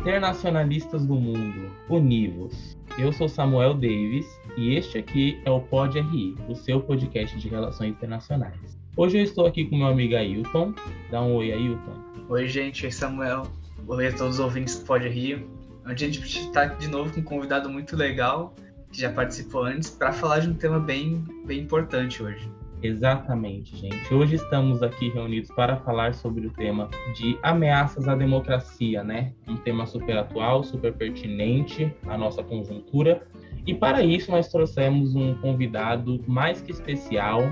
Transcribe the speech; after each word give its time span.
Internacionalistas 0.00 1.04
do 1.04 1.14
mundo, 1.14 1.70
univos. 1.90 2.74
Eu 2.98 3.12
sou 3.12 3.28
Samuel 3.28 3.74
Davis 3.74 4.26
e 4.56 4.74
este 4.74 4.96
aqui 4.96 5.38
é 5.44 5.50
o 5.50 5.60
Pod 5.60 6.00
RI, 6.00 6.34
o 6.48 6.54
seu 6.54 6.80
podcast 6.80 7.38
de 7.38 7.48
relações 7.50 7.90
internacionais. 7.90 8.78
Hoje 8.96 9.18
eu 9.18 9.22
estou 9.22 9.44
aqui 9.44 9.66
com 9.66 9.76
meu 9.76 9.88
amigo 9.88 10.16
Ailton. 10.16 10.72
Dá 11.10 11.20
um 11.20 11.34
oi, 11.34 11.52
Ailton. 11.52 12.02
Oi, 12.30 12.48
gente. 12.48 12.86
Oi, 12.86 12.90
Samuel. 12.90 13.42
Oi 13.86 14.06
a 14.06 14.12
todos 14.16 14.36
os 14.36 14.40
ouvintes 14.40 14.78
do 14.78 14.86
Pod 14.86 15.06
Rio. 15.06 15.46
Hoje 15.84 16.06
a 16.06 16.10
gente 16.10 16.24
está 16.24 16.64
de 16.64 16.88
novo 16.88 17.12
com 17.12 17.20
um 17.20 17.22
convidado 17.22 17.68
muito 17.68 17.94
legal, 17.94 18.54
que 18.90 19.02
já 19.02 19.12
participou 19.12 19.64
antes, 19.64 19.90
para 19.90 20.14
falar 20.14 20.38
de 20.38 20.48
um 20.48 20.54
tema 20.54 20.80
bem, 20.80 21.22
bem 21.44 21.60
importante 21.60 22.22
hoje. 22.22 22.50
Exatamente, 22.82 23.76
gente. 23.76 24.14
Hoje 24.14 24.36
estamos 24.36 24.82
aqui 24.82 25.10
reunidos 25.10 25.50
para 25.50 25.76
falar 25.76 26.14
sobre 26.14 26.46
o 26.46 26.50
tema 26.50 26.88
de 27.14 27.38
ameaças 27.42 28.08
à 28.08 28.14
democracia, 28.14 29.04
né? 29.04 29.34
Um 29.46 29.56
tema 29.56 29.84
super 29.84 30.16
atual, 30.16 30.64
super 30.64 30.94
pertinente 30.94 31.94
à 32.06 32.16
nossa 32.16 32.42
conjuntura. 32.42 33.22
E 33.66 33.74
para 33.74 34.02
isso 34.02 34.30
nós 34.30 34.48
trouxemos 34.48 35.14
um 35.14 35.34
convidado 35.34 36.24
mais 36.26 36.62
que 36.62 36.70
especial, 36.70 37.42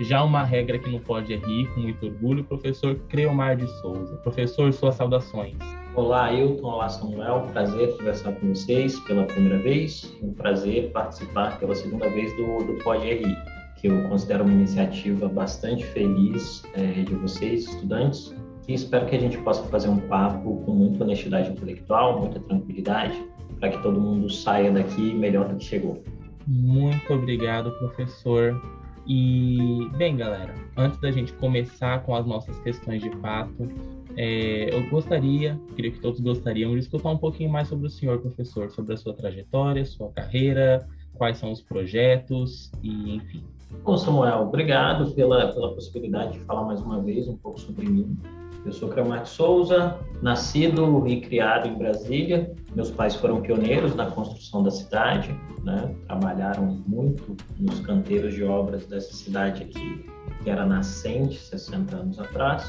já 0.00 0.24
uma 0.24 0.42
regra 0.42 0.76
que 0.76 0.90
não 0.90 0.98
pode 0.98 1.36
rir, 1.36 1.72
com 1.72 1.80
muito 1.80 2.06
orgulho, 2.06 2.42
o 2.42 2.44
professor 2.44 2.96
Creomar 3.08 3.56
de 3.56 3.68
Souza. 3.80 4.16
Professor, 4.24 4.72
suas 4.72 4.96
saudações. 4.96 5.54
Olá, 5.94 6.24
Ailton. 6.24 6.66
Olá, 6.66 6.88
Samuel. 6.88 7.46
Prazer 7.52 7.96
conversar 7.96 8.32
com 8.32 8.48
vocês 8.48 8.98
pela 9.00 9.22
primeira 9.22 9.58
vez. 9.58 10.12
Um 10.20 10.32
prazer 10.32 10.90
participar 10.90 11.60
pela 11.60 11.76
segunda 11.76 12.08
vez 12.10 12.36
do, 12.36 12.64
do 12.64 12.82
Pode 12.82 13.04
RI 13.04 13.53
que 13.84 13.88
eu 13.88 14.08
considero 14.08 14.44
uma 14.44 14.52
iniciativa 14.54 15.28
bastante 15.28 15.84
feliz 15.84 16.62
é, 16.72 17.02
de 17.02 17.14
vocês, 17.16 17.68
estudantes, 17.68 18.34
e 18.66 18.72
espero 18.72 19.04
que 19.04 19.14
a 19.14 19.20
gente 19.20 19.36
possa 19.36 19.62
fazer 19.64 19.90
um 19.90 19.98
papo 20.08 20.62
com 20.64 20.72
muita 20.72 21.04
honestidade 21.04 21.50
intelectual, 21.50 22.18
muita 22.18 22.40
tranquilidade, 22.40 23.22
para 23.60 23.68
que 23.68 23.82
todo 23.82 24.00
mundo 24.00 24.30
saia 24.30 24.72
daqui 24.72 25.12
melhor 25.12 25.48
do 25.48 25.56
que 25.56 25.64
chegou. 25.64 26.02
Muito 26.46 27.12
obrigado, 27.12 27.72
professor. 27.72 28.58
E, 29.06 29.86
bem, 29.98 30.16
galera, 30.16 30.54
antes 30.78 30.98
da 30.98 31.10
gente 31.10 31.34
começar 31.34 32.02
com 32.04 32.14
as 32.14 32.24
nossas 32.24 32.58
questões 32.60 33.02
de 33.02 33.10
fato, 33.18 33.68
é, 34.16 34.74
eu 34.74 34.88
gostaria, 34.88 35.60
creio 35.76 35.92
que 35.92 36.00
todos 36.00 36.20
gostariam, 36.20 36.72
de 36.72 36.78
escutar 36.78 37.10
um 37.10 37.18
pouquinho 37.18 37.50
mais 37.50 37.68
sobre 37.68 37.86
o 37.86 37.90
senhor, 37.90 38.18
professor, 38.18 38.70
sobre 38.70 38.94
a 38.94 38.96
sua 38.96 39.12
trajetória, 39.12 39.84
sua 39.84 40.10
carreira, 40.10 40.88
quais 41.12 41.36
são 41.36 41.52
os 41.52 41.60
projetos 41.60 42.72
e, 42.82 43.16
enfim. 43.16 43.44
Bom, 43.82 43.96
Samuel, 43.96 44.42
obrigado 44.42 45.10
pela, 45.12 45.52
pela 45.52 45.74
possibilidade 45.74 46.34
de 46.34 46.40
falar 46.40 46.64
mais 46.64 46.80
uma 46.80 47.00
vez 47.00 47.28
um 47.28 47.36
pouco 47.36 47.60
sobre 47.60 47.86
mim. 47.86 48.16
Eu 48.64 48.72
sou 48.72 48.88
Cremar 48.88 49.26
Souza, 49.26 49.98
nascido 50.22 51.06
e 51.06 51.20
criado 51.20 51.68
em 51.68 51.74
Brasília. 51.76 52.54
Meus 52.74 52.90
pais 52.90 53.14
foram 53.14 53.42
pioneiros 53.42 53.94
na 53.94 54.10
construção 54.10 54.62
da 54.62 54.70
cidade, 54.70 55.38
né? 55.62 55.94
trabalharam 56.06 56.82
muito 56.86 57.36
nos 57.58 57.80
canteiros 57.80 58.32
de 58.32 58.42
obras 58.42 58.86
dessa 58.86 59.12
cidade 59.12 59.64
aqui, 59.64 60.06
que 60.42 60.48
era 60.48 60.64
nascente 60.64 61.38
60 61.38 61.94
anos 61.94 62.18
atrás. 62.18 62.64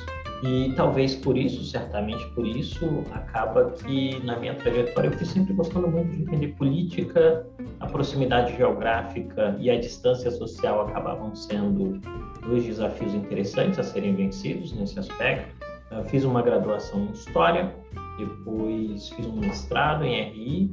E 0.46 0.72
talvez 0.76 1.16
por 1.16 1.36
isso, 1.36 1.64
certamente 1.64 2.24
por 2.36 2.46
isso, 2.46 3.04
acaba 3.12 3.72
que 3.72 4.24
na 4.24 4.38
minha 4.38 4.54
trajetória 4.54 5.08
eu 5.08 5.14
fui 5.14 5.26
sempre 5.26 5.54
gostando 5.54 5.88
muito 5.88 6.16
de 6.16 6.22
entender 6.22 6.50
política, 6.50 7.48
a 7.80 7.88
proximidade 7.88 8.56
geográfica 8.56 9.58
e 9.60 9.72
a 9.72 9.80
distância 9.80 10.30
social 10.30 10.82
acabavam 10.82 11.36
sendo 11.36 12.00
dois 12.48 12.64
desafios 12.64 13.16
interessantes 13.16 13.80
a 13.80 13.84
serem 13.84 14.16
vencidos 14.16 14.72
nesse 14.72 15.00
aspecto. 15.00 15.66
Eu 15.90 16.04
fiz 16.04 16.24
uma 16.24 16.44
graduação 16.44 17.06
em 17.06 17.12
História, 17.12 17.74
depois 18.20 19.10
fiz 19.10 19.26
um 19.26 19.38
mestrado 19.38 20.04
em 20.04 20.30
RI, 20.30 20.72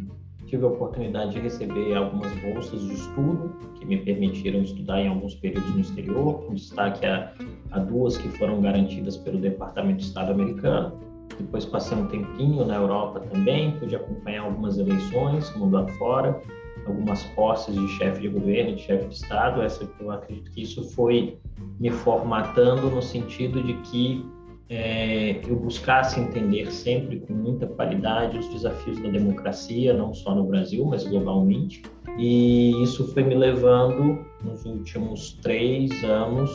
tive 0.53 0.67
a 0.67 0.69
oportunidade 0.69 1.33
de 1.33 1.41
receber 1.41 1.97
algumas 1.97 2.31
bolsas 2.41 2.83
de 2.83 2.93
estudo 2.93 3.57
que 3.75 3.87
me 3.87 3.97
permitiram 3.97 4.61
estudar 4.61 5.01
em 5.01 5.09
alguns 5.09 5.35
períodos 5.35 5.75
no 5.75 5.81
exterior, 5.81 6.43
com 6.43 6.53
destaque 6.53 7.07
a, 7.07 7.33
a 7.71 7.79
duas 7.79 8.19
que 8.19 8.29
foram 8.29 8.61
garantidas 8.61 9.17
pelo 9.17 9.39
Departamento 9.39 10.01
de 10.01 10.05
Estado 10.05 10.33
americano. 10.33 11.01
Depois 11.39 11.65
passei 11.65 11.97
um 11.97 12.07
tempinho 12.07 12.67
na 12.67 12.77
Europa 12.77 13.21
também, 13.21 13.79
pude 13.79 13.97
acompanhar 13.97 14.43
algumas 14.43 14.77
eleições 14.77 15.51
mundo 15.57 15.79
afora, 15.79 16.39
algumas 16.87 17.25
posses 17.35 17.75
de 17.75 17.89
chefe 17.89 18.21
de 18.21 18.29
governo, 18.29 18.77
de 18.77 18.83
chefe 18.83 19.07
de 19.07 19.15
Estado. 19.15 19.63
Essa 19.63 19.89
eu 19.99 20.11
acredito 20.11 20.51
que 20.51 20.61
isso 20.61 20.85
foi 20.91 21.39
me 21.81 21.91
formatando 21.91 22.91
no 22.91 23.01
sentido 23.01 23.63
de 23.63 23.73
que 23.85 24.23
é, 24.69 25.41
eu 25.47 25.57
buscasse 25.57 26.19
entender 26.19 26.71
sempre 26.73 27.21
com 27.21 27.33
muita 27.33 27.67
qualidade 27.67 28.39
os 28.39 28.49
desafios 28.49 28.99
da 29.01 29.11
democracia, 29.11 29.93
não 29.93 30.15
só 30.15 30.35
no 30.35 30.45
Brasil, 30.45 30.85
mas 30.85 31.05
globalmente. 31.05 31.83
E 32.19 32.83
isso 32.83 33.13
foi 33.13 33.23
me 33.23 33.35
levando, 33.35 34.25
nos 34.43 34.65
últimos 34.65 35.35
três 35.43 36.03
anos, 36.05 36.51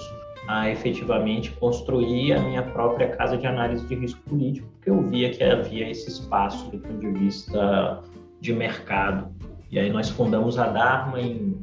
a 0.47 0.69
efetivamente 0.69 1.51
construir 1.53 2.33
a 2.33 2.39
minha 2.39 2.63
própria 2.63 3.09
casa 3.09 3.37
de 3.37 3.45
análise 3.45 3.85
de 3.85 3.95
risco 3.95 4.21
político, 4.21 4.67
porque 4.73 4.89
eu 4.89 5.01
via 5.03 5.29
que 5.29 5.43
havia 5.43 5.89
esse 5.89 6.09
espaço 6.09 6.71
do 6.71 6.79
ponto 6.79 6.99
de 6.99 7.11
vista 7.19 8.01
de 8.39 8.53
mercado. 8.53 9.29
E 9.69 9.77
aí 9.77 9.91
nós 9.91 10.09
fundamos 10.09 10.57
a 10.57 10.67
Dharma 10.67 11.19
em 11.19 11.57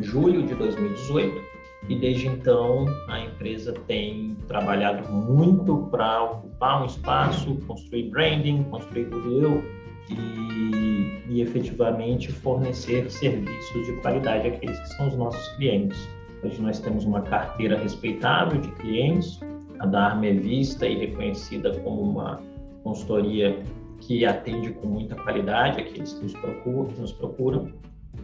julho 0.00 0.42
de 0.42 0.54
2018 0.54 1.49
e 1.90 1.96
desde 1.96 2.28
então 2.28 2.86
a 3.08 3.18
empresa 3.18 3.74
tem 3.88 4.36
trabalhado 4.46 5.12
muito 5.12 5.88
para 5.90 6.22
ocupar 6.22 6.82
um 6.82 6.86
espaço, 6.86 7.56
construir 7.66 8.10
branding, 8.10 8.62
construir 8.62 9.06
goodwill 9.06 9.64
e, 10.08 11.20
e 11.28 11.42
efetivamente 11.42 12.30
fornecer 12.30 13.10
serviços 13.10 13.86
de 13.86 13.92
qualidade 14.02 14.46
àqueles 14.46 14.78
que 14.78 14.88
são 14.90 15.08
os 15.08 15.16
nossos 15.16 15.48
clientes. 15.56 16.08
Hoje 16.44 16.62
nós 16.62 16.78
temos 16.78 17.04
uma 17.04 17.22
carteira 17.22 17.76
respeitável 17.76 18.60
de 18.60 18.70
clientes, 18.76 19.40
a 19.80 19.86
Dharma 19.86 20.26
é 20.26 20.32
vista 20.32 20.86
e 20.86 20.96
reconhecida 20.96 21.76
como 21.80 22.02
uma 22.02 22.40
consultoria 22.84 23.60
que 23.98 24.24
atende 24.24 24.70
com 24.74 24.86
muita 24.86 25.16
qualidade 25.16 25.80
aqueles 25.80 26.12
que 26.12 26.22
nos 26.22 26.34
procuram. 26.34 26.86
Que 26.86 27.00
nos 27.00 27.12
procuram. 27.12 27.68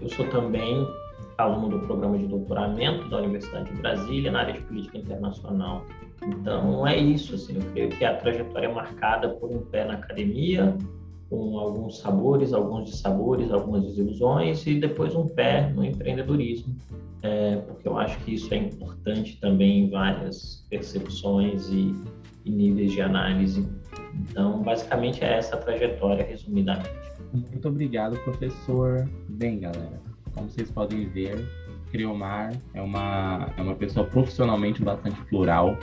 Eu 0.00 0.08
sou 0.10 0.26
também 0.28 0.86
aluno 1.38 1.78
do 1.78 1.86
programa 1.86 2.18
de 2.18 2.26
doutoramento 2.26 3.08
da 3.08 3.18
Universidade 3.18 3.70
de 3.70 3.80
Brasília 3.80 4.30
na 4.30 4.40
área 4.40 4.54
de 4.54 4.60
política 4.62 4.98
internacional. 4.98 5.84
Então 6.24 6.86
é 6.86 6.96
isso, 6.96 7.34
assim, 7.34 7.56
eu 7.56 7.62
creio 7.72 7.90
que 7.90 8.04
a 8.04 8.16
trajetória 8.16 8.66
é 8.66 8.72
marcada 8.72 9.28
por 9.28 9.50
um 9.50 9.60
pé 9.66 9.84
na 9.84 9.94
academia, 9.94 10.76
com 11.28 11.58
alguns 11.58 11.98
sabores, 11.98 12.52
alguns 12.52 12.90
dissabores, 12.90 13.50
algumas 13.50 13.82
desilusões 13.82 14.66
e 14.66 14.78
depois 14.78 15.14
um 15.14 15.26
pé 15.26 15.70
no 15.70 15.84
empreendedorismo, 15.84 16.74
é, 17.22 17.56
porque 17.56 17.88
eu 17.88 17.98
acho 17.98 18.18
que 18.20 18.34
isso 18.34 18.52
é 18.54 18.58
importante 18.58 19.38
também 19.40 19.84
em 19.84 19.90
várias 19.90 20.64
percepções 20.70 21.68
e, 21.68 21.94
e 22.44 22.50
níveis 22.50 22.92
de 22.92 23.00
análise. 23.00 23.68
Então, 24.14 24.62
basicamente 24.62 25.22
é 25.22 25.36
essa 25.36 25.56
a 25.56 25.58
trajetória, 25.58 26.24
resumidamente. 26.24 26.90
Muito 27.32 27.68
obrigado, 27.68 28.16
professor. 28.20 29.06
Bem, 29.28 29.58
galera, 29.58 30.00
como 30.36 30.50
vocês 30.50 30.70
podem 30.70 31.08
ver, 31.08 31.44
Criomar 31.90 32.52
é 32.74 32.82
uma, 32.82 33.52
é 33.56 33.62
uma 33.62 33.74
pessoa 33.74 34.06
profissionalmente 34.06 34.82
bastante 34.82 35.20
plural 35.24 35.76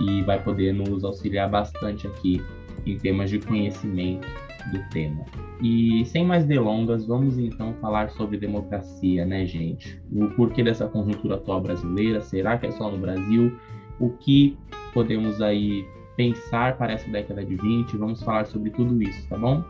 e 0.00 0.22
vai 0.22 0.42
poder 0.42 0.74
nos 0.74 1.04
auxiliar 1.04 1.48
bastante 1.48 2.06
aqui 2.06 2.42
em 2.84 2.98
temas 2.98 3.30
de 3.30 3.38
conhecimento 3.38 4.26
do 4.72 4.82
tema. 4.90 5.24
E 5.62 6.04
sem 6.06 6.24
mais 6.24 6.44
delongas, 6.44 7.06
vamos 7.06 7.38
então 7.38 7.74
falar 7.80 8.10
sobre 8.10 8.38
democracia, 8.38 9.24
né, 9.24 9.46
gente? 9.46 10.02
O 10.10 10.28
porquê 10.30 10.62
dessa 10.62 10.88
conjuntura 10.88 11.36
atual 11.36 11.60
brasileira? 11.60 12.20
Será 12.20 12.58
que 12.58 12.66
é 12.66 12.70
só 12.70 12.90
no 12.90 12.98
Brasil? 12.98 13.56
O 13.98 14.10
que 14.10 14.58
podemos 14.92 15.40
aí 15.40 15.86
pensar 16.16 16.76
para 16.76 16.94
essa 16.94 17.08
década 17.10 17.44
de 17.44 17.56
20? 17.56 17.96
Vamos 17.96 18.22
falar 18.22 18.46
sobre 18.46 18.70
tudo 18.70 19.00
isso, 19.02 19.28
tá 19.28 19.36
bom? 19.36 19.62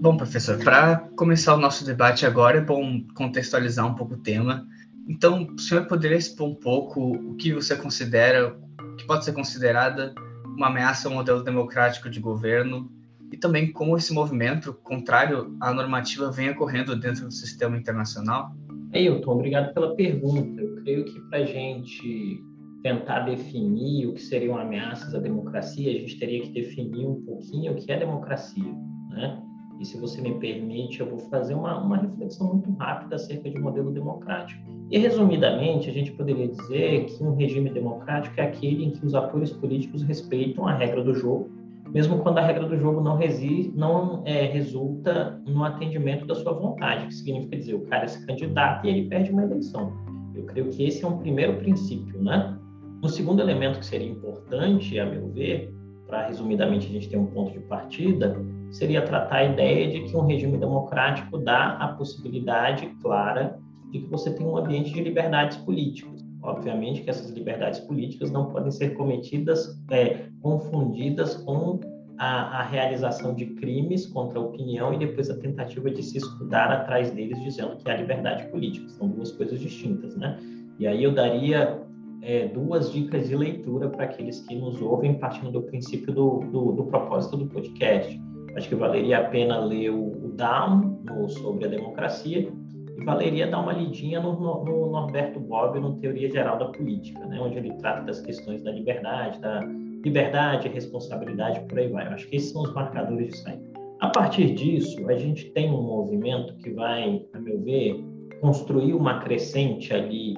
Bom, 0.00 0.16
professor, 0.16 0.56
para 0.64 0.96
começar 1.14 1.54
o 1.54 1.58
nosso 1.58 1.84
debate 1.84 2.24
agora, 2.24 2.56
é 2.56 2.60
bom 2.62 3.02
contextualizar 3.14 3.86
um 3.86 3.94
pouco 3.94 4.14
o 4.14 4.16
tema. 4.16 4.66
Então, 5.06 5.46
o 5.54 5.58
senhor 5.58 5.86
poderia 5.86 6.16
expor 6.16 6.48
um 6.48 6.54
pouco 6.54 7.12
o 7.12 7.34
que 7.34 7.52
você 7.52 7.76
considera, 7.76 8.56
que 8.96 9.06
pode 9.06 9.26
ser 9.26 9.34
considerada 9.34 10.14
uma 10.46 10.68
ameaça 10.68 11.06
ao 11.06 11.14
modelo 11.14 11.44
democrático 11.44 12.08
de 12.08 12.18
governo 12.18 12.90
e 13.30 13.36
também 13.36 13.70
como 13.70 13.94
esse 13.94 14.10
movimento 14.14 14.72
contrário 14.72 15.54
à 15.60 15.70
normativa 15.74 16.32
vem 16.32 16.48
ocorrendo 16.48 16.98
dentro 16.98 17.26
do 17.26 17.32
sistema 17.32 17.76
internacional? 17.76 18.52
Ailton, 18.94 19.32
obrigado 19.32 19.74
pela 19.74 19.94
pergunta. 19.94 20.62
Eu 20.62 20.76
creio 20.76 21.04
que 21.04 21.20
para 21.28 21.40
a 21.40 21.44
gente 21.44 22.42
tentar 22.82 23.20
definir 23.20 24.06
o 24.06 24.14
que 24.14 24.22
seriam 24.22 24.56
ameaças 24.56 25.14
à 25.14 25.18
democracia, 25.18 25.90
a 25.90 26.00
gente 26.00 26.18
teria 26.18 26.40
que 26.40 26.52
definir 26.52 27.06
um 27.06 27.20
pouquinho 27.20 27.72
o 27.72 27.76
que 27.76 27.92
é 27.92 27.98
democracia, 27.98 28.74
né? 29.10 29.42
E 29.80 29.84
se 29.86 29.96
você 29.98 30.20
me 30.20 30.34
permite, 30.34 31.00
eu 31.00 31.06
vou 31.06 31.18
fazer 31.18 31.54
uma, 31.54 31.82
uma 31.82 31.96
reflexão 31.96 32.48
muito 32.48 32.70
rápida 32.72 33.16
acerca 33.16 33.48
de 33.48 33.58
modelo 33.58 33.90
democrático. 33.90 34.62
E, 34.90 34.98
resumidamente, 34.98 35.88
a 35.88 35.92
gente 35.92 36.12
poderia 36.12 36.48
dizer 36.48 37.06
que 37.06 37.24
um 37.24 37.34
regime 37.34 37.70
democrático 37.70 38.38
é 38.38 38.44
aquele 38.44 38.84
em 38.84 38.90
que 38.90 39.06
os 39.06 39.14
atores 39.14 39.50
políticos 39.50 40.02
respeitam 40.02 40.68
a 40.68 40.74
regra 40.74 41.02
do 41.02 41.14
jogo, 41.14 41.50
mesmo 41.94 42.18
quando 42.18 42.36
a 42.38 42.42
regra 42.42 42.68
do 42.68 42.76
jogo 42.76 43.00
não, 43.00 43.16
resiste, 43.16 43.72
não 43.74 44.22
é, 44.26 44.44
resulta 44.44 45.40
no 45.46 45.64
atendimento 45.64 46.26
da 46.26 46.34
sua 46.34 46.52
vontade, 46.52 47.06
que 47.06 47.14
significa 47.14 47.56
dizer, 47.56 47.74
o 47.74 47.80
cara 47.86 48.06
se 48.06 48.24
candidata 48.26 48.86
e 48.86 48.90
ele 48.90 49.08
perde 49.08 49.32
uma 49.32 49.44
eleição. 49.44 49.92
Eu 50.34 50.44
creio 50.44 50.68
que 50.68 50.84
esse 50.84 51.02
é 51.02 51.08
um 51.08 51.16
primeiro 51.16 51.56
princípio, 51.56 52.22
né? 52.22 52.56
Um 53.02 53.08
segundo 53.08 53.40
elemento 53.40 53.78
que 53.78 53.86
seria 53.86 54.08
importante, 54.08 54.98
a 54.98 55.06
meu 55.06 55.28
ver, 55.30 55.74
para 56.06 56.26
resumidamente 56.26 56.86
a 56.86 56.90
gente 56.90 57.08
ter 57.08 57.16
um 57.16 57.26
ponto 57.26 57.52
de 57.52 57.60
partida, 57.60 58.36
seria 58.70 59.02
tratar 59.02 59.36
a 59.36 59.44
ideia 59.44 59.90
de 59.90 60.00
que 60.08 60.16
um 60.16 60.26
regime 60.26 60.56
democrático 60.56 61.38
dá 61.38 61.76
a 61.78 61.88
possibilidade 61.88 62.86
clara 63.02 63.58
de 63.90 64.00
que 64.00 64.06
você 64.08 64.32
tem 64.32 64.46
um 64.46 64.56
ambiente 64.56 64.92
de 64.92 65.02
liberdades 65.02 65.56
políticas. 65.58 66.24
Obviamente 66.42 67.02
que 67.02 67.10
essas 67.10 67.30
liberdades 67.30 67.80
políticas 67.80 68.30
não 68.30 68.46
podem 68.46 68.70
ser 68.70 68.94
cometidas, 68.94 69.78
é, 69.90 70.26
confundidas 70.40 71.36
com 71.36 71.80
a, 72.16 72.60
a, 72.60 72.62
realização 72.62 73.34
de 73.34 73.46
crimes 73.46 74.06
contra 74.06 74.38
a 74.38 74.42
opinião 74.42 74.94
e 74.94 74.98
depois 74.98 75.28
a 75.28 75.36
tentativa 75.36 75.90
de 75.90 76.02
se 76.02 76.18
escudar 76.18 76.70
atrás 76.70 77.10
deles 77.10 77.42
dizendo 77.42 77.76
que 77.76 77.90
a 77.90 77.96
liberdade 77.96 78.46
política. 78.50 78.88
São 78.90 79.08
duas 79.08 79.32
coisas 79.32 79.58
distintas, 79.58 80.16
né? 80.16 80.38
E 80.78 80.86
aí 80.86 81.02
eu 81.02 81.12
daria 81.12 81.82
é, 82.22 82.46
duas 82.48 82.92
dicas 82.92 83.28
de 83.28 83.36
leitura 83.36 83.88
para 83.88 84.04
aqueles 84.04 84.40
que 84.40 84.54
nos 84.54 84.80
ouvem, 84.80 85.14
partindo 85.14 85.50
do 85.50 85.62
princípio 85.62 86.12
do, 86.12 86.40
do, 86.50 86.72
do 86.72 86.84
propósito 86.84 87.36
do 87.36 87.46
podcast. 87.46 88.20
Acho 88.56 88.68
que 88.68 88.74
valeria 88.74 89.18
a 89.18 89.24
pena 89.24 89.58
ler 89.58 89.90
o, 89.90 90.32
Down 90.36 91.02
no, 91.04 91.28
sobre 91.28 91.66
a 91.66 91.68
democracia 91.68 92.50
e 92.96 93.04
valeria 93.04 93.46
dar 93.46 93.60
uma 93.60 93.72
lidinha 93.72 94.20
no, 94.20 94.32
no, 94.32 94.64
no, 94.64 94.90
Norberto 94.90 95.38
Bobbio 95.38 95.80
no 95.80 95.96
Teoria 95.96 96.30
Geral 96.30 96.58
da 96.58 96.66
Política, 96.66 97.24
né, 97.26 97.38
onde 97.40 97.58
ele 97.58 97.72
trata 97.74 98.02
das 98.02 98.20
questões 98.20 98.62
da 98.62 98.72
liberdade, 98.72 99.38
da 99.40 99.60
liberdade, 100.04 100.68
responsabilidade, 100.68 101.60
por 101.68 101.78
aí 101.78 101.88
vai. 101.88 102.06
Eu 102.06 102.12
acho 102.12 102.26
que 102.28 102.36
esses 102.36 102.52
são 102.52 102.62
os 102.62 102.72
marcadores 102.72 103.28
de 103.28 103.36
saída. 103.38 103.70
A 104.00 104.08
partir 104.08 104.54
disso, 104.54 105.06
a 105.08 105.14
gente 105.14 105.50
tem 105.50 105.70
um 105.70 105.82
movimento 105.82 106.54
que 106.56 106.70
vai, 106.70 107.22
a 107.34 107.38
meu 107.38 107.60
ver, 107.60 108.02
construir 108.40 108.94
uma 108.94 109.20
crescente 109.20 109.92
ali 109.92 110.34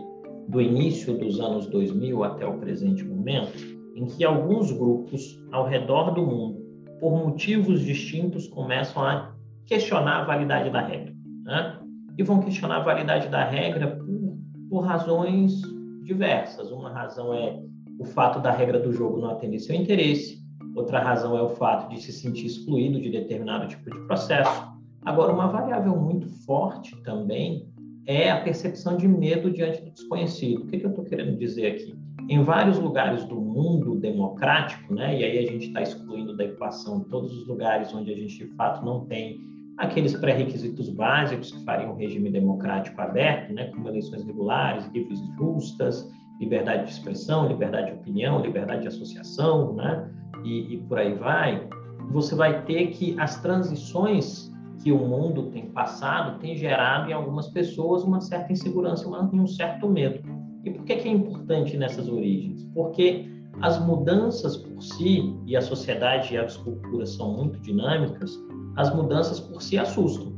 do 0.49 0.61
início 0.61 1.17
dos 1.17 1.41
anos 1.41 1.67
2000 1.69 2.25
até 2.25 2.45
o 2.45 2.59
presente 2.59 3.05
momento, 3.05 3.53
em 3.95 4.07
que 4.07 4.25
alguns 4.25 4.73
grupos 4.73 5.41
ao 5.53 5.65
redor 5.65 6.11
do 6.11 6.27
mundo 6.27 6.62
por 7.03 7.11
motivos 7.11 7.81
distintos, 7.81 8.47
começam 8.47 9.03
a 9.03 9.35
questionar 9.67 10.21
a 10.21 10.25
validade 10.25 10.71
da 10.71 10.81
regra. 10.81 11.13
Né? 11.45 11.81
E 12.17 12.23
vão 12.23 12.39
questionar 12.39 12.77
a 12.77 12.85
validade 12.85 13.27
da 13.27 13.45
regra 13.45 13.97
por, 13.97 14.39
por 14.71 14.81
razões 14.83 15.63
diversas. 16.05 16.71
Uma 16.71 16.91
razão 16.91 17.35
é 17.35 17.61
o 17.99 18.05
fato 18.05 18.39
da 18.39 18.53
regra 18.53 18.79
do 18.79 18.93
jogo 18.93 19.19
não 19.19 19.31
atender 19.31 19.59
seu 19.59 19.75
interesse, 19.75 20.41
outra 20.77 21.01
razão 21.01 21.37
é 21.37 21.43
o 21.43 21.49
fato 21.49 21.93
de 21.93 22.01
se 22.01 22.13
sentir 22.13 22.47
excluído 22.47 23.01
de 23.01 23.11
determinado 23.11 23.67
tipo 23.67 23.91
de 23.91 24.07
processo. 24.07 24.71
Agora, 25.05 25.33
uma 25.33 25.49
variável 25.49 25.97
muito 25.97 26.29
forte 26.47 26.95
também 27.03 27.67
é 28.07 28.31
a 28.31 28.43
percepção 28.43 28.97
de 28.97 29.09
medo 29.09 29.51
diante 29.51 29.83
do 29.83 29.91
desconhecido. 29.91 30.63
O 30.63 30.67
que, 30.69 30.79
que 30.79 30.87
eu 30.87 30.91
estou 30.91 31.05
querendo 31.05 31.37
dizer 31.37 31.67
aqui? 31.67 31.97
Em 32.29 32.43
vários 32.43 32.79
lugares 32.79 33.25
do 33.25 33.37
mundo 33.37 33.97
democrático, 33.97 34.95
né, 34.95 35.19
e 35.19 35.25
aí 35.25 35.39
a 35.39 35.51
gente 35.51 35.67
está 35.67 35.83
excluindo 35.83 36.37
da 36.37 36.45
equação 36.45 37.01
todos 37.01 37.33
os 37.33 37.47
lugares 37.47 37.93
onde 37.95 38.13
a 38.13 38.17
gente 38.17 38.39
de 38.39 38.47
fato 38.55 38.85
não 38.85 39.05
tem 39.07 39.41
aqueles 39.79 40.15
pré-requisitos 40.17 40.89
básicos 40.91 41.53
que 41.53 41.65
fariam 41.65 41.93
um 41.93 41.97
regime 41.97 42.31
democrático 42.31 43.01
aberto, 43.01 43.53
né, 43.53 43.67
como 43.67 43.89
eleições 43.89 44.25
regulares, 44.25 44.87
livres 44.93 45.19
e 45.19 45.37
justas, 45.37 46.09
liberdade 46.41 46.85
de 46.85 46.93
expressão, 46.93 47.49
liberdade 47.49 47.93
de 47.93 47.99
opinião, 47.99 48.41
liberdade 48.41 48.83
de 48.83 48.89
associação, 48.89 49.75
né, 49.75 50.11
e, 50.45 50.75
e 50.75 50.79
por 50.79 50.99
aí 50.99 51.15
vai, 51.15 51.69
você 52.11 52.35
vai 52.35 52.65
ter 52.65 52.89
que 52.89 53.19
as 53.19 53.41
transições 53.41 54.53
que 54.83 54.91
o 54.91 54.99
mundo 54.99 55.51
tem 55.51 55.67
passado 55.71 56.39
tem 56.41 56.57
gerado 56.57 57.09
em 57.09 57.13
algumas 57.13 57.49
pessoas 57.49 58.03
uma 58.03 58.21
certa 58.21 58.53
insegurança 58.53 59.05
e 59.05 59.39
um 59.39 59.47
certo 59.47 59.89
medo. 59.89 60.21
E 60.65 60.71
por 60.71 60.85
que, 60.85 60.93
é 60.93 61.09
importante 61.09 61.77
nessas 61.77 62.09
origens? 62.09 62.65
Porque 62.75 63.29
as 63.61 63.85
mudanças 63.85 64.57
por 64.57 64.83
si, 64.83 65.37
e 65.47 65.57
a 65.57 65.61
sociedade 65.61 66.35
e 66.35 66.39
as 66.39 66.57
culturas 66.57 67.11
são 67.11 67.37
muito 67.37 67.59
dinâmicas, 67.61 68.39
as 68.77 68.95
mudanças 68.95 69.41
por 69.41 69.61
si 69.61 69.79
assustam. 69.79 70.33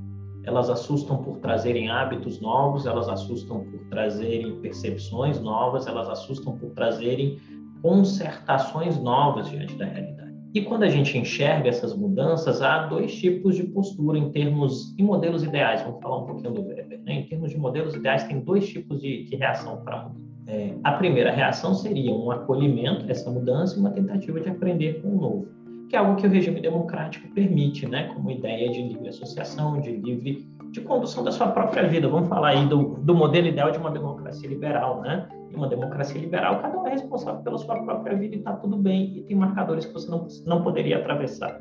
Elas 0.44 0.68
assustam 0.68 1.22
por 1.22 1.38
trazerem 1.38 1.90
hábitos 1.90 2.40
novos, 2.40 2.86
elas 2.86 3.08
assustam 3.08 3.64
por 3.64 3.80
trazerem 3.88 4.60
percepções 4.60 5.40
novas, 5.40 5.86
elas 5.86 6.08
assustam 6.08 6.56
por 6.58 6.70
trazerem 6.70 7.38
concertações 7.80 8.98
novas 8.98 9.48
diante 9.48 9.74
da 9.76 9.86
realidade. 9.86 10.23
E 10.54 10.62
quando 10.62 10.84
a 10.84 10.88
gente 10.88 11.18
enxerga 11.18 11.68
essas 11.68 11.96
mudanças, 11.96 12.62
há 12.62 12.86
dois 12.86 13.12
tipos 13.12 13.56
de 13.56 13.64
postura 13.64 14.16
em 14.16 14.30
termos, 14.30 14.96
em 14.96 15.02
modelos 15.02 15.42
ideais, 15.42 15.82
vamos 15.82 16.00
falar 16.00 16.18
um 16.18 16.26
pouquinho 16.26 16.54
do 16.54 16.62
Weber, 16.62 17.00
né? 17.02 17.12
em 17.12 17.26
termos 17.26 17.50
de 17.50 17.58
modelos 17.58 17.92
ideais, 17.92 18.22
tem 18.22 18.38
dois 18.38 18.68
tipos 18.68 19.00
de, 19.00 19.24
de 19.24 19.34
reação 19.34 19.78
para 19.78 20.04
mudar. 20.04 20.24
É, 20.46 20.74
a 20.84 20.92
primeira 20.92 21.32
reação 21.32 21.74
seria 21.74 22.14
um 22.14 22.30
acolhimento 22.30 23.04
dessa 23.04 23.28
mudança 23.30 23.76
e 23.76 23.80
uma 23.80 23.90
tentativa 23.90 24.38
de 24.40 24.48
aprender 24.48 25.02
com 25.02 25.08
o 25.08 25.20
novo, 25.20 25.48
que 25.88 25.96
é 25.96 25.98
algo 25.98 26.14
que 26.14 26.26
o 26.26 26.30
regime 26.30 26.60
democrático 26.60 27.26
permite, 27.34 27.88
né, 27.88 28.12
como 28.14 28.30
ideia 28.30 28.70
de 28.70 28.80
livre 28.80 29.08
associação, 29.08 29.80
de 29.80 29.90
livre 29.90 30.46
de 30.74 30.80
condução 30.80 31.22
da 31.22 31.30
sua 31.30 31.46
própria 31.46 31.86
vida. 31.86 32.08
Vamos 32.08 32.28
falar 32.28 32.48
aí 32.48 32.66
do, 32.66 32.96
do 32.96 33.14
modelo 33.14 33.46
ideal 33.46 33.70
de 33.70 33.78
uma 33.78 33.92
democracia 33.92 34.48
liberal, 34.48 35.00
né? 35.02 35.28
Em 35.52 35.54
uma 35.54 35.68
democracia 35.68 36.20
liberal, 36.20 36.58
cada 36.60 36.76
um 36.76 36.84
é 36.84 36.90
responsável 36.90 37.40
pela 37.42 37.56
sua 37.58 37.76
própria 37.76 38.16
vida 38.16 38.34
e 38.34 38.38
está 38.38 38.54
tudo 38.54 38.76
bem, 38.76 39.16
e 39.16 39.22
tem 39.22 39.36
marcadores 39.36 39.86
que 39.86 39.92
você 39.92 40.10
não, 40.10 40.26
não 40.44 40.64
poderia 40.64 40.98
atravessar. 40.98 41.60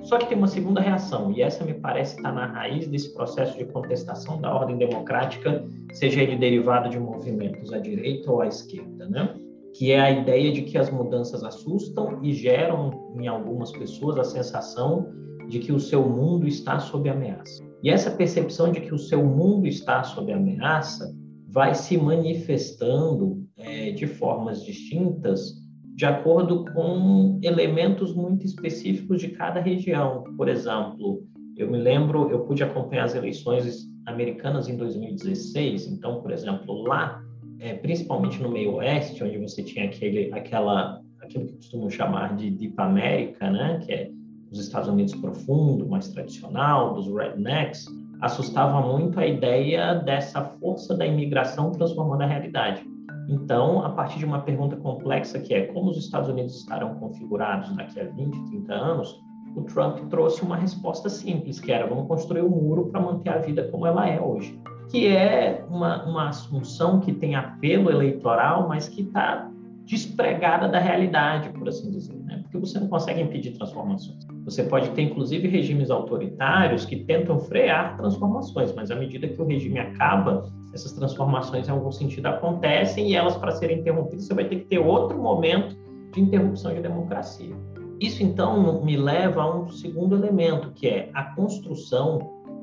Só 0.00 0.16
que 0.16 0.26
tem 0.26 0.38
uma 0.38 0.46
segunda 0.46 0.80
reação, 0.80 1.30
e 1.32 1.42
essa 1.42 1.66
me 1.66 1.74
parece 1.74 2.16
estar 2.16 2.32
na 2.32 2.46
raiz 2.46 2.88
desse 2.88 3.12
processo 3.12 3.58
de 3.58 3.66
contestação 3.66 4.40
da 4.40 4.54
ordem 4.54 4.78
democrática, 4.78 5.62
seja 5.92 6.22
ele 6.22 6.36
derivado 6.36 6.88
de 6.88 6.98
movimentos 6.98 7.74
à 7.74 7.78
direita 7.78 8.32
ou 8.32 8.40
à 8.40 8.46
esquerda, 8.46 9.06
né? 9.06 9.34
que 9.74 9.92
é 9.92 10.00
a 10.00 10.10
ideia 10.10 10.50
de 10.50 10.62
que 10.62 10.78
as 10.78 10.88
mudanças 10.88 11.44
assustam 11.44 12.20
e 12.22 12.32
geram 12.32 13.12
em 13.20 13.28
algumas 13.28 13.70
pessoas 13.70 14.18
a 14.18 14.24
sensação 14.24 15.12
de 15.46 15.58
que 15.58 15.72
o 15.72 15.78
seu 15.78 16.08
mundo 16.08 16.48
está 16.48 16.78
sob 16.78 17.10
ameaça. 17.10 17.65
E 17.86 17.90
essa 17.90 18.10
percepção 18.10 18.72
de 18.72 18.80
que 18.80 18.92
o 18.92 18.98
seu 18.98 19.24
mundo 19.24 19.64
está 19.64 20.02
sob 20.02 20.32
ameaça 20.32 21.16
vai 21.46 21.72
se 21.72 21.96
manifestando 21.96 23.46
é, 23.56 23.92
de 23.92 24.08
formas 24.08 24.64
distintas 24.64 25.54
de 25.94 26.04
acordo 26.04 26.64
com 26.72 27.38
elementos 27.44 28.12
muito 28.12 28.44
específicos 28.44 29.20
de 29.20 29.28
cada 29.28 29.60
região. 29.60 30.24
Por 30.36 30.48
exemplo, 30.48 31.22
eu 31.56 31.70
me 31.70 31.78
lembro, 31.78 32.28
eu 32.28 32.40
pude 32.40 32.64
acompanhar 32.64 33.04
as 33.04 33.14
eleições 33.14 33.88
americanas 34.04 34.68
em 34.68 34.76
2016, 34.76 35.86
então, 35.86 36.20
por 36.20 36.32
exemplo, 36.32 36.82
lá, 36.82 37.22
é, 37.60 37.72
principalmente 37.74 38.42
no 38.42 38.50
meio 38.50 38.74
oeste, 38.74 39.22
onde 39.22 39.38
você 39.38 39.62
tinha 39.62 39.84
aquele, 39.84 40.32
aquela, 40.32 41.00
aquilo 41.22 41.46
que 41.46 41.54
costumam 41.54 41.88
chamar 41.88 42.34
de 42.34 42.50
Deep 42.50 42.74
America, 42.78 43.48
né, 43.48 43.78
que 43.86 43.92
é 43.92 44.10
os 44.56 44.64
Estados 44.64 44.88
Unidos 44.88 45.14
profundo, 45.14 45.88
mais 45.88 46.08
tradicional, 46.08 46.94
dos 46.94 47.06
rednecks, 47.06 47.86
assustava 48.20 48.80
muito 48.80 49.20
a 49.20 49.26
ideia 49.26 49.94
dessa 49.94 50.42
força 50.42 50.96
da 50.96 51.06
imigração 51.06 51.70
transformando 51.72 52.22
a 52.22 52.26
realidade. 52.26 52.82
Então, 53.28 53.84
a 53.84 53.90
partir 53.90 54.18
de 54.18 54.24
uma 54.24 54.40
pergunta 54.40 54.76
complexa 54.76 55.38
que 55.38 55.52
é 55.52 55.66
como 55.66 55.90
os 55.90 55.98
Estados 55.98 56.28
Unidos 56.28 56.56
estarão 56.56 56.94
configurados 56.94 57.74
daqui 57.76 58.00
a 58.00 58.04
20, 58.04 58.50
30 58.50 58.72
anos, 58.72 59.20
o 59.54 59.62
Trump 59.62 59.98
trouxe 60.10 60.42
uma 60.42 60.56
resposta 60.56 61.08
simples, 61.08 61.58
que 61.58 61.72
era 61.72 61.86
vamos 61.86 62.06
construir 62.06 62.42
um 62.42 62.50
muro 62.50 62.86
para 62.86 63.00
manter 63.00 63.30
a 63.30 63.38
vida 63.38 63.68
como 63.68 63.86
ela 63.86 64.08
é 64.08 64.20
hoje. 64.20 64.58
Que 64.90 65.08
é 65.08 65.64
uma, 65.68 66.04
uma 66.04 66.28
assunção 66.28 67.00
que 67.00 67.12
tem 67.12 67.34
apelo 67.34 67.90
eleitoral, 67.90 68.68
mas 68.68 68.88
que 68.88 69.02
está 69.02 69.50
despregada 69.84 70.68
da 70.68 70.78
realidade, 70.78 71.48
por 71.50 71.68
assim 71.68 71.90
dizer, 71.90 72.16
né? 72.24 72.40
porque 72.42 72.58
você 72.58 72.78
não 72.78 72.88
consegue 72.88 73.22
impedir 73.22 73.52
transformações. 73.52 74.25
Você 74.46 74.62
pode 74.62 74.90
ter, 74.90 75.02
inclusive, 75.02 75.48
regimes 75.48 75.90
autoritários 75.90 76.84
que 76.84 76.94
tentam 76.94 77.40
frear 77.40 77.96
transformações, 77.96 78.72
mas 78.72 78.92
à 78.92 78.94
medida 78.94 79.26
que 79.26 79.42
o 79.42 79.44
regime 79.44 79.80
acaba, 79.80 80.48
essas 80.72 80.92
transformações, 80.92 81.66
em 81.66 81.72
algum 81.72 81.90
sentido, 81.90 82.26
acontecem 82.26 83.10
e 83.10 83.16
elas, 83.16 83.36
para 83.36 83.50
serem 83.50 83.80
interrompidas, 83.80 84.24
você 84.24 84.34
vai 84.34 84.44
ter 84.44 84.60
que 84.60 84.66
ter 84.66 84.78
outro 84.78 85.18
momento 85.18 85.76
de 86.12 86.20
interrupção 86.20 86.72
de 86.72 86.80
democracia. 86.80 87.56
Isso, 88.00 88.22
então, 88.22 88.84
me 88.84 88.96
leva 88.96 89.42
a 89.42 89.52
um 89.52 89.68
segundo 89.68 90.14
elemento, 90.14 90.70
que 90.70 90.86
é 90.86 91.10
a 91.12 91.24
construção 91.34 92.20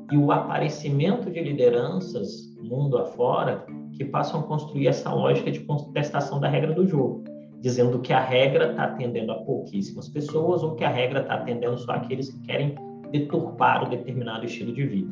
e 0.10 0.16
o 0.16 0.32
aparecimento 0.32 1.30
de 1.30 1.42
lideranças 1.42 2.54
mundo 2.62 2.98
afora 2.98 3.66
que 3.92 4.06
passam 4.06 4.40
a 4.40 4.44
construir 4.44 4.88
essa 4.88 5.14
lógica 5.14 5.52
de 5.52 5.60
contestação 5.60 6.40
da 6.40 6.48
regra 6.48 6.74
do 6.74 6.88
jogo 6.88 7.33
dizendo 7.64 8.00
que 8.00 8.12
a 8.12 8.20
regra 8.20 8.72
está 8.72 8.84
atendendo 8.84 9.32
a 9.32 9.36
pouquíssimas 9.36 10.10
pessoas 10.10 10.62
ou 10.62 10.76
que 10.76 10.84
a 10.84 10.90
regra 10.90 11.22
está 11.22 11.36
atendendo 11.36 11.78
só 11.78 11.94
aqueles 11.94 12.30
que 12.30 12.40
querem 12.42 12.76
deturpar 13.10 13.86
o 13.86 13.90
determinado 13.90 14.46
estilo 14.46 14.74
de 14.74 14.86
vida. 14.86 15.10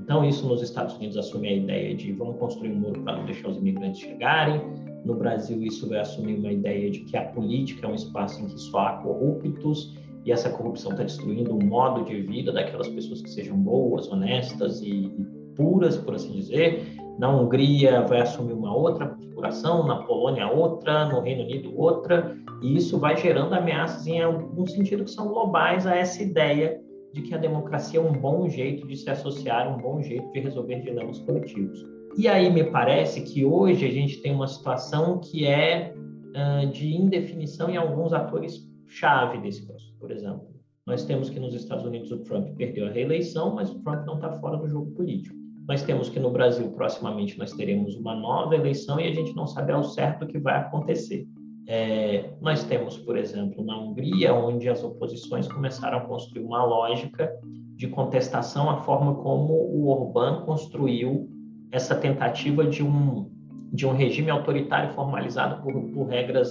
Então, 0.00 0.24
isso 0.24 0.44
nos 0.48 0.60
Estados 0.60 0.96
Unidos 0.96 1.16
assume 1.16 1.48
a 1.48 1.52
ideia 1.52 1.94
de 1.94 2.10
vamos 2.10 2.38
construir 2.38 2.72
um 2.72 2.80
muro 2.80 3.00
para 3.02 3.18
não 3.18 3.24
deixar 3.24 3.50
os 3.50 3.56
imigrantes 3.56 4.00
chegarem. 4.00 4.60
No 5.04 5.14
Brasil, 5.14 5.62
isso 5.62 5.88
vai 5.88 6.00
assumir 6.00 6.34
uma 6.40 6.50
ideia 6.50 6.90
de 6.90 7.00
que 7.00 7.16
a 7.16 7.22
política 7.22 7.86
é 7.86 7.90
um 7.90 7.94
espaço 7.94 8.42
em 8.42 8.46
que 8.46 8.58
só 8.58 8.80
há 8.80 8.92
corruptos 8.94 9.96
e 10.24 10.32
essa 10.32 10.50
corrupção 10.50 10.90
está 10.90 11.04
destruindo 11.04 11.56
o 11.56 11.64
modo 11.64 12.04
de 12.04 12.20
vida 12.20 12.50
daquelas 12.50 12.88
pessoas 12.88 13.22
que 13.22 13.30
sejam 13.30 13.56
boas, 13.56 14.10
honestas 14.10 14.80
e, 14.82 15.04
e 15.04 15.26
puras, 15.54 15.96
por 15.98 16.16
assim 16.16 16.32
dizer. 16.32 16.84
Na 17.18 17.28
Hungria 17.28 18.02
vai 18.02 18.20
assumir 18.20 18.52
uma 18.52 18.74
outra 18.74 19.06
configuração, 19.06 19.86
na 19.86 20.02
Polônia 20.02 20.48
outra, 20.48 21.06
no 21.06 21.20
Reino 21.20 21.44
Unido 21.44 21.72
outra, 21.76 22.36
e 22.62 22.76
isso 22.76 22.98
vai 22.98 23.16
gerando 23.16 23.54
ameaças 23.54 24.06
em 24.06 24.20
algum 24.20 24.66
sentido 24.66 25.04
que 25.04 25.10
são 25.10 25.28
globais 25.28 25.86
a 25.86 25.96
essa 25.96 26.22
ideia 26.22 26.80
de 27.12 27.22
que 27.22 27.34
a 27.34 27.38
democracia 27.38 28.00
é 28.00 28.02
um 28.02 28.12
bom 28.12 28.48
jeito 28.48 28.86
de 28.86 28.96
se 28.96 29.10
associar, 29.10 29.68
um 29.68 29.80
bom 29.80 30.00
jeito 30.00 30.30
de 30.32 30.40
resolver 30.40 30.80
dilemas 30.80 31.18
coletivos. 31.20 31.84
E 32.16 32.28
aí 32.28 32.50
me 32.50 32.64
parece 32.64 33.22
que 33.22 33.44
hoje 33.44 33.86
a 33.86 33.90
gente 33.90 34.20
tem 34.22 34.34
uma 34.34 34.46
situação 34.46 35.18
que 35.18 35.46
é 35.46 35.94
uh, 35.94 36.66
de 36.70 36.94
indefinição 36.94 37.70
em 37.70 37.76
alguns 37.76 38.12
atores 38.12 38.70
chave 38.86 39.38
desse 39.38 39.66
processo. 39.66 39.94
Por 39.98 40.10
exemplo, 40.10 40.46
nós 40.86 41.04
temos 41.04 41.30
que 41.30 41.38
nos 41.38 41.54
Estados 41.54 41.84
Unidos 41.84 42.10
o 42.10 42.18
Trump 42.18 42.48
perdeu 42.56 42.86
a 42.86 42.90
reeleição, 42.90 43.54
mas 43.54 43.70
o 43.70 43.78
Trump 43.82 44.04
não 44.06 44.16
está 44.16 44.32
fora 44.32 44.56
do 44.56 44.68
jogo 44.68 44.90
político. 44.92 45.41
Nós 45.68 45.82
temos 45.82 46.08
que 46.08 46.18
no 46.18 46.30
Brasil 46.30 46.70
proximamente 46.72 47.38
nós 47.38 47.52
teremos 47.52 47.94
uma 47.94 48.14
nova 48.14 48.54
eleição 48.54 48.98
e 48.98 49.06
a 49.06 49.14
gente 49.14 49.34
não 49.34 49.46
sabe 49.46 49.72
ao 49.72 49.84
certo 49.84 50.24
o 50.24 50.28
que 50.28 50.38
vai 50.38 50.56
acontecer. 50.56 51.26
É, 51.68 52.30
nós 52.40 52.64
temos, 52.64 52.98
por 52.98 53.16
exemplo, 53.16 53.64
na 53.64 53.78
Hungria, 53.78 54.34
onde 54.34 54.68
as 54.68 54.82
oposições 54.82 55.46
começaram 55.46 55.98
a 55.98 56.00
construir 56.02 56.44
uma 56.44 56.64
lógica 56.64 57.32
de 57.76 57.86
contestação 57.88 58.68
à 58.68 58.78
forma 58.78 59.14
como 59.16 59.54
o 59.54 59.88
Orbán 59.88 60.44
construiu 60.44 61.28
essa 61.70 61.94
tentativa 61.94 62.64
de 62.66 62.82
um, 62.82 63.30
de 63.72 63.86
um 63.86 63.92
regime 63.92 64.30
autoritário 64.30 64.92
formalizado 64.94 65.62
por, 65.62 65.72
por 65.92 66.08
regras 66.08 66.50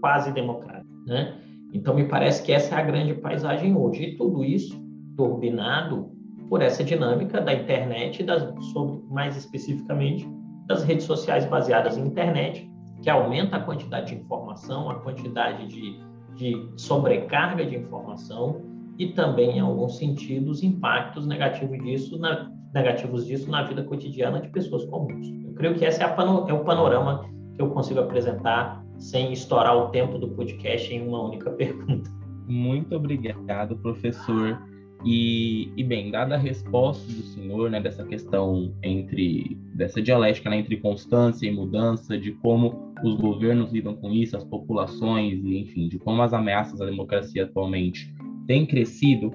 quase 0.00 0.30
democráticas. 0.32 0.90
Né? 1.06 1.38
Então, 1.72 1.94
me 1.94 2.04
parece 2.04 2.42
que 2.42 2.52
essa 2.52 2.74
é 2.74 2.78
a 2.78 2.84
grande 2.84 3.14
paisagem 3.14 3.76
hoje. 3.76 4.04
E 4.04 4.16
tudo 4.16 4.44
isso 4.44 4.78
turbinado 5.16 6.12
por 6.50 6.60
essa 6.60 6.82
dinâmica 6.82 7.40
da 7.40 7.54
internet, 7.54 8.24
das, 8.24 8.42
sobre, 8.72 9.00
mais 9.08 9.36
especificamente 9.36 10.28
das 10.66 10.82
redes 10.82 11.06
sociais 11.06 11.46
baseadas 11.46 11.96
em 11.96 12.04
internet, 12.04 12.68
que 13.02 13.08
aumenta 13.08 13.56
a 13.56 13.60
quantidade 13.60 14.08
de 14.08 14.20
informação, 14.20 14.90
a 14.90 14.96
quantidade 14.96 15.68
de, 15.68 16.00
de 16.34 16.72
sobrecarga 16.76 17.64
de 17.64 17.76
informação 17.76 18.62
e 18.98 19.06
também, 19.12 19.58
em 19.58 19.60
alguns 19.60 19.96
sentidos, 19.96 20.62
impactos 20.62 21.24
negativos 21.24 21.78
disso 21.78 22.18
na, 22.18 22.50
negativos 22.74 23.26
disso 23.26 23.48
na 23.48 23.62
vida 23.62 23.84
cotidiana 23.84 24.40
de 24.40 24.48
pessoas 24.48 24.84
comuns. 24.86 25.28
Eu 25.44 25.54
creio 25.54 25.74
que 25.74 25.84
esse 25.84 26.02
é, 26.02 26.08
pano, 26.08 26.46
é 26.48 26.52
o 26.52 26.64
panorama 26.64 27.24
que 27.54 27.62
eu 27.62 27.70
consigo 27.70 28.00
apresentar 28.00 28.84
sem 28.98 29.32
estourar 29.32 29.76
o 29.76 29.88
tempo 29.90 30.18
do 30.18 30.28
podcast 30.30 30.92
em 30.92 31.06
uma 31.06 31.22
única 31.22 31.48
pergunta. 31.54 32.10
Muito 32.46 32.94
obrigado, 32.96 33.76
professor. 33.76 34.60
E, 35.04 35.72
e, 35.76 35.82
bem, 35.82 36.10
dada 36.10 36.34
a 36.34 36.38
resposta 36.38 37.10
do 37.10 37.22
senhor, 37.22 37.70
né, 37.70 37.80
dessa 37.80 38.04
questão 38.04 38.74
entre 38.82 39.58
dessa 39.74 40.02
dialética 40.02 40.50
né, 40.50 40.58
entre 40.58 40.76
constância 40.76 41.46
e 41.46 41.50
mudança, 41.50 42.18
de 42.18 42.32
como 42.32 42.92
os 43.02 43.14
governos 43.14 43.72
lidam 43.72 43.96
com 43.96 44.12
isso, 44.12 44.36
as 44.36 44.44
populações, 44.44 45.42
e, 45.42 45.58
enfim, 45.58 45.88
de 45.88 45.98
como 45.98 46.20
as 46.20 46.34
ameaças 46.34 46.80
à 46.80 46.84
democracia 46.84 47.44
atualmente 47.44 48.14
têm 48.46 48.66
crescido, 48.66 49.30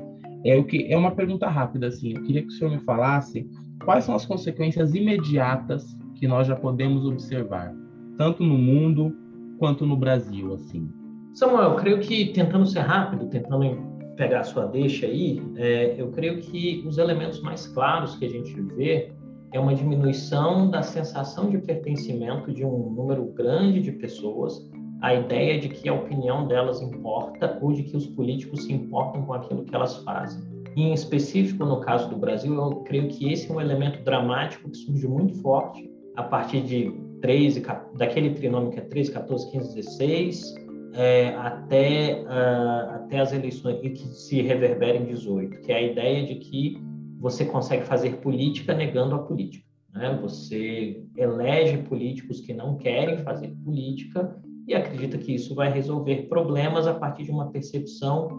é 0.46 0.56
o 0.56 0.64
que 0.64 0.86
é 0.92 0.96
uma 0.96 1.16
pergunta 1.16 1.48
rápida 1.48 1.88
assim. 1.88 2.14
Eu 2.16 2.22
queria 2.22 2.42
que 2.44 2.50
o 2.50 2.52
senhor 2.52 2.70
me 2.70 2.80
falasse 2.82 3.50
quais 3.84 4.04
são 4.04 4.14
as 4.14 4.26
consequências 4.26 4.94
imediatas 4.94 5.98
que 6.16 6.28
nós 6.28 6.46
já 6.48 6.56
podemos 6.56 7.06
observar, 7.06 7.74
tanto 8.18 8.44
no 8.44 8.58
mundo 8.58 9.16
quanto 9.58 9.86
no 9.86 9.98
Brasil, 9.98 10.54
assim. 10.54 10.88
Samuel, 11.34 11.72
eu 11.72 11.76
creio 11.76 12.00
que 12.00 12.28
tentando 12.28 12.66
ser 12.66 12.82
rápido, 12.82 13.28
tentando 13.28 13.95
pegar 14.16 14.42
a 14.42 14.44
sua 14.44 14.66
deixa 14.66 15.06
aí, 15.06 15.42
é, 15.56 15.96
eu 15.98 16.10
creio 16.12 16.40
que 16.42 16.84
os 16.88 16.98
elementos 16.98 17.42
mais 17.42 17.68
claros 17.68 18.16
que 18.16 18.26
a 18.26 18.30
gente 18.30 18.54
vê 18.62 19.12
é 19.54 19.60
uma 19.60 19.74
diminuição 19.74 20.70
da 20.70 20.82
sensação 20.82 21.50
de 21.50 21.58
pertencimento 21.60 22.52
de 22.52 22.66
um 22.66 22.90
número 22.90 23.26
grande 23.34 23.82
de 23.82 23.92
pessoas, 23.92 24.70
a 25.02 25.14
ideia 25.14 25.60
de 25.60 25.70
que 25.70 25.88
a 25.88 25.94
opinião 25.94 26.48
delas 26.48 26.82
importa 26.82 27.58
ou 27.62 27.72
de 27.72 27.84
que 27.84 27.96
os 27.96 28.06
políticos 28.08 28.66
se 28.66 28.74
importam 28.74 29.24
com 29.24 29.34
aquilo 29.34 29.64
que 29.64 29.76
elas 29.76 29.98
fazem. 30.04 30.44
E, 30.76 30.84
em 30.84 30.94
específico, 30.94 31.64
no 31.66 31.80
caso 31.80 32.10
do 32.10 32.18
Brasil, 32.18 32.54
eu 32.54 32.78
creio 32.82 33.08
que 33.08 33.32
esse 33.32 33.50
é 33.50 33.54
um 33.54 33.62
elemento 33.62 34.04
dramático 34.04 34.70
que 34.70 34.78
surge 34.78 35.08
muito 35.08 35.36
forte 35.42 35.90
a 36.18 36.24
partir 36.24 36.62
de 36.62 36.92
13, 37.22 37.64
daquele 37.96 38.32
trinômio 38.32 38.72
que 38.72 38.80
é 38.80 38.84
13, 38.84 39.12
14, 39.12 39.52
15, 39.52 39.76
16, 39.76 40.65
é, 40.96 41.36
até, 41.36 42.24
uh, 42.24 42.96
até 42.96 43.20
as 43.20 43.34
eleições 43.34 43.80
e 43.84 43.90
que 43.90 44.08
se 44.08 44.42
reverbera 44.42 44.98
em 44.98 45.06
18, 45.06 45.62
que 45.62 45.72
é 45.72 45.76
a 45.76 45.82
ideia 45.82 46.26
de 46.26 46.36
que 46.36 46.82
você 47.20 47.46
consegue 47.46 47.84
fazer 47.84 48.18
política 48.18 48.74
negando 48.74 49.16
a 49.16 49.20
política. 49.20 49.66
Né? 49.94 50.18
Você 50.22 51.04
elege 51.18 51.78
políticos 51.80 52.40
que 52.40 52.54
não 52.54 52.78
querem 52.78 53.18
fazer 53.20 53.50
política 53.64 54.40
e 54.68 54.74
acredita 54.74 55.18
que 55.18 55.36
isso 55.36 55.54
vai 55.54 55.72
resolver 55.72 56.28
problemas 56.30 56.88
a 56.88 56.94
partir 56.94 57.24
de 57.24 57.32
uma 57.32 57.52
percepção 57.52 58.30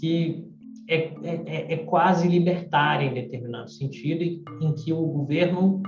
que 0.00 0.46
é, 0.88 0.96
é, 0.96 1.42
é, 1.46 1.72
é 1.74 1.76
quase 1.78 2.28
libertária 2.28 3.06
em 3.06 3.14
determinado 3.14 3.70
sentido, 3.70 4.22
em 4.62 4.72
que 4.74 4.92
o 4.92 5.04
governo 5.04 5.82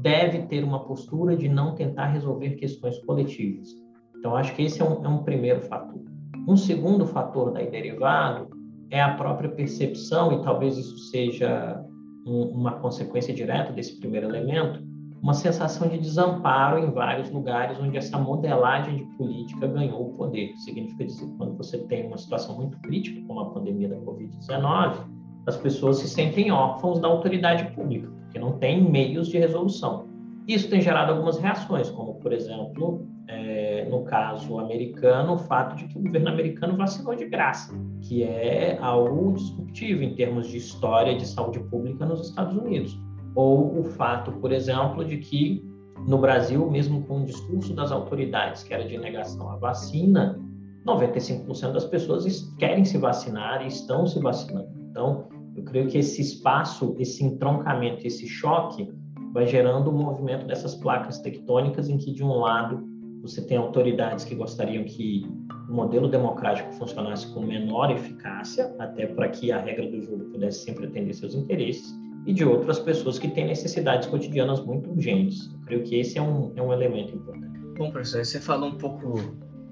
deve 0.00 0.42
ter 0.46 0.62
uma 0.62 0.84
postura 0.84 1.36
de 1.36 1.48
não 1.48 1.74
tentar 1.74 2.06
resolver 2.06 2.50
questões 2.50 2.98
coletivas 3.00 3.85
então, 4.26 4.34
acho 4.36 4.56
que 4.56 4.62
esse 4.62 4.82
é 4.82 4.84
um, 4.84 5.04
é 5.04 5.08
um 5.08 5.18
primeiro 5.18 5.60
fator. 5.60 6.02
Um 6.48 6.56
segundo 6.56 7.06
fator 7.06 7.52
daí 7.52 7.70
derivado 7.70 8.48
é 8.90 9.00
a 9.00 9.14
própria 9.14 9.48
percepção, 9.48 10.32
e 10.32 10.42
talvez 10.42 10.76
isso 10.76 10.98
seja 11.12 11.80
um, 12.26 12.42
uma 12.46 12.72
consequência 12.72 13.32
direta 13.32 13.72
desse 13.72 14.00
primeiro 14.00 14.26
elemento, 14.26 14.84
uma 15.22 15.32
sensação 15.32 15.88
de 15.88 15.98
desamparo 15.98 16.76
em 16.76 16.90
vários 16.90 17.30
lugares 17.30 17.78
onde 17.78 17.96
essa 17.96 18.18
modelagem 18.18 18.96
de 18.96 19.04
política 19.16 19.68
ganhou 19.68 20.08
o 20.08 20.14
poder. 20.14 20.52
Significa 20.56 21.04
dizer, 21.04 21.28
quando 21.38 21.56
você 21.56 21.78
tem 21.86 22.08
uma 22.08 22.18
situação 22.18 22.56
muito 22.56 22.76
crítica, 22.80 23.24
como 23.28 23.38
a 23.38 23.50
pandemia 23.50 23.90
da 23.90 23.96
Covid-19, 23.98 25.06
as 25.46 25.56
pessoas 25.56 25.98
se 25.98 26.08
sentem 26.08 26.50
órfãos 26.50 26.98
da 26.98 27.06
autoridade 27.06 27.72
pública, 27.76 28.10
porque 28.22 28.40
não 28.40 28.58
tem 28.58 28.82
meios 28.82 29.28
de 29.28 29.38
resolução. 29.38 30.08
Isso 30.48 30.68
tem 30.68 30.80
gerado 30.80 31.12
algumas 31.12 31.38
reações, 31.38 31.88
como, 31.90 32.14
por 32.14 32.32
exemplo, 32.32 33.06
é, 33.28 33.86
no 33.90 34.04
caso 34.04 34.58
americano, 34.58 35.34
o 35.34 35.38
fato 35.38 35.76
de 35.76 35.86
que 35.88 35.98
o 35.98 36.02
governo 36.02 36.28
americano 36.28 36.76
vacinou 36.76 37.14
de 37.14 37.26
graça, 37.26 37.74
que 38.02 38.22
é 38.22 38.78
algo 38.80 39.32
disruptivo 39.32 40.02
em 40.02 40.14
termos 40.14 40.48
de 40.48 40.58
história 40.58 41.16
de 41.16 41.26
saúde 41.26 41.58
pública 41.60 42.06
nos 42.06 42.28
Estados 42.28 42.56
Unidos. 42.56 42.98
Ou 43.34 43.80
o 43.80 43.84
fato, 43.84 44.32
por 44.32 44.52
exemplo, 44.52 45.04
de 45.04 45.18
que 45.18 45.64
no 46.06 46.18
Brasil, 46.18 46.70
mesmo 46.70 47.02
com 47.04 47.22
o 47.22 47.24
discurso 47.24 47.74
das 47.74 47.90
autoridades, 47.90 48.62
que 48.62 48.72
era 48.72 48.86
de 48.86 48.96
negação 48.96 49.50
à 49.50 49.56
vacina, 49.56 50.38
95% 50.86 51.72
das 51.72 51.84
pessoas 51.84 52.54
querem 52.58 52.84
se 52.84 52.96
vacinar 52.96 53.62
e 53.62 53.66
estão 53.66 54.06
se 54.06 54.20
vacinando. 54.20 54.68
Então, 54.90 55.26
eu 55.56 55.64
creio 55.64 55.88
que 55.88 55.98
esse 55.98 56.20
espaço, 56.20 56.94
esse 56.98 57.24
entroncamento, 57.24 58.06
esse 58.06 58.28
choque 58.28 58.88
vai 59.32 59.46
gerando 59.46 59.90
o 59.90 59.94
um 59.94 60.04
movimento 60.04 60.46
dessas 60.46 60.76
placas 60.76 61.18
tectônicas 61.18 61.88
em 61.88 61.98
que, 61.98 62.12
de 62.12 62.22
um 62.22 62.32
lado, 62.38 62.86
você 63.26 63.42
tem 63.42 63.56
autoridades 63.56 64.24
que 64.24 64.34
gostariam 64.34 64.84
que 64.84 65.26
o 65.68 65.72
modelo 65.72 66.08
democrático 66.08 66.72
funcionasse 66.74 67.32
com 67.32 67.40
menor 67.40 67.90
eficácia, 67.90 68.74
até 68.78 69.06
para 69.06 69.28
que 69.28 69.50
a 69.50 69.60
regra 69.60 69.90
do 69.90 70.00
jogo 70.00 70.24
pudesse 70.26 70.64
sempre 70.64 70.86
atender 70.86 71.12
seus 71.14 71.34
interesses, 71.34 71.94
e 72.24 72.32
de 72.32 72.44
outras 72.44 72.78
pessoas 72.78 73.18
que 73.18 73.28
têm 73.28 73.46
necessidades 73.46 74.08
cotidianas 74.08 74.64
muito 74.64 74.90
urgentes. 74.90 75.50
Eu 75.52 75.60
creio 75.66 75.82
que 75.82 75.96
esse 75.96 76.18
é 76.18 76.22
um, 76.22 76.52
é 76.56 76.62
um 76.62 76.72
elemento 76.72 77.14
importante. 77.14 77.58
Bom, 77.76 77.90
professor, 77.90 78.24
você 78.24 78.40
falou 78.40 78.70
um 78.70 78.78
pouco 78.78 79.20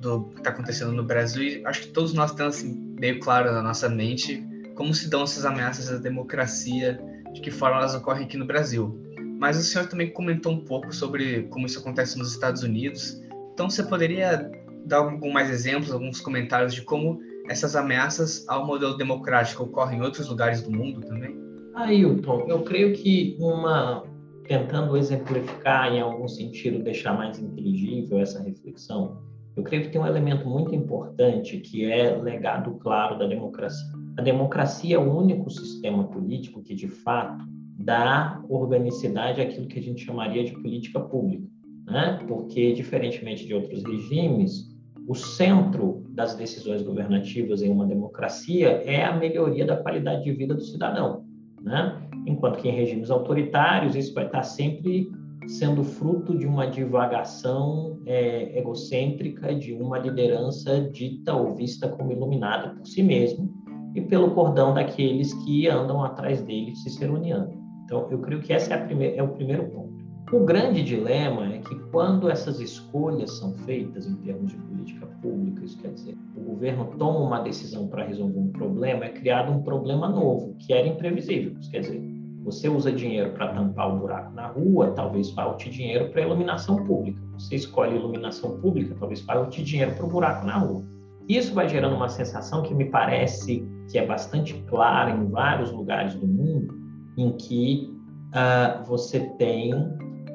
do 0.00 0.24
que 0.30 0.38
está 0.38 0.50
acontecendo 0.50 0.92
no 0.92 1.02
Brasil 1.02 1.42
e 1.42 1.66
acho 1.66 1.82
que 1.82 1.88
todos 1.88 2.12
nós 2.12 2.32
temos 2.32 2.56
assim, 2.56 2.94
meio 3.00 3.18
claro 3.20 3.52
na 3.52 3.62
nossa 3.62 3.88
mente 3.88 4.44
como 4.74 4.92
se 4.92 5.08
dão 5.08 5.22
essas 5.22 5.44
ameaças 5.44 5.90
à 5.90 5.98
democracia, 5.98 7.00
de 7.32 7.40
que 7.40 7.50
forma 7.50 7.78
elas 7.78 7.94
ocorrem 7.94 8.24
aqui 8.24 8.36
no 8.36 8.46
Brasil. 8.46 9.00
Mas 9.38 9.58
o 9.58 9.62
senhor 9.62 9.88
também 9.88 10.10
comentou 10.10 10.52
um 10.52 10.64
pouco 10.64 10.94
sobre 10.94 11.44
como 11.44 11.66
isso 11.66 11.78
acontece 11.78 12.18
nos 12.18 12.32
Estados 12.32 12.62
Unidos. 12.62 13.20
Então, 13.54 13.70
você 13.70 13.82
poderia 13.82 14.50
dar 14.84 14.98
algum 14.98 15.32
mais 15.32 15.48
exemplos, 15.48 15.92
alguns 15.92 16.20
comentários 16.20 16.74
de 16.74 16.82
como 16.82 17.18
essas 17.48 17.74
ameaças 17.76 18.44
ao 18.48 18.66
modelo 18.66 18.96
democrático 18.96 19.62
ocorrem 19.62 19.98
em 19.98 20.02
outros 20.02 20.28
lugares 20.28 20.60
do 20.62 20.70
mundo 20.70 21.00
também? 21.00 21.34
Ailton, 21.74 22.46
eu 22.48 22.62
creio 22.62 22.92
que 22.94 23.36
uma 23.38 24.02
tentando 24.46 24.96
exemplificar 24.96 25.92
em 25.92 26.00
algum 26.00 26.28
sentido 26.28 26.82
deixar 26.82 27.14
mais 27.14 27.38
inteligível 27.38 28.18
essa 28.20 28.42
reflexão, 28.42 29.22
eu 29.56 29.62
creio 29.62 29.84
que 29.84 29.90
tem 29.90 30.00
um 30.00 30.06
elemento 30.06 30.48
muito 30.48 30.74
importante 30.74 31.58
que 31.58 31.90
é 31.90 32.14
legado 32.16 32.72
claro 32.74 33.18
da 33.18 33.26
democracia. 33.26 33.92
A 34.18 34.22
democracia 34.22 34.96
é 34.96 34.98
o 34.98 35.16
único 35.16 35.48
sistema 35.50 36.04
político 36.04 36.62
que, 36.62 36.74
de 36.74 36.88
fato, 36.88 37.44
dá 37.78 38.42
organicidade 38.48 39.40
àquilo 39.40 39.66
que 39.66 39.78
a 39.78 39.82
gente 39.82 40.04
chamaria 40.04 40.44
de 40.44 40.52
política 40.52 41.00
pública, 41.00 41.46
né? 41.86 42.20
Porque, 42.26 42.72
diferentemente 42.72 43.46
de 43.46 43.54
outros 43.54 43.82
regimes, 43.82 44.74
o 45.06 45.14
centro 45.14 46.04
das 46.10 46.34
decisões 46.34 46.82
governativas 46.82 47.62
em 47.62 47.70
uma 47.70 47.86
democracia 47.86 48.82
é 48.84 49.04
a 49.04 49.14
melhoria 49.14 49.66
da 49.66 49.76
qualidade 49.76 50.24
de 50.24 50.32
vida 50.32 50.54
do 50.54 50.62
cidadão, 50.62 51.24
né? 51.62 52.00
Enquanto 52.26 52.58
que 52.58 52.68
em 52.68 52.72
regimes 52.72 53.10
autoritários 53.10 53.94
isso 53.94 54.14
vai 54.14 54.26
estar 54.26 54.42
sempre 54.42 55.10
sendo 55.46 55.84
fruto 55.84 56.36
de 56.36 56.46
uma 56.46 56.66
divagação 56.66 58.00
é, 58.06 58.58
egocêntrica 58.58 59.54
de 59.54 59.74
uma 59.74 59.98
liderança 59.98 60.80
dita 60.90 61.34
ou 61.34 61.54
vista 61.54 61.88
como 61.88 62.12
iluminada 62.12 62.70
por 62.70 62.86
si 62.86 63.02
mesmo 63.02 63.52
e 63.94 64.00
pelo 64.00 64.30
cordão 64.30 64.72
daqueles 64.72 65.32
que 65.44 65.68
andam 65.68 66.02
atrás 66.02 66.40
dele 66.42 66.74
se 66.74 66.90
seroniando. 66.90 67.52
Então, 67.84 68.08
eu 68.10 68.18
creio 68.20 68.40
que 68.40 68.52
esse 68.52 68.72
é, 68.72 69.16
é 69.16 69.22
o 69.22 69.28
primeiro 69.28 69.68
ponto. 69.68 70.03
O 70.32 70.40
grande 70.40 70.82
dilema 70.82 71.54
é 71.54 71.58
que 71.58 71.74
quando 71.90 72.30
essas 72.30 72.58
escolhas 72.58 73.38
são 73.38 73.52
feitas 73.58 74.06
em 74.06 74.16
termos 74.16 74.50
de 74.50 74.56
política 74.56 75.06
pública, 75.20 75.64
isso 75.64 75.78
quer 75.78 75.92
dizer, 75.92 76.16
o 76.34 76.40
governo 76.40 76.86
toma 76.98 77.18
uma 77.20 77.40
decisão 77.40 77.86
para 77.88 78.04
resolver 78.04 78.38
um 78.38 78.48
problema, 78.48 79.04
é 79.04 79.10
criado 79.10 79.52
um 79.52 79.62
problema 79.62 80.08
novo, 80.08 80.56
que 80.58 80.72
era 80.72 80.88
imprevisível. 80.88 81.54
Isso 81.60 81.70
quer 81.70 81.80
dizer, 81.80 82.02
você 82.42 82.68
usa 82.68 82.90
dinheiro 82.90 83.32
para 83.32 83.52
tampar 83.52 83.94
o 83.94 83.98
buraco 83.98 84.34
na 84.34 84.48
rua, 84.48 84.92
talvez 84.92 85.30
falte 85.30 85.70
dinheiro 85.70 86.10
para 86.10 86.22
iluminação 86.22 86.84
pública. 86.84 87.20
Você 87.34 87.56
escolhe 87.56 87.96
iluminação 87.96 88.58
pública, 88.60 88.96
talvez 88.98 89.20
falte 89.20 89.62
dinheiro 89.62 89.94
para 89.94 90.06
o 90.06 90.08
buraco 90.08 90.46
na 90.46 90.58
rua. 90.58 90.84
Isso 91.28 91.54
vai 91.54 91.68
gerando 91.68 91.96
uma 91.96 92.08
sensação 92.08 92.62
que 92.62 92.74
me 92.74 92.86
parece 92.86 93.66
que 93.90 93.98
é 93.98 94.06
bastante 94.06 94.54
clara 94.68 95.10
em 95.10 95.26
vários 95.28 95.70
lugares 95.70 96.14
do 96.14 96.26
mundo, 96.26 96.74
em 97.16 97.30
que 97.32 97.90
uh, 98.30 98.84
você 98.84 99.20
tem 99.38 99.72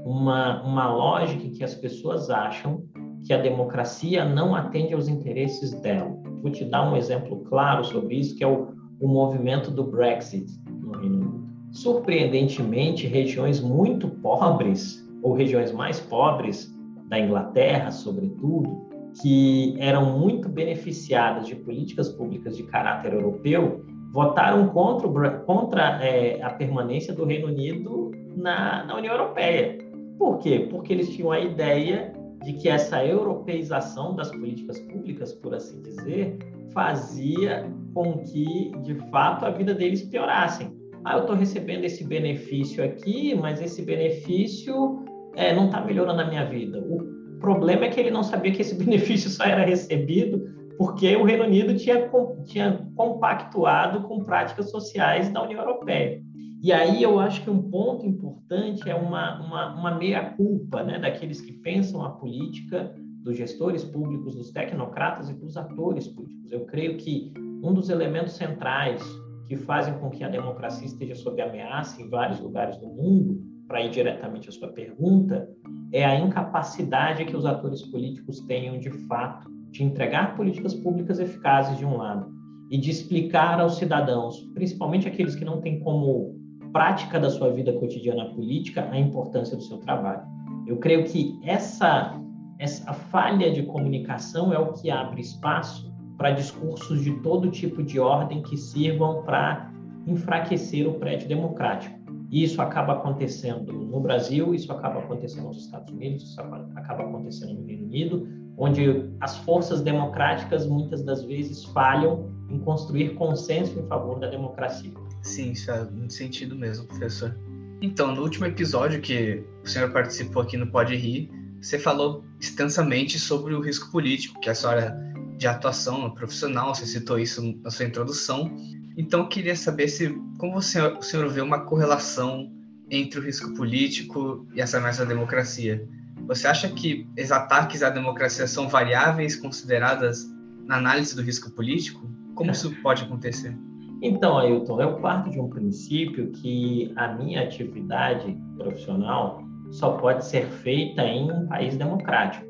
uma, 0.05 0.61
uma 0.63 0.91
lógica 0.91 1.49
que 1.49 1.63
as 1.63 1.75
pessoas 1.75 2.29
acham 2.29 2.83
que 3.25 3.33
a 3.33 3.37
democracia 3.37 4.25
não 4.25 4.55
atende 4.55 4.93
aos 4.93 5.07
interesses 5.07 5.73
dela. 5.81 6.15
Vou 6.41 6.51
te 6.51 6.63
dar 6.65 6.89
um 6.89 6.95
exemplo 6.95 7.43
claro 7.45 7.83
sobre 7.83 8.15
isso, 8.15 8.35
que 8.35 8.43
é 8.43 8.47
o, 8.47 8.69
o 8.99 9.07
movimento 9.07 9.69
do 9.71 9.83
Brexit 9.83 10.47
no 10.67 10.97
Reino 10.97 11.15
Unido. 11.15 11.49
Surpreendentemente, 11.71 13.07
regiões 13.07 13.61
muito 13.61 14.07
pobres, 14.07 15.05
ou 15.21 15.33
regiões 15.33 15.71
mais 15.71 15.99
pobres 15.99 16.73
da 17.07 17.19
Inglaterra, 17.19 17.91
sobretudo, 17.91 18.87
que 19.21 19.75
eram 19.79 20.17
muito 20.17 20.47
beneficiadas 20.47 21.45
de 21.47 21.55
políticas 21.55 22.09
públicas 22.09 22.55
de 22.55 22.63
caráter 22.63 23.13
europeu, 23.13 23.83
votaram 24.11 24.67
contra, 24.69 25.31
contra 25.39 26.03
é, 26.03 26.41
a 26.41 26.49
permanência 26.51 27.13
do 27.13 27.25
Reino 27.25 27.47
Unido 27.47 28.11
na, 28.35 28.85
na 28.85 28.95
União 28.95 29.13
Europeia. 29.13 29.88
Por 30.19 30.37
quê? 30.39 30.67
Porque 30.69 30.91
eles 30.91 31.09
tinham 31.09 31.31
a 31.31 31.39
ideia 31.39 32.13
de 32.43 32.53
que 32.53 32.67
essa 32.67 33.03
europeização 33.05 34.15
das 34.15 34.29
políticas 34.31 34.77
públicas, 34.81 35.33
por 35.33 35.55
assim 35.55 35.81
dizer, 35.81 36.37
fazia 36.73 37.71
com 37.93 38.19
que, 38.19 38.71
de 38.83 38.95
fato, 39.09 39.45
a 39.45 39.49
vida 39.49 39.73
deles 39.73 40.03
piorassem. 40.03 40.77
Ah, 41.05 41.15
eu 41.15 41.21
estou 41.21 41.35
recebendo 41.35 41.85
esse 41.85 42.03
benefício 42.03 42.83
aqui, 42.83 43.33
mas 43.33 43.61
esse 43.61 43.81
benefício 43.81 45.05
é, 45.35 45.55
não 45.55 45.67
está 45.67 45.79
melhorando 45.79 46.21
a 46.21 46.27
minha 46.27 46.45
vida. 46.45 46.79
O 46.79 47.39
problema 47.39 47.85
é 47.85 47.89
que 47.89 47.99
ele 47.99 48.11
não 48.11 48.21
sabia 48.21 48.51
que 48.51 48.61
esse 48.61 48.75
benefício 48.83 49.29
só 49.29 49.45
era 49.45 49.63
recebido 49.63 50.59
porque 50.77 51.13
o 51.17 51.25
Reino 51.25 51.43
Unido 51.43 51.75
tinha, 51.75 52.09
tinha 52.45 52.85
compactuado 52.95 54.03
com 54.03 54.23
práticas 54.23 54.69
sociais 54.69 55.29
da 55.29 55.43
União 55.43 55.59
Europeia. 55.59 56.21
E 56.61 56.73
aí 56.73 57.01
eu 57.01 57.19
acho 57.19 57.41
que 57.41 57.49
um 57.49 57.69
ponto 57.69 58.05
importante 58.05 58.89
é 58.89 58.93
uma, 58.93 59.39
uma, 59.41 59.75
uma 59.75 59.97
meia-culpa 59.97 60.83
né, 60.83 60.99
daqueles 60.99 61.39
que 61.39 61.53
pensam 61.53 62.03
a 62.03 62.09
política, 62.09 62.93
dos 63.23 63.37
gestores 63.37 63.83
públicos, 63.83 64.35
dos 64.35 64.51
tecnocratas 64.51 65.29
e 65.29 65.33
dos 65.33 65.55
atores 65.55 66.07
políticos. 66.07 66.51
Eu 66.51 66.65
creio 66.65 66.97
que 66.97 67.33
um 67.63 67.73
dos 67.73 67.89
elementos 67.89 68.33
centrais 68.33 69.01
que 69.47 69.55
fazem 69.55 69.93
com 69.99 70.09
que 70.09 70.23
a 70.23 70.29
democracia 70.29 70.85
esteja 70.85 71.15
sob 71.15 71.41
ameaça 71.41 72.01
em 72.01 72.09
vários 72.09 72.39
lugares 72.39 72.77
do 72.77 72.87
mundo, 72.87 73.41
para 73.67 73.81
ir 73.83 73.91
diretamente 73.91 74.49
à 74.49 74.51
sua 74.51 74.69
pergunta, 74.69 75.47
é 75.93 76.03
a 76.03 76.19
incapacidade 76.19 77.23
que 77.23 77.35
os 77.35 77.45
atores 77.45 77.83
políticos 77.83 78.41
tenham, 78.41 78.79
de 78.79 78.89
fato, 79.07 79.49
de 79.71 79.83
entregar 79.83 80.35
políticas 80.35 80.73
públicas 80.73 81.19
eficazes, 81.19 81.77
de 81.77 81.85
um 81.85 81.97
lado, 81.97 82.31
e 82.69 82.77
de 82.77 82.89
explicar 82.89 83.59
aos 83.59 83.77
cidadãos, 83.77 84.41
principalmente 84.53 85.07
aqueles 85.07 85.35
que 85.35 85.45
não 85.45 85.61
têm 85.61 85.79
como 85.79 86.38
prática 86.71 87.19
da 87.19 87.29
sua 87.29 87.51
vida 87.51 87.73
cotidiana 87.73 88.25
política 88.25 88.87
a 88.91 88.99
importância 88.99 89.55
do 89.55 89.63
seu 89.63 89.77
trabalho. 89.77 90.21
Eu 90.67 90.77
creio 90.77 91.05
que 91.05 91.39
essa, 91.43 92.19
essa 92.59 92.93
falha 92.93 93.51
de 93.51 93.63
comunicação 93.63 94.53
é 94.53 94.59
o 94.59 94.73
que 94.73 94.89
abre 94.89 95.21
espaço 95.21 95.91
para 96.17 96.31
discursos 96.31 97.03
de 97.03 97.11
todo 97.21 97.49
tipo 97.49 97.81
de 97.81 97.99
ordem 97.99 98.41
que 98.41 98.57
sirvam 98.57 99.23
para 99.23 99.71
enfraquecer 100.05 100.87
o 100.87 100.93
prédio 100.95 101.27
democrático. 101.27 101.97
E 102.29 102.43
isso 102.43 102.61
acaba 102.61 102.93
acontecendo 102.93 103.73
no 103.73 103.99
Brasil, 103.99 104.53
isso 104.53 104.71
acaba 104.71 104.99
acontecendo 104.99 105.47
nos 105.47 105.65
Estados 105.65 105.91
Unidos, 105.91 106.23
isso 106.23 106.39
acaba 106.39 107.03
acontecendo 107.03 107.59
no 107.59 107.65
Reino 107.65 107.85
Unido, 107.85 108.27
onde 108.59 109.09
as 109.21 109.37
forças 109.37 109.81
democráticas 109.81 110.67
muitas 110.67 111.01
das 111.01 111.23
vezes 111.23 111.63
falham 111.65 112.29
em 112.49 112.59
construir 112.59 113.15
consenso 113.15 113.79
em 113.79 113.87
favor 113.87 114.19
da 114.19 114.27
democracia. 114.27 114.91
Sim, 115.21 115.51
isso 115.51 115.67
faz 115.67 115.89
muito 115.89 116.13
sentido 116.13 116.55
mesmo, 116.55 116.85
professor. 116.85 117.35
Então, 117.81 118.13
no 118.13 118.21
último 118.21 118.45
episódio 118.45 118.99
que 118.99 119.43
o 119.63 119.67
senhor 119.67 119.91
participou 119.91 120.41
aqui 120.41 120.57
no 120.57 120.67
Pode 120.67 120.95
Rir, 120.95 121.31
você 121.61 121.79
falou 121.79 122.25
extensamente 122.39 123.17
sobre 123.17 123.53
o 123.53 123.61
risco 123.61 123.89
político, 123.91 124.39
que 124.41 124.49
é 124.49 124.53
a 124.53 124.69
área 124.69 124.97
de 125.37 125.47
atuação 125.47 126.11
profissional, 126.11 126.75
você 126.75 126.85
citou 126.85 127.17
isso 127.17 127.57
na 127.63 127.69
sua 127.69 127.85
introdução. 127.85 128.53
Então, 128.97 129.21
eu 129.21 129.27
queria 129.29 129.55
saber 129.55 129.87
se 129.87 130.09
como 130.37 130.53
você, 130.53 130.81
o 130.81 131.01
senhor 131.01 131.29
vê 131.29 131.39
uma 131.39 131.61
correlação 131.65 132.51
entre 132.91 133.19
o 133.19 133.23
risco 133.23 133.53
político 133.53 134.45
e 134.53 134.59
essa 134.59 134.79
nossa 134.81 135.05
democracia. 135.05 135.87
Você 136.29 136.45
acha 136.47 136.69
que 136.69 137.09
os 137.19 137.31
ataques 137.31 137.81
à 137.81 137.89
democracia 137.89 138.45
são 138.45 138.69
variáveis 138.69 139.35
consideradas 139.35 140.31
na 140.67 140.77
análise 140.77 141.15
do 141.15 141.23
risco 141.23 141.49
político? 141.49 142.07
Como 142.35 142.51
isso 142.51 142.71
pode 142.83 143.03
acontecer? 143.03 143.57
Então, 143.99 144.37
Ailton, 144.37 144.79
eu 144.79 145.01
parto 145.01 145.31
de 145.31 145.39
um 145.39 145.49
princípio 145.49 146.29
que 146.33 146.93
a 146.95 147.07
minha 147.07 147.41
atividade 147.41 148.37
profissional 148.59 149.43
só 149.71 149.97
pode 149.97 150.23
ser 150.23 150.45
feita 150.45 151.01
em 151.01 151.31
um 151.31 151.47
país 151.47 151.75
democrático. 151.75 152.45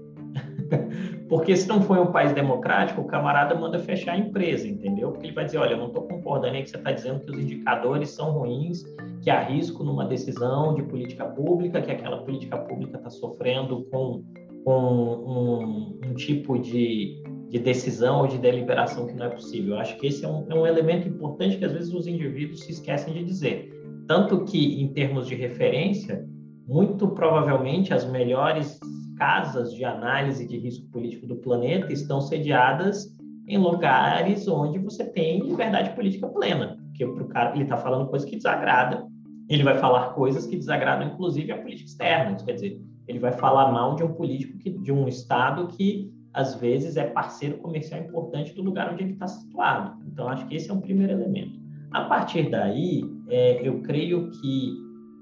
Porque 1.29 1.55
se 1.55 1.67
não 1.67 1.82
for 1.82 1.99
um 1.99 2.12
país 2.12 2.34
democrático, 2.34 3.01
o 3.01 3.05
camarada 3.05 3.53
manda 3.53 3.77
fechar 3.79 4.13
a 4.13 4.17
empresa, 4.17 4.67
entendeu? 4.67 5.12
Porque 5.12 5.27
ele 5.27 5.36
vai 5.36 5.45
dizer, 5.45 5.58
olha, 5.58 5.73
eu 5.73 5.77
não 5.77 5.88
estou 5.88 6.03
concordando 6.03 6.55
aí 6.55 6.63
que 6.63 6.69
você 6.69 6.77
está 6.77 6.91
dizendo 6.91 7.19
que 7.19 7.32
os 7.32 7.38
indicadores 7.38 8.10
são 8.10 8.32
ruins, 8.32 8.84
que 9.21 9.29
há 9.29 9.41
risco 9.41 9.84
numa 9.84 10.05
decisão 10.05 10.73
de 10.73 10.84
política 10.84 11.25
pública, 11.25 11.82
que 11.82 11.91
aquela 11.91 12.23
política 12.23 12.58
pública 12.58 12.97
está 12.97 13.10
sofrendo 13.10 13.86
com, 13.91 14.23
com 14.63 14.73
um, 14.73 15.99
um 16.10 16.13
tipo 16.15 16.58
de 16.58 17.21
de 17.49 17.58
decisão 17.58 18.21
ou 18.21 18.27
de 18.27 18.38
deliberação 18.38 19.08
que 19.08 19.13
não 19.13 19.25
é 19.25 19.29
possível. 19.29 19.73
Eu 19.73 19.79
acho 19.79 19.97
que 19.97 20.08
esse 20.08 20.23
é 20.23 20.27
um, 20.27 20.45
é 20.49 20.55
um 20.55 20.67
elemento 20.67 21.08
importante 21.08 21.58
que 21.58 21.65
às 21.65 21.73
vezes 21.73 21.93
os 21.93 22.05
indivíduos 22.05 22.62
se 22.62 22.71
esquecem 22.71 23.12
de 23.13 23.23
dizer. 23.23 23.73
Tanto 24.08 24.45
que, 24.45 24.82
em 24.82 24.88
termos 24.89 25.27
de 25.27 25.36
referência, 25.36 26.25
muito 26.67 27.08
provavelmente 27.08 27.93
as 27.93 28.10
melhores 28.10 28.79
casas 29.19 29.73
de 29.73 29.84
análise 29.84 30.47
de 30.47 30.58
risco 30.58 30.88
político 30.88 31.27
do 31.27 31.36
planeta 31.36 31.93
estão 31.93 32.21
sediadas 32.21 33.15
em 33.47 33.58
lugares 33.58 34.47
onde 34.47 34.79
você 34.79 35.03
tem 35.03 35.41
liberdade 35.41 35.93
política 35.95 36.27
plena, 36.27 36.77
porque 36.86 37.03
o 37.03 37.27
cara 37.27 37.53
ele 37.53 37.63
está 37.63 37.77
falando 37.77 38.10
coisa 38.10 38.25
que 38.25 38.38
desagrada, 38.38 39.05
ele 39.49 39.63
vai 39.63 39.77
falar 39.77 40.13
coisas 40.13 40.47
que 40.47 40.55
desagradam 40.55 41.10
inclusive 41.10 41.51
a 41.51 41.58
política 41.62 41.89
externa, 41.89 42.36
quer 42.38 42.53
dizer, 42.53 42.82
ele 43.08 43.19
vai 43.19 43.34
falar 43.34 43.71
mal 43.71 43.95
de 43.95 44.03
um 44.03 44.13
político 44.13 44.58
que, 44.58 44.69
de 44.69 44.91
um 44.91 45.08
estado 45.08 45.67
que 45.67 46.12
às 46.34 46.55
vezes 46.55 46.95
é 46.95 47.05
parceiro 47.05 47.58
comercial 47.58 48.01
importante 48.01 48.53
do 48.53 48.62
lugar 48.62 48.93
onde 48.93 49.03
ele 49.03 49.13
está 49.13 49.27
situado. 49.27 49.99
Então, 50.08 50.29
acho 50.29 50.47
que 50.47 50.55
esse 50.55 50.69
é 50.69 50.73
um 50.73 50.79
primeiro 50.79 51.13
elemento. 51.13 51.60
A 51.91 52.03
partir 52.03 52.49
daí, 52.51 53.01
é, 53.29 53.67
eu 53.67 53.82
creio 53.82 54.29
que, 54.29 54.73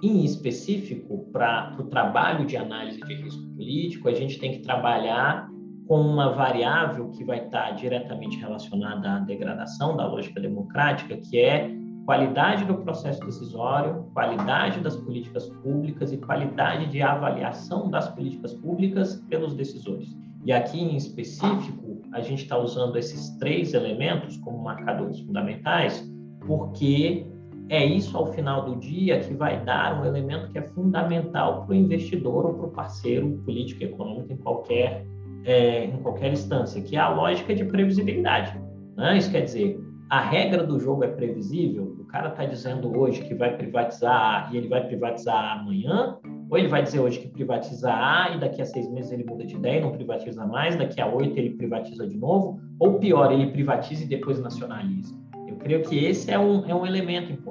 em 0.01 0.23
específico, 0.23 1.27
para 1.31 1.75
o 1.79 1.83
trabalho 1.86 2.45
de 2.45 2.55
análise 2.55 3.01
de 3.01 3.13
risco 3.15 3.41
político, 3.55 4.07
a 4.07 4.13
gente 4.13 4.38
tem 4.38 4.51
que 4.51 4.60
trabalhar 4.60 5.49
com 5.88 6.01
uma 6.01 6.33
variável 6.33 7.10
que 7.12 7.23
vai 7.23 7.45
estar 7.45 7.71
diretamente 7.71 8.38
relacionada 8.38 9.15
à 9.15 9.19
degradação 9.19 9.95
da 9.95 10.05
lógica 10.05 10.39
democrática, 10.39 11.17
que 11.17 11.39
é 11.39 11.71
qualidade 12.05 12.65
do 12.65 12.75
processo 12.75 13.25
decisório, 13.25 14.05
qualidade 14.13 14.79
das 14.81 14.95
políticas 14.97 15.49
públicas 15.63 16.12
e 16.12 16.17
qualidade 16.17 16.91
de 16.91 17.01
avaliação 17.01 17.89
das 17.89 18.07
políticas 18.10 18.53
públicas 18.53 19.15
pelos 19.29 19.53
decisores. 19.55 20.15
E 20.45 20.51
aqui 20.51 20.79
em 20.79 20.95
específico, 20.95 22.01
a 22.13 22.21
gente 22.21 22.43
está 22.43 22.57
usando 22.57 22.97
esses 22.97 23.36
três 23.38 23.73
elementos 23.73 24.38
como 24.38 24.63
marcadores 24.63 25.19
fundamentais, 25.21 26.10
porque 26.45 27.25
é 27.69 27.86
isso 27.86 28.17
ao 28.17 28.32
final 28.34 28.65
do 28.65 28.75
dia 28.77 29.19
que 29.19 29.34
vai 29.34 29.63
dar 29.63 30.01
um 30.01 30.06
elemento 30.06 30.49
que 30.51 30.58
é 30.58 30.62
fundamental 30.62 31.65
para 31.65 31.71
o 31.71 31.75
investidor 31.75 32.45
ou 32.45 32.53
para 32.53 32.67
o 32.67 32.71
parceiro 32.71 33.30
político 33.43 33.84
e 33.84 33.86
econômico 33.86 34.32
em 34.32 34.38
qualquer, 34.38 35.06
é, 35.43 35.86
em 35.86 35.97
qualquer 35.97 36.32
instância, 36.32 36.82
que 36.82 36.95
é 36.95 36.99
a 36.99 37.10
lógica 37.10 37.53
de 37.53 37.65
previsibilidade. 37.65 38.58
Né? 38.95 39.17
Isso 39.17 39.32
quer 39.32 39.41
dizer, 39.41 39.80
a 40.10 40.21
regra 40.21 40.63
do 40.63 40.80
jogo 40.80 41.03
é 41.03 41.08
previsível, 41.08 41.97
o 41.99 42.06
cara 42.06 42.30
está 42.30 42.45
dizendo 42.45 42.97
hoje 42.97 43.21
que 43.23 43.36
vai 43.36 43.58
privatizar 43.58 44.47
A 44.47 44.53
e 44.53 44.58
ele 44.58 44.69
vai 44.69 44.88
privatizar 44.88 45.36
A 45.36 45.60
amanhã, 45.60 46.17
ou 46.49 46.58
ele 46.58 46.69
vai 46.69 46.82
dizer 46.82 47.01
hoje 47.01 47.19
que 47.19 47.27
privatiza 47.27 47.91
A 47.91 48.34
e 48.34 48.39
daqui 48.39 48.62
a 48.62 48.65
seis 48.65 48.89
meses 48.89 49.12
ele 49.12 49.25
muda 49.25 49.45
de 49.45 49.56
ideia 49.56 49.80
e 49.80 49.82
não 49.82 49.91
privatiza 49.91 50.45
mais, 50.45 50.77
daqui 50.77 51.01
a 51.01 51.08
oito 51.08 51.38
ele 51.38 51.49
privatiza 51.49 52.08
de 52.08 52.17
novo, 52.17 52.62
ou 52.80 52.93
pior, 52.93 53.34
ele 53.34 53.51
privatiza 53.51 54.06
e 54.06 54.08
depois 54.08 54.39
nacionaliza. 54.39 55.13
Eu 55.45 55.58
creio 55.58 55.82
que 55.82 56.06
esse 56.06 56.32
é 56.32 56.39
um, 56.39 56.65
é 56.65 56.73
um 56.73 56.86
elemento 56.86 57.32
importante. 57.32 57.46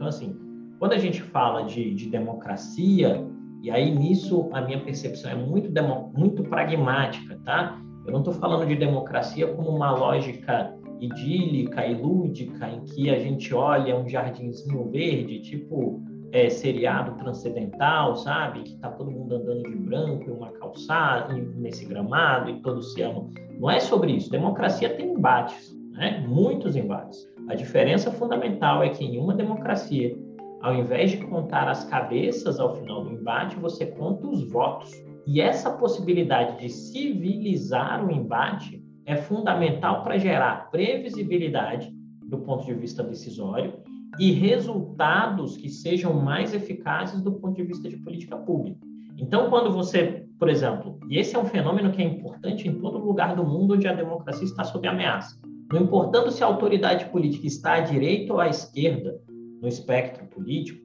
Então, 0.00 0.08
assim, 0.08 0.34
quando 0.78 0.94
a 0.94 0.98
gente 0.98 1.20
fala 1.20 1.64
de, 1.64 1.94
de 1.94 2.08
democracia, 2.08 3.22
e 3.62 3.70
aí 3.70 3.94
nisso 3.94 4.48
a 4.50 4.62
minha 4.62 4.80
percepção 4.80 5.30
é 5.30 5.34
muito, 5.34 5.70
demo, 5.70 6.10
muito 6.16 6.42
pragmática, 6.42 7.38
tá? 7.44 7.78
Eu 8.06 8.12
não 8.12 8.20
estou 8.20 8.32
falando 8.32 8.66
de 8.66 8.76
democracia 8.76 9.46
como 9.46 9.68
uma 9.68 9.90
lógica 9.90 10.74
idílica 10.98 11.86
e 11.86 11.94
lúdica 11.94 12.66
em 12.66 12.82
que 12.86 13.10
a 13.10 13.18
gente 13.18 13.52
olha 13.52 13.94
um 13.94 14.08
jardinzinho 14.08 14.90
verde, 14.90 15.40
tipo 15.40 16.02
é, 16.32 16.48
seriado 16.48 17.14
transcendental, 17.18 18.16
sabe? 18.16 18.62
Que 18.62 18.78
tá 18.78 18.88
todo 18.88 19.10
mundo 19.10 19.34
andando 19.34 19.64
de 19.64 19.76
branco 19.76 20.30
em 20.30 20.32
uma 20.32 20.50
calçada, 20.52 21.34
nesse 21.34 21.84
gramado 21.84 22.48
e 22.48 22.62
todos 22.62 22.94
se 22.94 23.02
amam. 23.02 23.28
Não 23.58 23.70
é 23.70 23.78
sobre 23.78 24.12
isso. 24.12 24.30
Democracia 24.30 24.96
tem 24.96 25.10
embates, 25.12 25.78
né? 25.92 26.24
Muitos 26.26 26.74
embates. 26.74 27.29
A 27.48 27.54
diferença 27.54 28.10
fundamental 28.10 28.82
é 28.82 28.90
que 28.90 29.04
em 29.04 29.18
uma 29.18 29.34
democracia, 29.34 30.16
ao 30.60 30.74
invés 30.74 31.10
de 31.10 31.18
contar 31.18 31.68
as 31.68 31.84
cabeças 31.84 32.60
ao 32.60 32.76
final 32.76 33.04
do 33.04 33.12
embate, 33.12 33.56
você 33.56 33.86
conta 33.86 34.26
os 34.26 34.48
votos. 34.50 34.90
E 35.26 35.40
essa 35.40 35.70
possibilidade 35.70 36.60
de 36.60 36.68
civilizar 36.68 38.04
o 38.04 38.10
embate 38.10 38.82
é 39.04 39.16
fundamental 39.16 40.02
para 40.02 40.18
gerar 40.18 40.70
previsibilidade 40.70 41.92
do 42.24 42.38
ponto 42.38 42.64
de 42.64 42.74
vista 42.74 43.02
decisório 43.02 43.74
e 44.18 44.30
resultados 44.32 45.56
que 45.56 45.68
sejam 45.68 46.14
mais 46.14 46.54
eficazes 46.54 47.20
do 47.20 47.32
ponto 47.32 47.56
de 47.56 47.64
vista 47.64 47.88
de 47.88 47.96
política 47.96 48.36
pública. 48.36 48.78
Então, 49.18 49.50
quando 49.50 49.72
você, 49.72 50.26
por 50.38 50.48
exemplo, 50.48 50.98
e 51.08 51.18
esse 51.18 51.36
é 51.36 51.38
um 51.38 51.44
fenômeno 51.44 51.92
que 51.92 52.00
é 52.00 52.04
importante 52.04 52.68
em 52.68 52.78
todo 52.78 52.98
lugar 52.98 53.36
do 53.36 53.44
mundo 53.44 53.74
onde 53.74 53.86
a 53.86 53.92
democracia 53.92 54.44
está 54.44 54.64
sob 54.64 54.86
ameaça. 54.88 55.38
Não 55.72 55.82
importando 55.82 56.32
se 56.32 56.42
a 56.42 56.46
autoridade 56.46 57.04
política 57.06 57.46
está 57.46 57.74
à 57.74 57.80
direita 57.80 58.32
ou 58.32 58.40
à 58.40 58.48
esquerda 58.48 59.20
no 59.62 59.68
espectro 59.68 60.26
político, 60.26 60.80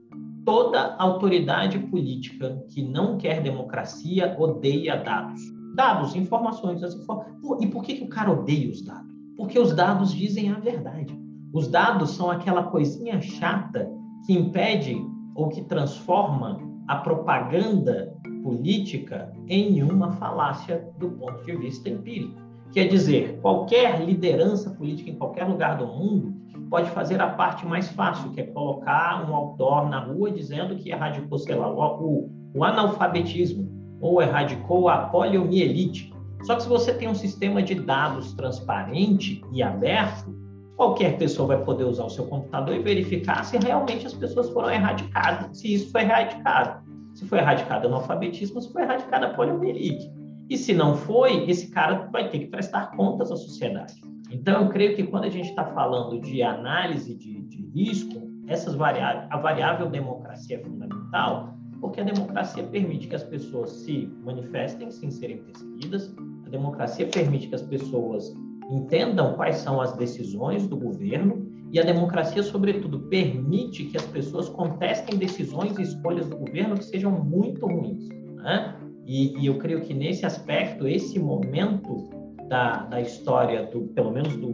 toda 0.45 0.95
autoridade 0.99 1.79
política 1.79 2.63
que 2.69 2.83
não 2.83 3.17
quer 3.17 3.41
democracia 3.41 4.35
odeia 4.37 4.97
dados. 4.97 5.41
Dados, 5.75 6.15
informações. 6.15 6.83
Inform... 6.83 7.25
E 7.59 7.67
por 7.67 7.83
que, 7.83 7.95
que 7.95 8.03
o 8.03 8.09
cara 8.09 8.31
odeia 8.31 8.69
os 8.69 8.83
dados? 8.83 9.11
Porque 9.35 9.57
os 9.57 9.73
dados 9.73 10.13
dizem 10.13 10.51
a 10.51 10.59
verdade. 10.59 11.17
Os 11.51 11.67
dados 11.67 12.11
são 12.11 12.29
aquela 12.29 12.63
coisinha 12.63 13.19
chata 13.19 13.89
que 14.25 14.33
impede 14.33 15.03
ou 15.33 15.49
que 15.49 15.63
transforma 15.63 16.59
a 16.87 16.97
propaganda 16.97 18.13
política 18.43 19.33
em 19.47 19.81
uma 19.81 20.11
falácia 20.11 20.87
do 20.99 21.09
ponto 21.09 21.43
de 21.43 21.55
vista 21.57 21.89
empírico. 21.89 22.44
Quer 22.71 22.87
dizer, 22.87 23.39
qualquer 23.41 24.01
liderança 24.01 24.69
política 24.69 25.09
em 25.09 25.15
qualquer 25.15 25.45
lugar 25.45 25.77
do 25.77 25.87
mundo 25.87 26.33
pode 26.69 26.89
fazer 26.91 27.21
a 27.21 27.27
parte 27.27 27.65
mais 27.65 27.89
fácil, 27.89 28.31
que 28.31 28.41
é 28.41 28.43
colocar 28.43 29.29
um 29.29 29.33
outdoor 29.33 29.89
na 29.89 29.99
rua 29.99 30.31
dizendo 30.31 30.75
que 30.75 30.89
erradicou, 30.89 31.37
sei 31.37 31.55
lá, 31.55 31.71
o, 31.71 32.29
o 32.53 32.63
analfabetismo 32.63 33.69
ou 34.01 34.21
erradicou 34.21 34.89
a 34.89 34.97
poliomielite. 34.97 36.13
Só 36.43 36.55
que 36.55 36.63
se 36.63 36.69
você 36.69 36.93
tem 36.93 37.07
um 37.07 37.15
sistema 37.15 37.63
de 37.63 37.75
dados 37.75 38.33
transparente 38.33 39.41
e 39.51 39.63
aberto, 39.63 40.35
qualquer 40.75 41.17
pessoa 41.17 41.47
vai 41.47 41.63
poder 41.63 41.85
usar 41.85 42.05
o 42.05 42.09
seu 42.09 42.25
computador 42.25 42.75
e 42.75 42.79
verificar 42.79 43.43
se 43.43 43.57
realmente 43.57 44.05
as 44.05 44.13
pessoas 44.13 44.49
foram 44.49 44.69
erradicadas, 44.69 45.57
se 45.57 45.73
isso 45.73 45.91
foi 45.91 46.01
erradicado. 46.01 46.83
Se 47.13 47.25
foi 47.25 47.39
erradicado 47.39 47.85
o 47.85 47.87
analfabetismo, 47.87 48.61
se 48.61 48.71
foi 48.73 48.81
erradicada 48.81 49.27
a 49.27 49.33
poliomielite. 49.33 50.11
E 50.49 50.57
se 50.57 50.73
não 50.73 50.95
foi, 50.95 51.49
esse 51.49 51.71
cara 51.71 52.07
vai 52.11 52.29
ter 52.29 52.39
que 52.39 52.47
prestar 52.47 52.91
contas 52.95 53.31
à 53.31 53.35
sociedade. 53.35 54.01
Então, 54.31 54.63
eu 54.63 54.69
creio 54.69 54.95
que 54.95 55.03
quando 55.03 55.25
a 55.25 55.29
gente 55.29 55.49
está 55.49 55.65
falando 55.65 56.19
de 56.19 56.43
análise 56.43 57.15
de, 57.15 57.41
de 57.41 57.65
risco, 57.73 58.29
essas 58.47 58.75
variáveis, 58.75 59.27
a 59.31 59.37
variável 59.37 59.89
democracia 59.89 60.57
é 60.57 60.59
fundamental, 60.59 61.55
porque 61.79 62.01
a 62.01 62.03
democracia 62.03 62.63
permite 62.63 63.07
que 63.07 63.15
as 63.15 63.23
pessoas 63.23 63.71
se 63.71 64.07
manifestem 64.23 64.91
sem 64.91 65.09
serem 65.09 65.37
perseguidas, 65.37 66.15
a 66.45 66.49
democracia 66.49 67.07
permite 67.07 67.47
que 67.47 67.55
as 67.55 67.61
pessoas 67.63 68.35
entendam 68.69 69.33
quais 69.33 69.57
são 69.57 69.79
as 69.79 69.95
decisões 69.95 70.67
do 70.67 70.77
governo 70.77 71.45
e 71.71 71.79
a 71.79 71.83
democracia, 71.83 72.41
sobretudo, 72.41 72.99
permite 73.01 73.85
que 73.85 73.97
as 73.97 74.05
pessoas 74.05 74.49
contestem 74.49 75.17
decisões 75.17 75.77
e 75.77 75.81
escolhas 75.81 76.27
do 76.27 76.37
governo 76.37 76.75
que 76.75 76.85
sejam 76.85 77.11
muito 77.11 77.65
ruins. 77.65 78.07
Né? 78.35 78.75
E, 79.05 79.37
e 79.39 79.45
eu 79.45 79.57
creio 79.57 79.81
que 79.81 79.93
nesse 79.93 80.25
aspecto, 80.25 80.87
esse 80.87 81.19
momento 81.19 82.09
da, 82.47 82.85
da 82.85 82.99
história, 82.99 83.63
do, 83.67 83.81
pelo 83.93 84.11
menos 84.11 84.35
do, 84.35 84.53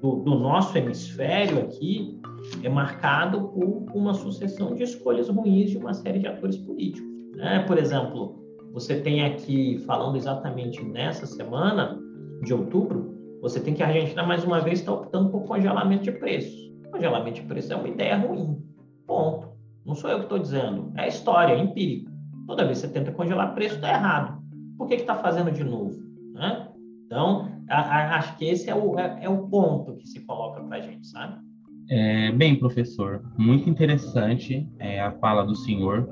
do, 0.00 0.16
do 0.22 0.38
nosso 0.38 0.76
hemisfério 0.76 1.60
aqui, 1.60 2.20
é 2.62 2.68
marcado 2.68 3.48
por 3.48 3.86
uma 3.94 4.12
sucessão 4.14 4.74
de 4.74 4.82
escolhas 4.82 5.28
ruins 5.28 5.70
de 5.70 5.78
uma 5.78 5.94
série 5.94 6.18
de 6.18 6.26
atores 6.26 6.56
políticos. 6.58 7.08
Né? 7.34 7.64
Por 7.66 7.78
exemplo, 7.78 8.36
você 8.72 9.00
tem 9.00 9.24
aqui, 9.24 9.78
falando 9.86 10.16
exatamente 10.16 10.84
nessa 10.84 11.26
semana 11.26 11.98
de 12.42 12.52
outubro, 12.52 13.14
você 13.40 13.60
tem 13.60 13.74
que 13.74 13.82
a 13.82 13.86
Argentina, 13.86 14.22
mais 14.22 14.44
uma 14.44 14.60
vez, 14.60 14.80
está 14.80 14.92
optando 14.92 15.30
por 15.30 15.44
congelamento 15.44 16.04
de 16.04 16.12
preços. 16.12 16.54
Congelamento 16.90 17.40
de 17.40 17.46
preços 17.46 17.70
é 17.70 17.76
uma 17.76 17.88
ideia 17.88 18.16
ruim. 18.16 18.62
Ponto. 19.06 19.48
Não 19.84 19.94
sou 19.94 20.10
eu 20.10 20.18
que 20.18 20.24
estou 20.24 20.38
dizendo. 20.38 20.92
É 20.96 21.06
história, 21.06 21.54
é 21.54 21.58
empírico. 21.58 22.10
Toda 22.46 22.64
vez 22.64 22.80
que 22.80 22.86
você 22.86 22.92
tenta 22.92 23.12
congelar 23.12 23.54
preço, 23.54 23.76
está 23.76 23.90
errado. 23.90 24.42
Por 24.78 24.86
que 24.86 24.94
está 24.94 25.16
fazendo 25.16 25.50
de 25.50 25.64
novo? 25.64 25.96
Né? 26.32 26.68
Então, 27.06 27.48
a, 27.68 27.80
a, 27.80 28.18
acho 28.18 28.36
que 28.36 28.44
esse 28.44 28.70
é 28.70 28.74
o, 28.74 28.98
é, 28.98 29.18
é 29.22 29.28
o 29.28 29.48
ponto 29.48 29.96
que 29.96 30.06
se 30.06 30.20
coloca 30.20 30.62
para 30.62 30.76
a 30.76 30.80
gente, 30.80 31.06
sabe? 31.06 31.44
É, 31.88 32.32
bem, 32.32 32.56
professor, 32.56 33.22
muito 33.38 33.70
interessante 33.70 34.68
é, 34.78 35.00
a 35.00 35.12
fala 35.12 35.44
do 35.44 35.54
senhor. 35.54 36.08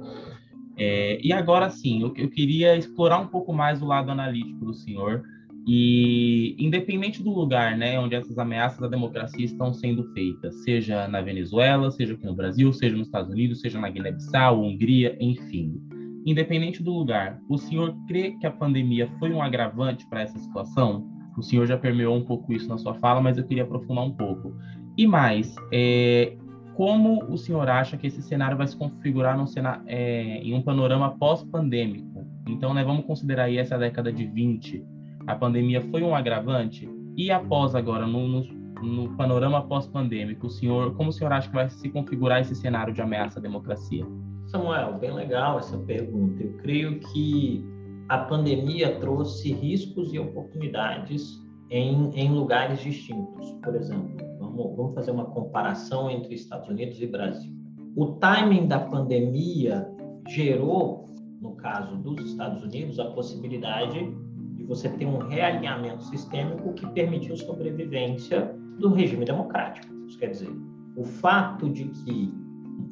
É, 0.77 1.19
e 1.23 1.33
agora 1.33 1.71
sim, 1.71 2.03
eu, 2.03 2.13
eu, 2.17 2.29
queria 2.31 2.77
explorar 2.77 3.19
um 3.19 3.27
pouco 3.27 3.53
mais 3.53 3.83
o 3.83 3.87
lado 3.87 4.11
analítico 4.11 4.65
do 4.65 4.75
senhor. 4.75 5.23
E 5.67 6.55
independente 6.59 7.23
do 7.23 7.31
lugar, 7.31 7.77
né, 7.77 7.99
onde 7.99 8.15
essas 8.15 8.39
ameaças 8.39 8.83
à 8.83 8.87
democracia 8.87 9.45
estão 9.45 9.73
sendo 9.73 10.05
feitas, 10.13 10.63
seja 10.63 11.09
na 11.09 11.23
Venezuela, 11.23 11.91
seja 11.91 12.13
aqui 12.13 12.27
no 12.27 12.35
Brasil, 12.35 12.71
seja 12.73 12.95
nos 12.95 13.07
Estados 13.07 13.33
Unidos, 13.33 13.61
seja 13.61 13.81
na 13.81 13.89
Guiné-Bissau, 13.89 14.63
Hungria, 14.63 15.17
enfim, 15.19 15.81
independente 16.25 16.83
do 16.83 16.93
lugar, 16.93 17.39
o 17.49 17.59
senhor 17.59 17.95
crê 18.07 18.33
que 18.33 18.47
a 18.47 18.51
pandemia 18.51 19.09
foi 19.19 19.33
um 19.33 19.43
agravante 19.43 20.07
para 20.09 20.23
essa 20.23 20.39
situação? 20.39 21.07
O 21.37 21.43
senhor 21.43 21.67
já 21.67 21.77
permeou 21.77 22.17
um 22.17 22.25
pouco 22.25 22.53
isso 22.53 22.69
na 22.69 22.79
sua 22.79 22.95
fala, 22.95 23.21
mas 23.21 23.37
eu 23.37 23.45
queria 23.45 23.65
aprofundar 23.65 24.05
um 24.05 24.13
pouco. 24.13 24.55
E 24.97 25.07
mais, 25.07 25.55
é, 25.73 26.37
como 26.75 27.25
o 27.25 27.37
senhor 27.37 27.69
acha 27.69 27.97
que 27.97 28.07
esse 28.07 28.23
cenário 28.23 28.57
vai 28.57 28.67
se 28.67 28.77
configurar 28.77 29.37
num 29.37 29.47
cenário, 29.47 29.83
é, 29.87 30.39
em 30.39 30.55
um 30.55 30.63
panorama 30.63 31.17
pós-pandêmico? 31.19 32.25
Então, 32.49 32.73
né, 32.73 32.85
vamos 32.85 33.05
considerar 33.05 33.45
aí 33.45 33.59
essa 33.59 33.77
década 33.77 34.13
de 34.13 34.25
20. 34.25 34.85
A 35.27 35.35
pandemia 35.35 35.81
foi 35.81 36.03
um 36.03 36.15
agravante? 36.15 36.89
E 37.17 37.31
após 37.31 37.75
agora, 37.75 38.07
no, 38.07 38.29
no, 38.29 38.43
no 38.83 39.17
panorama 39.17 39.63
pós-pandêmico, 39.63 40.47
o 40.47 40.51
senhor, 40.51 40.95
como 40.95 41.11
o 41.11 41.13
senhor 41.13 41.33
acha 41.33 41.49
que 41.49 41.55
vai 41.55 41.69
se 41.69 41.89
configurar 41.89 42.41
esse 42.41 42.55
cenário 42.55 42.93
de 42.93 43.01
ameaça 43.01 43.39
à 43.39 43.43
democracia? 43.43 44.05
Samuel, 44.55 44.99
bem 45.01 45.13
legal 45.13 45.59
essa 45.59 45.77
pergunta. 45.79 46.41
Eu 46.41 46.53
creio 46.59 47.01
que 47.01 47.67
a 48.09 48.19
pandemia 48.19 49.01
trouxe 49.01 49.53
riscos 49.53 50.15
e 50.15 50.19
oportunidades 50.21 51.45
em, 51.71 52.09
em 52.15 52.31
lugares 52.31 52.79
distintos. 52.79 53.51
Por 53.65 53.75
exemplo, 53.75 54.17
vamos, 54.39 54.77
vamos 54.77 54.95
fazer 54.95 55.11
uma 55.11 55.25
comparação 55.25 56.09
entre 56.09 56.37
Estados 56.37 56.69
Unidos 56.69 57.03
e 57.03 57.07
Brasil. 57.09 57.53
O 57.97 58.13
timing 58.13 58.69
da 58.69 58.79
pandemia 58.79 59.91
gerou, 60.29 61.07
no 61.43 61.57
caso 61.57 61.97
dos 61.97 62.25
Estados 62.25 62.63
Unidos, 62.63 63.01
a 63.01 63.07
possibilidade 63.07 64.09
de 64.55 64.63
você 64.63 64.89
ter 64.89 65.07
um 65.07 65.19
realinhamento 65.19 66.05
sistêmico 66.05 66.75
que 66.75 66.87
permitiu 66.91 67.37
sobrevivência 67.37 68.55
do 68.79 68.93
regime 68.93 69.25
democrático. 69.25 69.93
Isso 70.07 70.17
quer 70.17 70.31
dizer, 70.31 70.55
o 70.97 71.03
fato 71.03 71.69
de 71.69 71.87
que 71.89 72.44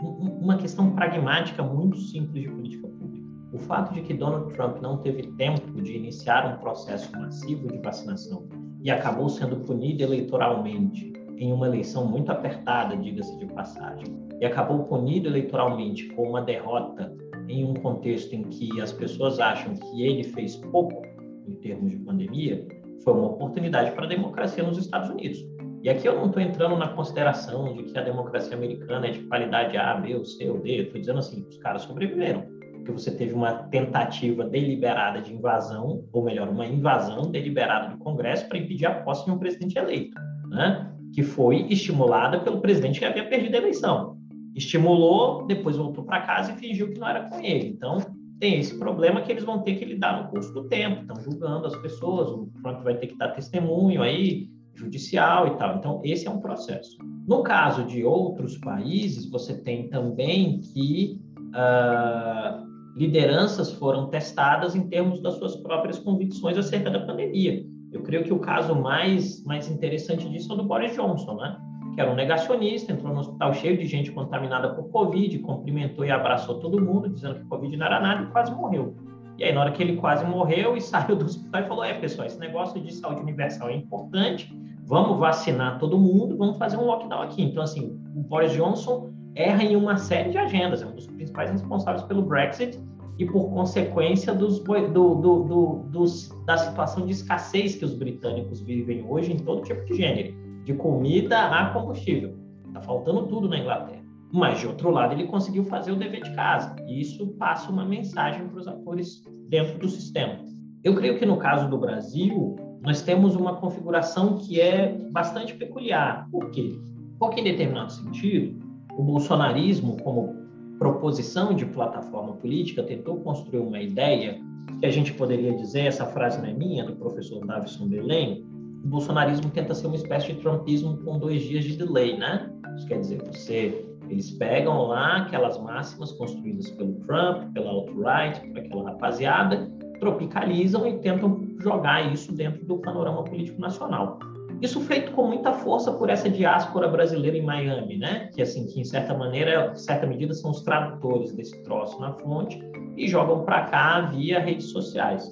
uma 0.03 0.57
questão 0.57 0.91
pragmática 0.93 1.63
muito 1.63 1.97
simples 1.97 2.43
de 2.43 2.49
política 2.49 2.89
pública. 2.89 3.29
O 3.53 3.59
fato 3.59 3.93
de 3.95 4.03
que 4.03 4.15
Donald 4.15 4.53
Trump 4.55 4.81
não 4.81 4.99
teve 4.99 5.25
tempo 5.35 5.81
de 5.83 5.97
iniciar 5.97 6.55
um 6.55 6.61
processo 6.61 7.11
massivo 7.13 7.69
de 7.69 7.79
vacinação 7.79 8.49
e 8.83 8.91
acabou 8.91 9.29
sendo 9.29 9.57
punido 9.57 10.03
eleitoralmente 10.03 11.13
em 11.37 11.53
uma 11.53 11.67
eleição 11.67 12.07
muito 12.07 12.31
apertada, 12.31 12.97
diga-se 12.97 13.37
de 13.39 13.47
passagem, 13.47 14.07
e 14.41 14.45
acabou 14.45 14.85
punido 14.85 15.29
eleitoralmente 15.29 16.07
com 16.09 16.31
uma 16.31 16.41
derrota 16.41 17.15
em 17.49 17.65
um 17.65 17.75
contexto 17.75 18.35
em 18.35 18.45
que 18.45 18.81
as 18.81 18.93
pessoas 18.93 19.39
acham 19.39 19.75
que 19.75 20.03
ele 20.03 20.25
fez 20.25 20.57
pouco 20.57 21.03
em 21.47 21.55
termos 21.57 21.91
de 21.91 21.97
pandemia, 21.99 22.67
foi 23.03 23.15
uma 23.15 23.29
oportunidade 23.29 23.91
para 23.93 24.05
a 24.05 24.09
democracia 24.09 24.63
nos 24.63 24.79
Estados 24.79 25.11
Unidos. 25.11 25.45
E 25.83 25.91
aqui 25.91 26.07
eu 26.07 26.15
não 26.15 26.27
estou 26.27 26.41
entrando 26.41 26.77
na 26.77 26.89
consideração 26.89 27.75
de 27.75 27.83
que 27.83 27.99
a 27.99 28.03
democracia 28.03 28.57
americana 28.57 29.09
é 29.09 29.11
de 29.11 29.19
qualidade 29.25 29.77
A, 29.77 29.95
B, 29.95 30.15
ou 30.15 30.25
C 30.25 30.49
ou 30.49 30.61
D. 30.61 30.83
Estou 30.83 31.01
dizendo 31.01 31.19
assim, 31.19 31.45
os 31.49 31.59
caras 31.59 31.83
sobreviveram. 31.83 32.45
Porque 32.75 32.93
você 32.93 33.11
teve 33.11 33.35
uma 33.35 33.53
tentativa 33.65 34.45
deliberada 34.45 35.21
de 35.21 35.35
invasão, 35.35 36.05
ou 36.13 36.23
melhor, 36.23 36.49
uma 36.49 36.67
invasão 36.67 37.23
deliberada 37.31 37.95
do 37.95 37.99
Congresso 37.99 38.49
para 38.49 38.59
impedir 38.59 38.87
a 38.87 39.03
posse 39.03 39.25
de 39.25 39.33
um 39.33 39.39
presidente 39.39 39.77
eleito, 39.77 40.17
né? 40.51 40.89
que 41.13 41.23
foi 41.23 41.67
estimulada 41.69 42.39
pelo 42.41 42.61
presidente 42.61 43.01
que 43.01 43.05
havia 43.05 43.29
perdido 43.29 43.57
a 43.57 43.59
eleição. 43.59 44.17
Estimulou, 44.55 45.47
depois 45.47 45.77
voltou 45.77 46.05
para 46.05 46.21
casa 46.21 46.53
e 46.53 46.57
fingiu 46.57 46.93
que 46.93 46.99
não 46.99 47.09
era 47.09 47.29
com 47.29 47.41
ele. 47.41 47.67
Então, 47.67 47.99
tem 48.39 48.59
esse 48.59 48.79
problema 48.79 49.21
que 49.23 49.33
eles 49.33 49.45
vão 49.45 49.61
ter 49.63 49.75
que 49.75 49.85
lidar 49.85 50.23
no 50.23 50.31
curso 50.31 50.53
do 50.53 50.69
tempo. 50.69 51.03
Estão 51.03 51.21
julgando 51.21 51.67
as 51.67 51.77
pessoas, 51.77 52.29
o 52.29 52.49
Trump 52.63 52.83
vai 52.83 52.95
ter 52.97 53.09
que 53.09 53.17
dar 53.17 53.29
testemunho 53.29 54.03
aí, 54.03 54.49
judicial 54.75 55.49
e 55.49 55.57
tal. 55.57 55.77
Então, 55.77 56.01
esse 56.05 56.27
é 56.27 56.31
um 56.31 56.41
processo. 56.41 56.97
No 57.27 57.43
caso 57.43 57.85
de 57.85 58.05
outros 58.05 58.57
países, 58.59 59.29
você 59.31 59.55
tem 59.55 59.89
também 59.89 60.61
que 60.61 61.21
uh, 61.39 62.67
lideranças 62.97 63.73
foram 63.73 64.09
testadas 64.09 64.75
em 64.75 64.89
termos 64.89 65.21
das 65.21 65.35
suas 65.35 65.57
próprias 65.57 65.99
convicções 65.99 66.57
acerca 66.57 66.91
da 66.91 67.01
pandemia. 67.01 67.65
Eu 67.93 68.03
creio 68.03 68.25
que 68.25 68.33
o 68.33 68.39
caso 68.39 68.75
mais, 68.75 69.45
mais 69.45 69.71
interessante 69.71 70.29
disso 70.29 70.51
é 70.53 70.55
o 70.55 70.59
do 70.59 70.65
Boris 70.65 70.95
Johnson, 70.95 71.37
né? 71.37 71.57
que 71.95 72.01
era 72.01 72.11
um 72.11 72.15
negacionista, 72.15 72.93
entrou 72.93 73.13
no 73.13 73.21
hospital 73.21 73.53
cheio 73.53 73.77
de 73.77 73.87
gente 73.87 74.11
contaminada 74.13 74.75
por 74.75 74.89
Covid, 74.91 75.39
cumprimentou 75.41 76.05
e 76.05 76.11
abraçou 76.11 76.59
todo 76.59 76.81
mundo, 76.81 77.09
dizendo 77.09 77.41
que 77.41 77.45
Covid 77.45 77.77
não 77.77 77.87
era 77.87 78.01
nada 78.01 78.23
e 78.23 78.27
quase 78.33 78.51
morreu. 78.55 78.97
E 79.43 79.47
aí, 79.47 79.53
na 79.53 79.63
hora 79.63 79.73
que 79.73 79.83
ele 79.83 79.97
quase 79.97 80.25
morreu 80.25 80.77
e 80.77 80.81
saiu 80.81 81.17
do 81.17 81.25
hospital, 81.25 81.61
ele 81.61 81.69
falou: 81.69 81.85
É, 81.85 81.95
pessoal, 81.95 82.29
esse 82.29 82.39
negócio 82.39 82.81
de 82.81 82.95
saúde 82.95 83.23
universal 83.23 83.69
é 83.69 83.75
importante, 83.75 84.57
vamos 84.85 85.19
vacinar 85.19 85.81
todo 85.81 85.99
mundo, 85.99 86.37
vamos 86.37 86.57
fazer 86.59 86.77
um 86.77 86.85
lockdown 86.85 87.23
aqui. 87.23 87.43
Então, 87.43 87.65
assim, 87.65 88.01
o 88.15 88.23
Boris 88.23 88.53
Johnson 88.53 89.11
erra 89.35 89.65
em 89.65 89.75
uma 89.75 89.97
série 89.97 90.31
de 90.31 90.39
agendas, 90.39 90.81
é 90.81 90.87
um 90.87 90.95
dos 90.95 91.09
principais 91.09 91.51
responsáveis 91.51 92.05
pelo 92.05 92.23
Brexit 92.23 92.79
e 93.19 93.27
por 93.27 93.51
consequência 93.51 94.33
dos, 94.33 94.61
do, 94.61 94.89
do, 94.89 95.43
do, 95.43 95.75
dos, 95.91 96.29
da 96.47 96.57
situação 96.57 97.05
de 97.05 97.11
escassez 97.11 97.75
que 97.75 97.85
os 97.85 97.95
britânicos 97.95 98.61
vivem 98.61 99.05
hoje 99.09 99.33
em 99.33 99.39
todo 99.39 99.63
tipo 99.63 99.85
de 99.87 99.97
gênero, 99.97 100.35
de 100.65 100.73
comida 100.75 101.49
a 101.49 101.71
combustível. 101.71 102.37
Está 102.69 102.81
faltando 102.81 103.27
tudo 103.27 103.49
na 103.49 103.59
Inglaterra. 103.59 104.02
Mas, 104.33 104.61
de 104.61 104.67
outro 104.67 104.91
lado, 104.91 105.13
ele 105.13 105.27
conseguiu 105.27 105.65
fazer 105.65 105.93
o 105.93 105.97
dever 105.97 106.23
de 106.23 106.35
casa. 106.35 106.75
E 106.89 107.01
isso 107.03 107.27
passa 107.39 107.71
uma 107.71 107.85
mensagem 107.85 108.49
para 108.49 108.59
os 108.59 108.67
atores 108.67 109.23
dentro 109.49 109.79
do 109.79 109.89
sistema. 109.89 110.39
Eu 110.83 110.95
creio 110.95 111.19
que 111.19 111.27
no 111.27 111.37
caso 111.37 111.69
do 111.69 111.77
Brasil, 111.77 112.57
nós 112.81 113.03
temos 113.03 113.37
uma 113.37 113.57
configuração 113.57 114.39
que 114.39 114.61
é 114.61 114.97
bastante 115.13 115.55
peculiar. 115.55 116.29
Por 116.31 116.51
quê? 116.51 116.75
Porque, 117.19 117.41
em 117.41 117.45
determinado 117.45 117.93
sentido, 117.93 118.59
o 118.97 119.03
bolsonarismo, 119.03 119.97
como 120.03 120.35
proposição 120.79 121.55
de 121.55 121.67
plataforma 121.67 122.33
política, 122.33 122.83
tentou 122.83 123.17
construir 123.21 123.61
uma 123.61 123.81
ideia 123.81 124.41
que 124.81 124.87
a 124.87 124.91
gente 124.91 125.13
poderia 125.13 125.55
dizer, 125.55 125.87
essa 125.87 126.07
frase 126.07 126.41
não 126.41 126.49
é 126.49 126.53
minha, 126.53 126.85
do 126.85 126.97
professor 126.97 127.45
Davison 127.47 127.87
Belém, 127.87 128.45
o 128.83 128.89
bolsonarismo 128.89 129.49
tenta 129.51 129.75
ser 129.75 129.87
uma 129.87 129.97
espécie 129.97 130.33
de 130.33 130.41
trumpismo 130.41 130.97
com 131.05 131.19
dois 131.19 131.43
dias 131.43 131.65
de 131.65 131.77
delay, 131.77 132.17
né? 132.17 132.51
Isso 132.77 132.87
quer 132.89 132.99
dizer, 132.99 133.23
você, 133.23 133.87
eles 134.09 134.31
pegam 134.31 134.89
lá 134.89 135.19
aquelas 135.19 135.59
máximas 135.59 136.13
construídas 136.13 136.71
pelo 136.71 136.95
Trump, 137.07 137.53
pela 137.53 137.71
alt-right, 137.71 138.41
por 138.49 138.59
aquela 138.59 138.91
rapaziada, 138.91 139.71
tropicalizam 140.01 140.87
e 140.87 140.99
tentam 140.99 141.41
jogar 141.61 142.13
isso 142.13 142.33
dentro 142.33 142.65
do 142.65 142.79
panorama 142.79 143.23
político 143.25 143.61
nacional. 143.61 144.19
Isso 144.61 144.81
feito 144.81 145.11
com 145.13 145.27
muita 145.27 145.53
força 145.53 145.91
por 145.93 146.09
essa 146.09 146.31
diáspora 146.31 146.87
brasileira 146.87 147.37
em 147.37 147.43
Miami, 147.43 147.99
né? 147.99 148.31
Que 148.33 148.43
assim, 148.43 148.67
que 148.67 148.81
em 148.81 148.85
certa 148.85 149.13
maneira, 149.13 149.73
em 149.73 149.77
certa 149.77 150.07
medida, 150.07 150.33
são 150.35 150.53
os 150.53 150.61
tradutores 150.61 151.33
desse 151.33 151.61
troço 151.65 152.01
na 152.01 152.13
fonte 152.13 152.63
e 152.97 153.09
jogam 153.09 153.45
para 153.45 153.65
cá 153.65 154.01
via 154.03 154.39
redes 154.39 154.67
sociais. 154.67 155.29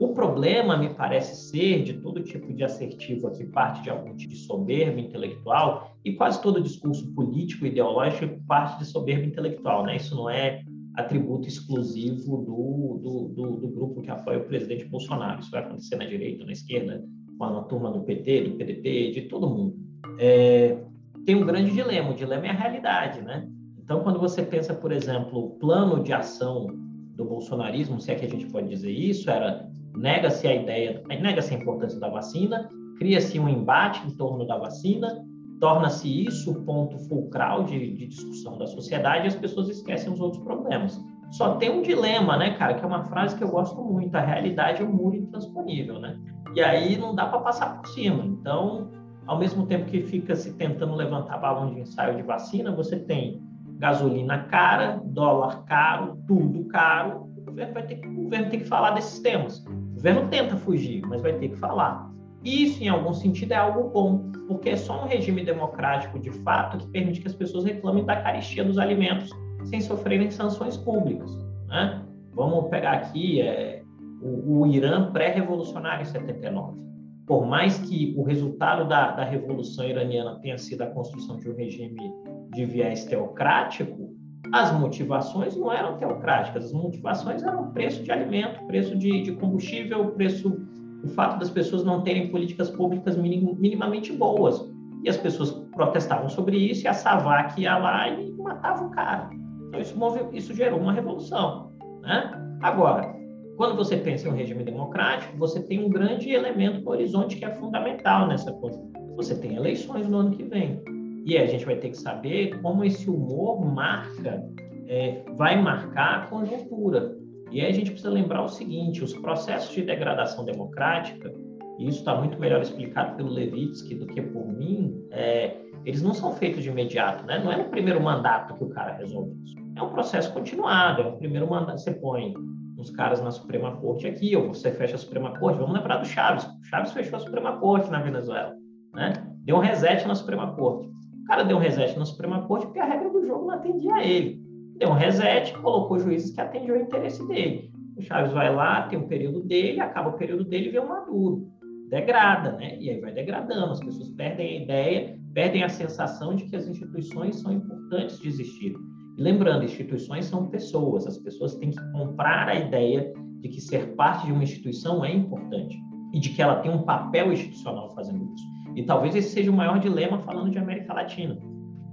O 0.00 0.14
problema 0.14 0.78
me 0.78 0.88
parece 0.94 1.50
ser 1.50 1.82
de 1.82 1.92
todo 1.92 2.22
tipo 2.22 2.54
de 2.54 2.64
assertivo 2.64 3.30
que 3.32 3.44
parte 3.44 3.82
de 3.82 3.90
algum 3.90 4.16
tipo 4.16 4.32
de 4.32 4.38
soberba 4.38 4.98
intelectual 4.98 5.94
e 6.02 6.14
quase 6.14 6.40
todo 6.40 6.58
discurso 6.58 7.12
político 7.12 7.66
ideológico 7.66 8.42
parte 8.46 8.78
de 8.78 8.86
soberba 8.86 9.26
intelectual, 9.26 9.84
né? 9.84 9.96
Isso 9.96 10.14
não 10.14 10.30
é 10.30 10.62
atributo 10.96 11.46
exclusivo 11.46 12.38
do, 12.38 12.98
do, 13.02 13.28
do, 13.28 13.56
do 13.58 13.68
grupo 13.68 14.00
que 14.00 14.10
apoia 14.10 14.38
o 14.38 14.44
presidente 14.44 14.86
Bolsonaro. 14.86 15.40
Isso 15.40 15.50
vai 15.50 15.62
acontecer 15.62 15.96
na 15.96 16.06
direita, 16.06 16.46
na 16.46 16.52
esquerda, 16.52 17.04
com 17.36 17.44
a 17.44 17.62
turma 17.64 17.90
do 17.90 18.00
PT, 18.00 18.44
do 18.44 18.56
PDT, 18.56 19.10
de 19.10 19.20
todo 19.28 19.50
mundo. 19.50 19.76
É, 20.18 20.78
tem 21.26 21.34
um 21.34 21.44
grande 21.44 21.72
dilema. 21.72 22.12
O 22.12 22.14
dilema 22.14 22.46
é 22.46 22.48
a 22.48 22.54
realidade, 22.54 23.20
né? 23.20 23.46
Então, 23.78 24.02
quando 24.02 24.18
você 24.18 24.42
pensa, 24.42 24.72
por 24.72 24.92
exemplo, 24.92 25.38
o 25.38 25.50
plano 25.58 26.02
de 26.02 26.14
ação 26.14 26.68
do 27.14 27.24
bolsonarismo, 27.26 28.00
se 28.00 28.10
é 28.10 28.14
que 28.14 28.24
a 28.24 28.30
gente 28.30 28.46
pode 28.46 28.66
dizer 28.66 28.90
isso, 28.90 29.30
era 29.30 29.68
nega-se 30.00 30.48
a 30.48 30.54
ideia, 30.54 31.02
nega-se 31.08 31.54
a 31.54 31.58
importância 31.58 32.00
da 32.00 32.08
vacina, 32.08 32.68
cria-se 32.98 33.38
um 33.38 33.48
embate 33.48 34.06
em 34.06 34.10
torno 34.10 34.46
da 34.46 34.56
vacina, 34.56 35.22
torna-se 35.60 36.26
isso 36.26 36.50
o 36.50 36.64
ponto 36.64 36.98
fulcral 37.06 37.64
de, 37.64 37.94
de 37.94 38.06
discussão 38.06 38.56
da 38.56 38.66
sociedade 38.66 39.24
e 39.24 39.28
as 39.28 39.36
pessoas 39.36 39.68
esquecem 39.68 40.12
os 40.12 40.20
outros 40.20 40.42
problemas. 40.42 40.98
Só 41.30 41.56
tem 41.56 41.70
um 41.70 41.82
dilema, 41.82 42.36
né, 42.36 42.54
cara, 42.54 42.74
que 42.74 42.84
é 42.84 42.86
uma 42.86 43.04
frase 43.04 43.36
que 43.36 43.44
eu 43.44 43.50
gosto 43.50 43.80
muito: 43.82 44.14
a 44.16 44.20
realidade 44.20 44.82
é 44.82 44.84
um 44.84 44.92
muro 44.92 45.16
intransponível, 45.16 46.00
né? 46.00 46.18
E 46.54 46.60
aí 46.60 46.96
não 46.96 47.14
dá 47.14 47.26
para 47.26 47.38
passar 47.40 47.78
por 47.78 47.86
cima. 47.88 48.24
Então, 48.24 48.90
ao 49.26 49.38
mesmo 49.38 49.66
tempo 49.66 49.84
que 49.84 50.02
fica 50.02 50.34
se 50.34 50.54
tentando 50.54 50.94
levantar 50.94 51.38
balão 51.38 51.72
de 51.72 51.80
ensaio 51.80 52.16
de 52.16 52.22
vacina, 52.22 52.74
você 52.74 52.98
tem 52.98 53.40
gasolina 53.78 54.44
cara, 54.44 55.00
dólar 55.04 55.64
caro, 55.66 56.18
tudo 56.26 56.64
caro. 56.64 57.30
O 57.36 57.44
governo 57.44 57.74
vai 57.74 57.86
ter 57.86 58.04
o 58.04 58.24
governo 58.24 58.50
tem 58.50 58.60
que 58.60 58.66
falar 58.66 58.90
desses 58.92 59.20
temas. 59.20 59.64
Governo 60.00 60.28
tenta 60.30 60.56
fugir, 60.56 61.02
mas 61.06 61.20
vai 61.20 61.34
ter 61.34 61.50
que 61.50 61.56
falar. 61.56 62.10
Isso, 62.42 62.82
em 62.82 62.88
algum 62.88 63.12
sentido, 63.12 63.52
é 63.52 63.56
algo 63.56 63.90
bom, 63.90 64.32
porque 64.48 64.70
é 64.70 64.76
só 64.76 65.04
um 65.04 65.06
regime 65.06 65.44
democrático 65.44 66.18
de 66.18 66.30
fato 66.30 66.78
que 66.78 66.86
permite 66.88 67.20
que 67.20 67.26
as 67.26 67.34
pessoas 67.34 67.64
reclamem 67.64 68.02
da 68.06 68.16
caristia 68.16 68.64
dos 68.64 68.78
alimentos 68.78 69.30
sem 69.64 69.78
sofrerem 69.78 70.30
sanções 70.30 70.78
públicas. 70.78 71.30
Né? 71.68 72.02
Vamos 72.32 72.70
pegar 72.70 72.92
aqui 72.92 73.42
é, 73.42 73.82
o, 74.22 74.60
o 74.60 74.66
Irã 74.66 75.12
pré-revolucionário 75.12 76.00
em 76.00 76.06
79. 76.06 76.80
Por 77.26 77.44
mais 77.44 77.76
que 77.80 78.14
o 78.16 78.22
resultado 78.22 78.88
da, 78.88 79.10
da 79.10 79.24
Revolução 79.24 79.86
Iraniana 79.86 80.40
tenha 80.40 80.56
sido 80.56 80.80
a 80.80 80.86
construção 80.86 81.36
de 81.36 81.50
um 81.50 81.54
regime 81.54 82.10
de 82.54 82.64
viés 82.64 83.04
teocrático, 83.04 84.16
as 84.52 84.72
motivações 84.78 85.56
não 85.56 85.72
eram 85.72 85.96
teocráticas, 85.96 86.66
as 86.66 86.72
motivações 86.72 87.42
eram 87.42 87.70
preço 87.72 88.02
de 88.02 88.10
alimento, 88.10 88.64
preço 88.66 88.96
de, 88.96 89.22
de 89.22 89.32
combustível, 89.32 90.10
preço, 90.12 90.60
o 91.04 91.08
fato 91.08 91.38
das 91.38 91.50
pessoas 91.50 91.84
não 91.84 92.02
terem 92.02 92.30
políticas 92.30 92.70
públicas 92.70 93.16
minim, 93.16 93.56
minimamente 93.58 94.12
boas. 94.12 94.68
E 95.04 95.08
as 95.08 95.16
pessoas 95.16 95.50
protestavam 95.72 96.28
sobre 96.28 96.56
isso, 96.58 96.84
e 96.84 96.88
a 96.88 96.92
Savak 96.92 97.60
ia 97.60 97.78
lá 97.78 98.08
e 98.08 98.32
matava 98.32 98.84
o 98.84 98.90
cara. 98.90 99.30
Então, 99.68 99.80
isso, 99.80 99.96
move, 99.96 100.20
isso 100.36 100.52
gerou 100.52 100.80
uma 100.80 100.92
revolução. 100.92 101.72
Né? 102.02 102.58
Agora, 102.60 103.14
quando 103.56 103.76
você 103.76 103.96
pensa 103.96 104.26
em 104.26 104.32
um 104.32 104.34
regime 104.34 104.64
democrático, 104.64 105.36
você 105.38 105.62
tem 105.62 105.84
um 105.84 105.88
grande 105.88 106.30
elemento 106.30 106.80
no 106.80 106.90
horizonte 106.90 107.36
que 107.36 107.44
é 107.44 107.54
fundamental 107.54 108.26
nessa 108.26 108.52
coisa. 108.54 108.82
Você 109.16 109.34
tem 109.34 109.54
eleições 109.54 110.08
no 110.08 110.18
ano 110.18 110.30
que 110.32 110.42
vem. 110.42 110.82
E 111.24 111.36
a 111.36 111.46
gente 111.46 111.64
vai 111.64 111.76
ter 111.76 111.90
que 111.90 111.98
saber 111.98 112.60
como 112.60 112.84
esse 112.84 113.08
humor 113.10 113.64
marca, 113.64 114.42
é, 114.88 115.22
vai 115.36 115.60
marcar 115.60 116.22
a 116.22 116.26
conjuntura. 116.26 117.16
E 117.50 117.60
aí 117.60 117.70
a 117.70 117.72
gente 117.72 117.90
precisa 117.90 118.12
lembrar 118.12 118.42
o 118.42 118.48
seguinte: 118.48 119.04
os 119.04 119.12
processos 119.12 119.74
de 119.74 119.82
degradação 119.82 120.44
democrática, 120.44 121.32
e 121.78 121.88
isso 121.88 121.98
está 121.98 122.14
muito 122.14 122.38
melhor 122.38 122.60
explicado 122.62 123.16
pelo 123.16 123.30
Levitsky 123.30 123.94
do 123.94 124.06
que 124.06 124.20
por 124.22 124.46
mim, 124.46 125.02
é, 125.10 125.56
eles 125.84 126.02
não 126.02 126.12
são 126.12 126.32
feitos 126.34 126.62
de 126.62 126.68
imediato, 126.68 127.24
né? 127.24 127.42
Não 127.42 127.50
é 127.50 127.56
no 127.56 127.70
primeiro 127.70 128.00
mandato 128.02 128.54
que 128.54 128.64
o 128.64 128.68
cara 128.68 128.92
resolve 128.92 129.32
isso. 129.44 129.56
É 129.76 129.82
um 129.82 129.90
processo 129.90 130.32
continuado, 130.32 131.02
é 131.02 131.06
o 131.06 131.16
primeiro 131.16 131.48
mandato, 131.48 131.80
você 131.80 131.92
põe 131.92 132.34
uns 132.78 132.90
caras 132.90 133.22
na 133.22 133.30
Suprema 133.30 133.76
Corte 133.76 134.06
aqui, 134.06 134.34
ou 134.36 134.48
você 134.48 134.70
fecha 134.72 134.94
a 134.94 134.98
Suprema 134.98 135.38
Corte, 135.38 135.58
vamos 135.58 135.74
lembrar 135.74 135.98
do 135.98 136.06
Chaves. 136.06 136.44
O 136.44 136.64
Chaves 136.64 136.92
fechou 136.92 137.16
a 137.16 137.20
Suprema 137.20 137.58
Corte 137.58 137.90
na 137.90 138.00
Venezuela, 138.00 138.54
né? 138.94 139.12
Deu 139.44 139.56
um 139.56 139.60
reset 139.60 140.06
na 140.06 140.14
Suprema 140.14 140.54
Corte. 140.54 140.88
Cara 141.30 141.44
deu 141.44 141.58
um 141.58 141.60
reset 141.60 141.96
na 141.96 142.04
Suprema 142.04 142.42
Corte 142.42 142.66
porque 142.66 142.80
a 142.80 142.84
regra 142.84 143.08
do 143.08 143.24
jogo 143.24 143.46
não 143.46 143.54
atendia 143.54 143.94
a 143.94 144.04
ele. 144.04 144.42
Deu 144.78 144.88
um 144.88 144.94
reset, 144.94 145.56
colocou 145.58 145.96
juízes 145.96 146.32
que 146.32 146.40
atendiam 146.40 146.76
o 146.76 146.80
interesse 146.80 147.24
dele. 147.28 147.70
O 147.96 148.02
Chaves 148.02 148.32
vai 148.32 148.52
lá, 148.52 148.88
tem 148.88 148.98
um 148.98 149.06
período 149.06 149.40
dele, 149.44 149.78
acaba 149.78 150.08
o 150.08 150.18
período 150.18 150.42
dele 150.42 150.66
e 150.66 150.72
vê 150.72 150.80
o 150.80 150.88
Maduro. 150.88 151.48
degrada, 151.88 152.50
né? 152.56 152.76
E 152.80 152.90
aí 152.90 153.00
vai 153.00 153.12
degradando, 153.12 153.70
as 153.70 153.78
pessoas 153.78 154.08
perdem 154.10 154.58
a 154.58 154.62
ideia, 154.64 155.18
perdem 155.32 155.62
a 155.62 155.68
sensação 155.68 156.34
de 156.34 156.46
que 156.46 156.56
as 156.56 156.66
instituições 156.66 157.36
são 157.36 157.52
importantes 157.52 158.18
de 158.18 158.26
existir. 158.26 158.74
E 159.16 159.22
lembrando, 159.22 159.64
instituições 159.64 160.24
são 160.24 160.48
pessoas, 160.48 161.06
as 161.06 161.18
pessoas 161.18 161.54
têm 161.54 161.70
que 161.70 161.92
comprar 161.92 162.48
a 162.48 162.56
ideia 162.56 163.12
de 163.38 163.48
que 163.48 163.60
ser 163.60 163.94
parte 163.94 164.26
de 164.26 164.32
uma 164.32 164.42
instituição 164.42 165.04
é 165.04 165.14
importante 165.14 165.78
e 166.12 166.18
de 166.18 166.30
que 166.30 166.42
ela 166.42 166.56
tem 166.56 166.70
um 166.70 166.82
papel 166.82 167.32
institucional 167.32 167.90
fazendo 167.94 168.24
isso. 168.34 168.44
E 168.74 168.82
talvez 168.82 169.14
esse 169.14 169.30
seja 169.30 169.50
o 169.50 169.54
maior 169.54 169.78
dilema 169.78 170.18
falando 170.18 170.50
de 170.50 170.58
América 170.58 170.94
Latina. 170.94 171.38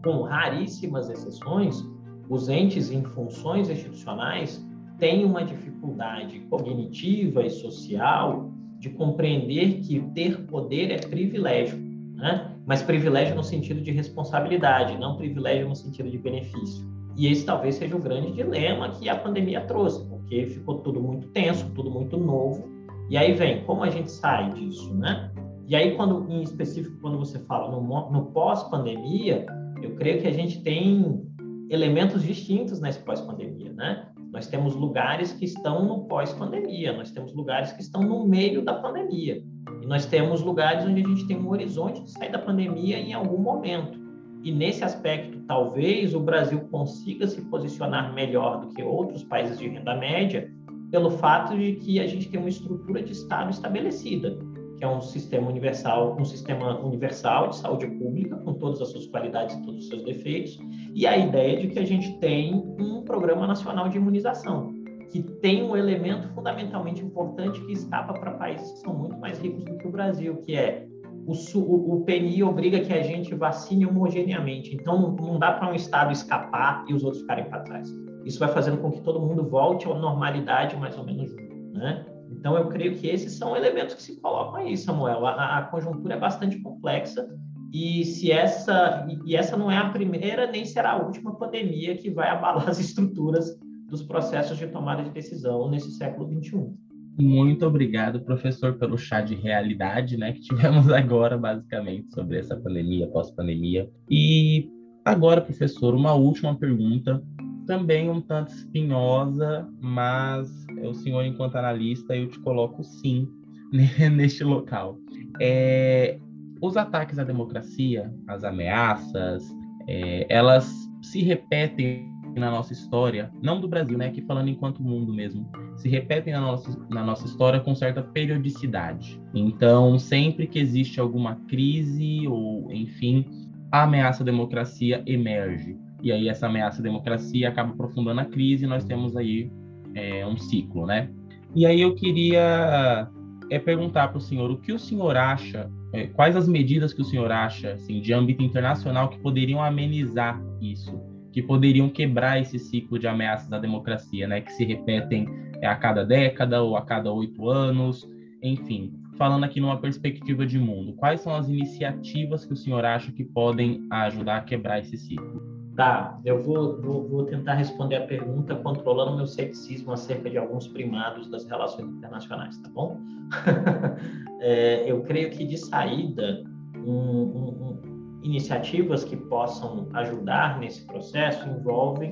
Com 0.04 0.22
raríssimas 0.22 1.10
exceções, 1.10 1.84
os 2.30 2.50
entes 2.50 2.92
em 2.92 3.04
funções 3.04 3.70
institucionais 3.70 4.66
têm 5.00 5.26
uma 5.26 5.44
dificuldade 5.44 6.40
cognitiva 6.50 7.46
e 7.46 7.50
social 7.50 8.52
de 8.80 8.90
compreender 8.90 9.80
que 9.82 10.00
ter 10.14 10.46
poder 10.46 10.92
é 10.92 10.98
privilégio, 10.98 11.78
né? 12.16 12.54
mas 12.66 12.84
privilégio 12.84 13.36
no 13.36 13.44
sentido 13.44 13.82
de 13.82 13.92
responsabilidade, 13.92 14.98
não 14.98 15.18
privilégio 15.18 15.68
no 15.68 15.76
sentido 15.76 16.10
de 16.10 16.18
benefício. 16.18 16.86
E 17.16 17.28
esse 17.28 17.46
talvez 17.46 17.76
seja 17.76 17.96
o 17.96 18.00
grande 18.00 18.32
dilema 18.32 18.90
que 18.90 19.10
a 19.10 19.16
pandemia 19.16 19.62
trouxe, 19.62 20.08
porque 20.08 20.46
ficou 20.46 20.80
tudo 20.80 21.02
muito 21.02 21.28
tenso, 21.30 21.68
tudo 21.74 21.90
muito 21.90 22.16
novo. 22.16 22.70
E 23.10 23.18
aí 23.18 23.34
vem, 23.34 23.64
como 23.64 23.84
a 23.84 23.90
gente 23.90 24.12
sai 24.12 24.52
disso, 24.54 24.94
né? 24.96 25.32
E 25.66 25.76
aí, 25.76 25.96
quando, 25.96 26.30
em 26.30 26.44
específico, 26.44 26.98
quando 27.02 27.18
você 27.18 27.40
fala 27.40 27.70
no, 27.70 28.12
no 28.12 28.26
pós-pandemia, 28.28 29.46
eu 29.82 29.96
creio 29.96 30.22
que 30.22 30.28
a 30.28 30.32
gente 30.32 30.62
tem 30.62 31.22
elementos 31.70 32.24
distintos 32.24 32.80
nesse 32.80 33.00
pós-pandemia, 33.00 33.74
né? 33.74 34.08
Nós 34.32 34.48
temos 34.48 34.76
lugares 34.76 35.32
que 35.34 35.46
estão 35.46 35.86
no 35.86 36.06
pós-pandemia, 36.06 36.94
nós 36.94 37.12
temos 37.12 37.34
lugares 37.34 37.72
que 37.72 37.82
estão 37.82 38.02
no 38.02 38.26
meio 38.26 38.62
da 38.62 38.74
pandemia. 38.74 39.42
E 39.82 39.86
nós 39.86 40.06
temos 40.06 40.42
lugares 40.42 40.86
onde 40.86 41.04
a 41.04 41.08
gente 41.08 41.28
tem 41.28 41.38
um 41.38 41.50
horizonte 41.50 42.02
de 42.02 42.12
sair 42.12 42.32
da 42.32 42.40
pandemia 42.40 43.00
em 43.00 43.14
algum 43.14 43.38
momento. 43.38 44.00
E 44.44 44.52
nesse 44.52 44.84
aspecto, 44.84 45.40
talvez 45.48 46.14
o 46.14 46.20
Brasil 46.20 46.60
consiga 46.72 47.26
se 47.28 47.42
posicionar 47.46 48.14
melhor 48.14 48.62
do 48.62 48.68
que 48.70 48.84
outros 48.84 49.24
países 49.24 49.58
de 49.58 49.68
renda 49.68 49.96
média, 49.96 50.52
pelo 50.92 51.12
fato 51.12 51.58
de 51.58 51.74
que 51.74 52.00
a 52.00 52.08
gente 52.08 52.30
tem 52.30 52.40
uma 52.40 52.50
estrutura 52.50 53.02
de 53.02 53.12
Estado 53.12 53.52
estabelecida, 53.52 54.38
que 54.78 54.84
é 54.84 54.88
um 54.88 55.02
sistema 55.02 55.50
universal, 55.50 56.16
um 56.20 56.26
sistema 56.26 56.80
universal 56.80 57.50
de 57.50 57.58
saúde 57.58 57.88
pública, 57.88 58.38
com 58.38 58.54
todas 58.54 58.80
as 58.82 58.90
suas 58.90 59.08
qualidades 59.08 59.56
e 59.56 59.62
todos 59.64 59.84
os 59.84 59.88
seus 59.90 60.04
defeitos, 60.04 60.60
e 60.94 61.06
a 61.08 61.18
ideia 61.18 61.60
de 61.60 61.68
que 61.68 61.80
a 61.80 61.86
gente 61.86 62.18
tem 62.20 62.54
um 62.80 63.02
programa 63.02 63.48
nacional 63.48 63.90
de 63.90 63.98
imunização, 63.98 64.74
que 65.10 65.22
tem 65.22 65.64
um 65.64 65.76
elemento 65.76 66.28
fundamentalmente 66.30 67.04
importante 67.04 67.60
que 67.66 67.74
escapa 67.74 68.14
para 68.14 68.32
países 68.32 68.72
que 68.74 68.80
são 68.80 68.94
muito 68.94 69.18
mais 69.18 69.40
ricos 69.40 69.64
do 69.64 69.78
que 69.78 69.88
o 69.88 69.92
Brasil, 69.92 70.36
que 70.38 70.56
é 70.56 70.86
o, 71.26 71.96
o, 71.96 72.06
PNI 72.06 72.42
obriga 72.44 72.80
que 72.80 72.94
a 72.94 73.04
gente 73.04 73.36
vacine 73.36 73.86
homogeneamente. 73.86 74.74
Então, 74.74 75.14
não 75.20 75.38
dá 75.38 75.52
para 75.52 75.70
um 75.70 75.76
estado 75.76 76.12
escapar 76.12 76.86
e 76.88 76.94
os 76.94 77.04
outros 77.04 77.22
ficarem 77.22 77.46
para 77.46 77.60
trás. 77.62 78.07
Isso 78.28 78.40
vai 78.40 78.50
fazendo 78.50 78.78
com 78.78 78.92
que 78.92 79.02
todo 79.02 79.22
mundo 79.22 79.48
volte 79.48 79.90
à 79.90 79.94
normalidade 79.94 80.76
mais 80.76 80.98
ou 80.98 81.06
menos 81.06 81.30
junto, 81.30 81.74
né? 81.74 82.06
Então, 82.30 82.58
eu 82.58 82.68
creio 82.68 82.96
que 82.96 83.08
esses 83.08 83.34
são 83.34 83.56
elementos 83.56 83.96
que 83.96 84.02
se 84.02 84.20
colocam 84.20 84.58
aí, 84.58 84.76
Samuel. 84.78 85.26
A, 85.26 85.60
a 85.60 85.62
conjuntura 85.64 86.16
é 86.16 86.20
bastante 86.20 86.60
complexa 86.60 87.28
e 87.74 88.04
se 88.04 88.32
essa 88.32 89.08
e 89.26 89.36
essa 89.36 89.58
não 89.58 89.72
é 89.72 89.78
a 89.78 89.90
primeira 89.90 90.50
nem 90.50 90.66
será 90.66 90.92
a 90.92 91.04
última 91.04 91.36
pandemia 91.36 91.96
que 91.96 92.10
vai 92.10 92.30
abalar 92.30 92.68
as 92.70 92.80
estruturas 92.80 93.58
dos 93.90 94.04
processos 94.04 94.58
de 94.58 94.68
tomada 94.68 95.04
de 95.04 95.10
decisão 95.10 95.70
nesse 95.70 95.92
século 95.92 96.28
21. 96.28 96.76
Muito 97.18 97.66
obrigado, 97.66 98.20
professor, 98.20 98.74
pelo 98.74 98.98
chá 98.98 99.22
de 99.22 99.34
realidade, 99.34 100.18
né, 100.18 100.34
que 100.34 100.42
tivemos 100.42 100.90
agora, 100.94 101.38
basicamente, 101.38 102.14
sobre 102.14 102.38
essa 102.38 102.56
pandemia, 102.56 103.08
pós-pandemia. 103.08 103.90
E 104.10 104.70
agora, 105.04 105.42
professor, 105.42 105.96
uma 105.96 106.14
última 106.14 106.56
pergunta, 106.56 107.24
também 107.68 108.10
um 108.10 108.22
tanto 108.22 108.52
espinhosa, 108.52 109.68
mas 109.80 110.50
o 110.82 110.94
senhor, 110.94 111.24
enquanto 111.24 111.58
analista, 111.58 112.16
eu 112.16 112.28
te 112.28 112.40
coloco 112.40 112.84
sim 112.84 113.28
neste 114.12 114.44
local. 114.44 114.98
É, 115.40 116.18
os 116.62 116.76
ataques 116.78 117.20
à 117.20 117.24
democracia, 117.24 118.12
as 118.26 118.44
ameaças, 118.44 119.44
é, 119.88 120.26
elas 120.30 120.74
se 121.02 121.22
repetem 121.22 122.08
na 122.36 122.50
nossa 122.52 122.72
história, 122.72 123.32
não 123.42 123.60
do 123.60 123.68
Brasil, 123.68 123.98
né? 123.98 124.08
Aqui 124.08 124.22
falando 124.22 124.50
enquanto 124.50 124.82
mundo 124.82 125.14
mesmo, 125.14 125.50
se 125.76 125.90
repetem 125.90 126.34
na 126.34 126.42
nossa, 126.42 126.88
na 126.90 127.04
nossa 127.04 127.26
história 127.26 127.60
com 127.60 127.76
certa 127.76 128.02
periodicidade. 128.02 129.20
Então, 129.34 129.98
sempre 129.98 130.48
que 130.48 130.60
existe 130.60 131.00
alguma 131.00 131.36
crise 131.48 132.28
ou, 132.28 132.72
enfim, 132.72 133.26
a 133.72 133.84
ameaça 133.84 134.24
à 134.24 134.26
democracia 134.26 135.04
emerge. 135.06 135.78
E 136.02 136.12
aí 136.12 136.30
essa 136.30 136.48
ameaça 136.48 136.80
à 136.80 136.84
democracia 136.84 137.50
acaba 137.50 137.72
aprofundando 137.72 138.22
a 138.22 138.26
crise 138.26 138.66
e 138.66 138.68
nós 138.68 138.84
temos 138.84 139.16
aí 139.16 139.52
é, 139.96 140.26
um 140.26 140.38
ciclo, 140.38 140.86
né? 140.86 141.10
E 141.56 141.66
aí 141.66 141.82
eu 141.82 141.96
queria 141.96 143.10
é 143.50 143.58
perguntar 143.58 144.10
para 144.10 144.18
o 144.18 144.22
senhor 144.22 144.52
o 144.52 144.58
que 144.58 144.74
o 144.74 144.80
senhor 144.80 145.16
acha, 145.16 145.70
é, 145.94 146.08
quais 146.08 146.36
as 146.36 146.48
medidas 146.48 146.94
que 146.94 147.02
o 147.02 147.06
senhor 147.06 147.32
acha, 147.32 147.74
assim, 147.74 148.02
de 148.02 148.14
âmbito 148.14 148.44
internacional 148.44 149.10
que 149.10 149.18
poderiam 149.20 149.64
amenizar 149.64 150.42
isso, 150.62 151.00
que 151.32 151.42
poderiam 151.42 151.90
quebrar 151.90 152.40
esse 152.42 152.60
ciclo 152.60 153.00
de 153.00 153.08
ameaças 153.08 153.52
à 153.52 153.60
democracia, 153.60 154.28
né, 154.28 154.42
que 154.42 154.52
se 154.52 154.66
repetem 154.66 155.28
é, 155.62 155.68
a 155.68 155.76
cada 155.76 156.04
década 156.04 156.62
ou 156.62 156.76
a 156.76 156.82
cada 156.82 157.12
oito 157.12 157.50
anos, 157.50 158.08
enfim, 158.44 158.94
falando 159.18 159.46
aqui 159.46 159.60
numa 159.60 159.80
perspectiva 159.80 160.46
de 160.46 160.60
mundo, 160.60 160.94
quais 160.94 161.22
são 161.22 161.36
as 161.36 161.48
iniciativas 161.48 162.46
que 162.46 162.54
o 162.54 162.58
senhor 162.58 162.84
acha 162.86 163.12
que 163.12 163.24
podem 163.24 163.88
ajudar 163.90 164.38
a 164.38 164.42
quebrar 164.42 164.80
esse 164.80 164.98
ciclo? 164.98 165.57
Tá, 165.78 166.20
eu 166.26 166.42
vou, 166.42 166.82
vou, 166.82 167.08
vou, 167.08 167.24
tentar 167.26 167.54
responder 167.54 167.98
a 167.98 168.08
pergunta 168.08 168.56
controlando 168.56 169.16
meu 169.16 169.28
ceticismo 169.28 169.92
acerca 169.92 170.28
de 170.28 170.36
alguns 170.36 170.68
primados 170.68 171.30
das 171.30 171.46
relações 171.46 171.88
internacionais, 171.88 172.58
tá 172.58 172.70
bom? 172.74 173.00
é, 174.42 174.92
eu 174.92 175.04
creio 175.04 175.30
que 175.30 175.46
de 175.46 175.56
saída, 175.56 176.44
um, 176.78 176.90
um, 176.90 177.50
um, 177.62 178.20
iniciativas 178.24 179.04
que 179.04 179.16
possam 179.16 179.88
ajudar 179.94 180.60
nesse 180.60 180.84
processo 180.88 181.48
envolvem 181.48 182.10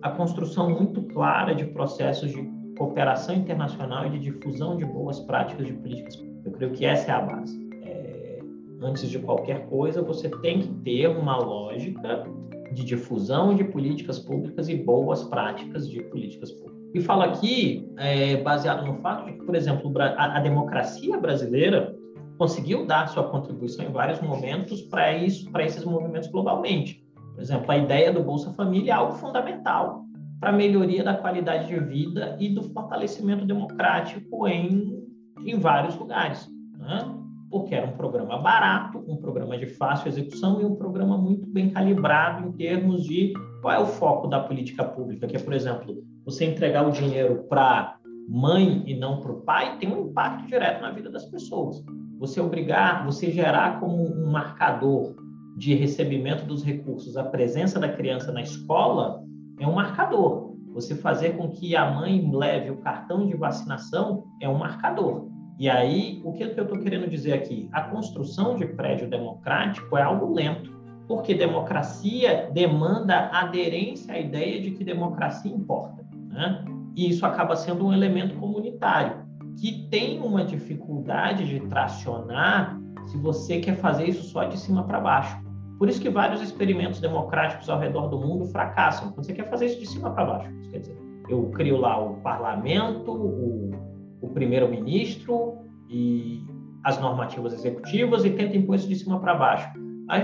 a 0.00 0.08
construção 0.08 0.70
muito 0.70 1.02
clara 1.02 1.54
de 1.54 1.66
processos 1.66 2.32
de 2.32 2.50
cooperação 2.78 3.34
internacional 3.34 4.06
e 4.06 4.10
de 4.12 4.20
difusão 4.20 4.74
de 4.74 4.86
boas 4.86 5.20
práticas 5.20 5.66
de 5.66 5.74
políticas. 5.74 6.18
Eu 6.46 6.52
creio 6.52 6.72
que 6.72 6.86
essa 6.86 7.10
é 7.10 7.14
a 7.14 7.20
base. 7.20 7.60
É, 7.82 8.38
antes 8.80 9.10
de 9.10 9.18
qualquer 9.18 9.66
coisa, 9.66 10.00
você 10.00 10.30
tem 10.40 10.60
que 10.60 10.68
ter 10.82 11.08
uma 11.08 11.36
lógica 11.36 12.24
de 12.72 12.84
difusão 12.84 13.54
de 13.54 13.64
políticas 13.64 14.18
públicas 14.18 14.68
e 14.68 14.76
boas 14.76 15.22
práticas 15.24 15.88
de 15.88 16.02
políticas 16.04 16.50
públicas. 16.50 16.82
E 16.94 17.00
falo 17.00 17.22
aqui 17.22 17.88
é, 17.96 18.36
baseado 18.36 18.84
no 18.86 19.00
fato 19.00 19.26
de 19.26 19.32
que, 19.32 19.44
por 19.44 19.54
exemplo, 19.54 19.92
a, 19.98 20.36
a 20.36 20.40
democracia 20.40 21.18
brasileira 21.18 21.96
conseguiu 22.38 22.86
dar 22.86 23.08
sua 23.08 23.28
contribuição 23.28 23.84
em 23.84 23.92
vários 23.92 24.20
momentos 24.20 24.82
para 24.82 25.16
isso, 25.16 25.50
para 25.50 25.64
esses 25.64 25.84
movimentos 25.84 26.28
globalmente. 26.28 27.02
Por 27.34 27.40
exemplo, 27.40 27.70
a 27.70 27.78
ideia 27.78 28.12
do 28.12 28.22
Bolsa 28.22 28.52
Família 28.52 28.92
é 28.92 28.94
algo 28.94 29.12
fundamental 29.14 30.04
para 30.40 30.50
a 30.50 30.52
melhoria 30.52 31.04
da 31.04 31.14
qualidade 31.14 31.68
de 31.68 31.78
vida 31.78 32.36
e 32.38 32.48
do 32.48 32.62
fortalecimento 32.62 33.46
democrático 33.46 34.46
em, 34.48 35.02
em 35.46 35.58
vários 35.58 35.96
lugares. 35.96 36.48
Né? 36.78 37.21
Porque 37.52 37.74
era 37.74 37.86
um 37.86 37.92
programa 37.92 38.38
barato, 38.38 39.04
um 39.06 39.18
programa 39.18 39.58
de 39.58 39.66
fácil 39.66 40.08
execução 40.08 40.58
e 40.62 40.64
um 40.64 40.74
programa 40.74 41.18
muito 41.18 41.46
bem 41.46 41.68
calibrado 41.68 42.48
em 42.48 42.52
termos 42.52 43.04
de 43.04 43.34
qual 43.60 43.74
é 43.74 43.78
o 43.78 43.86
foco 43.86 44.26
da 44.26 44.40
política 44.40 44.82
pública, 44.82 45.26
que 45.26 45.36
é, 45.36 45.38
por 45.38 45.52
exemplo, 45.52 46.02
você 46.24 46.46
entregar 46.46 46.88
o 46.88 46.90
dinheiro 46.90 47.44
para 47.50 47.98
mãe 48.26 48.82
e 48.86 48.98
não 48.98 49.20
para 49.20 49.32
o 49.32 49.42
pai 49.42 49.76
tem 49.78 49.92
um 49.92 50.08
impacto 50.08 50.46
direto 50.46 50.80
na 50.80 50.92
vida 50.92 51.10
das 51.10 51.26
pessoas. 51.26 51.84
Você 52.18 52.40
obrigar, 52.40 53.04
você 53.04 53.30
gerar 53.30 53.78
como 53.78 54.02
um 54.02 54.30
marcador 54.30 55.14
de 55.58 55.74
recebimento 55.74 56.46
dos 56.46 56.64
recursos 56.64 57.18
a 57.18 57.24
presença 57.24 57.78
da 57.78 57.90
criança 57.90 58.32
na 58.32 58.40
escola 58.40 59.22
é 59.60 59.66
um 59.66 59.74
marcador. 59.74 60.54
Você 60.72 60.94
fazer 60.94 61.36
com 61.36 61.50
que 61.50 61.76
a 61.76 61.90
mãe 61.90 62.30
leve 62.32 62.70
o 62.70 62.78
cartão 62.78 63.26
de 63.26 63.36
vacinação 63.36 64.24
é 64.40 64.48
um 64.48 64.56
marcador. 64.56 65.31
E 65.58 65.68
aí, 65.68 66.20
o 66.24 66.32
que 66.32 66.42
eu 66.42 66.48
estou 66.48 66.78
querendo 66.78 67.08
dizer 67.08 67.34
aqui? 67.34 67.68
A 67.72 67.82
construção 67.82 68.56
de 68.56 68.66
prédio 68.66 69.08
democrático 69.08 69.96
é 69.96 70.02
algo 70.02 70.32
lento, 70.32 70.72
porque 71.06 71.34
democracia 71.34 72.50
demanda 72.52 73.28
aderência 73.32 74.14
à 74.14 74.18
ideia 74.18 74.60
de 74.60 74.70
que 74.72 74.82
democracia 74.82 75.52
importa. 75.52 76.04
Né? 76.28 76.64
E 76.96 77.08
isso 77.08 77.24
acaba 77.26 77.54
sendo 77.54 77.86
um 77.86 77.92
elemento 77.92 78.34
comunitário, 78.36 79.22
que 79.60 79.86
tem 79.88 80.20
uma 80.20 80.44
dificuldade 80.44 81.46
de 81.46 81.60
tracionar 81.68 82.80
se 83.06 83.18
você 83.18 83.58
quer 83.58 83.76
fazer 83.76 84.08
isso 84.08 84.22
só 84.24 84.44
de 84.44 84.58
cima 84.58 84.84
para 84.84 85.00
baixo. 85.00 85.36
Por 85.78 85.88
isso 85.88 86.00
que 86.00 86.08
vários 86.08 86.40
experimentos 86.40 87.00
democráticos 87.00 87.68
ao 87.68 87.78
redor 87.78 88.06
do 88.06 88.18
mundo 88.18 88.46
fracassam. 88.46 89.10
Quando 89.10 89.26
você 89.26 89.32
quer 89.32 89.50
fazer 89.50 89.66
isso 89.66 89.80
de 89.80 89.86
cima 89.86 90.10
para 90.10 90.24
baixo, 90.24 90.50
quer 90.70 90.78
dizer, 90.78 90.96
eu 91.28 91.50
crio 91.50 91.76
lá 91.76 91.98
o 91.98 92.14
parlamento, 92.18 93.10
o 93.10 93.91
o 94.22 94.28
primeiro-ministro 94.28 95.58
e 95.88 96.42
as 96.84 96.98
normativas 97.00 97.52
executivas 97.52 98.24
e 98.24 98.30
tenta 98.30 98.56
impor 98.56 98.76
isso 98.76 98.88
de 98.88 98.96
cima 98.96 99.20
para 99.20 99.34
baixo. 99.34 99.68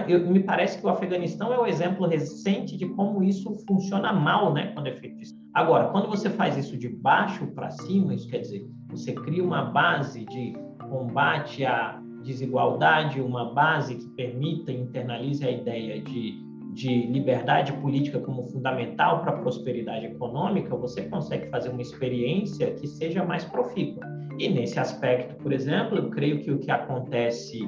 Eu, 0.07 0.29
me 0.29 0.41
parece 0.41 0.79
que 0.79 0.87
o 0.87 0.89
Afeganistão 0.91 1.53
é 1.53 1.59
o 1.59 1.67
exemplo 1.67 2.07
recente 2.07 2.77
de 2.77 2.87
como 2.91 3.23
isso 3.23 3.55
funciona 3.67 4.13
mal, 4.13 4.53
né, 4.53 4.73
quando 4.75 4.89
é 4.89 4.93
feito 4.93 5.21
isso. 5.21 5.35
Agora, 5.55 5.89
quando 5.89 6.09
você 6.09 6.29
faz 6.29 6.57
isso 6.57 6.77
de 6.77 6.89
baixo 6.89 7.47
para 7.49 7.71
cima, 7.71 8.15
isso 8.15 8.29
quer 8.29 8.41
dizer, 8.41 8.67
você 8.91 9.13
cria 9.13 9.43
uma 9.43 9.63
base 9.67 10.25
de 10.27 10.53
combate 10.91 11.65
à 11.65 12.01
desigualdade, 12.23 13.21
uma 13.21 13.55
base 13.55 13.95
que 13.97 14.09
permita 14.11 14.73
internalize 14.73 15.47
a 15.47 15.51
ideia 15.51 16.03
de, 16.03 16.43
de 16.79 17.09
liberdade 17.09 17.73
política 17.73 18.21
como 18.21 18.45
fundamental 18.45 19.21
para 19.23 19.33
a 19.33 19.37
prosperidade 19.39 20.07
econômica, 20.07 20.77
você 20.77 21.03
consegue 21.03 21.49
fazer 21.49 21.71
uma 21.71 21.83
experiência 21.83 22.71
que 22.71 22.87
seja 22.87 23.25
mais 23.25 23.45
profícua. 23.45 24.07
E 24.39 24.49
nesse 24.49 24.79
aspecto, 24.79 25.35
por 25.43 25.53
exemplo, 25.53 25.99
eu 25.99 26.09
creio 26.09 26.41
que 26.41 26.53
o 26.53 26.59
que 26.61 26.71
acontece 26.71 27.59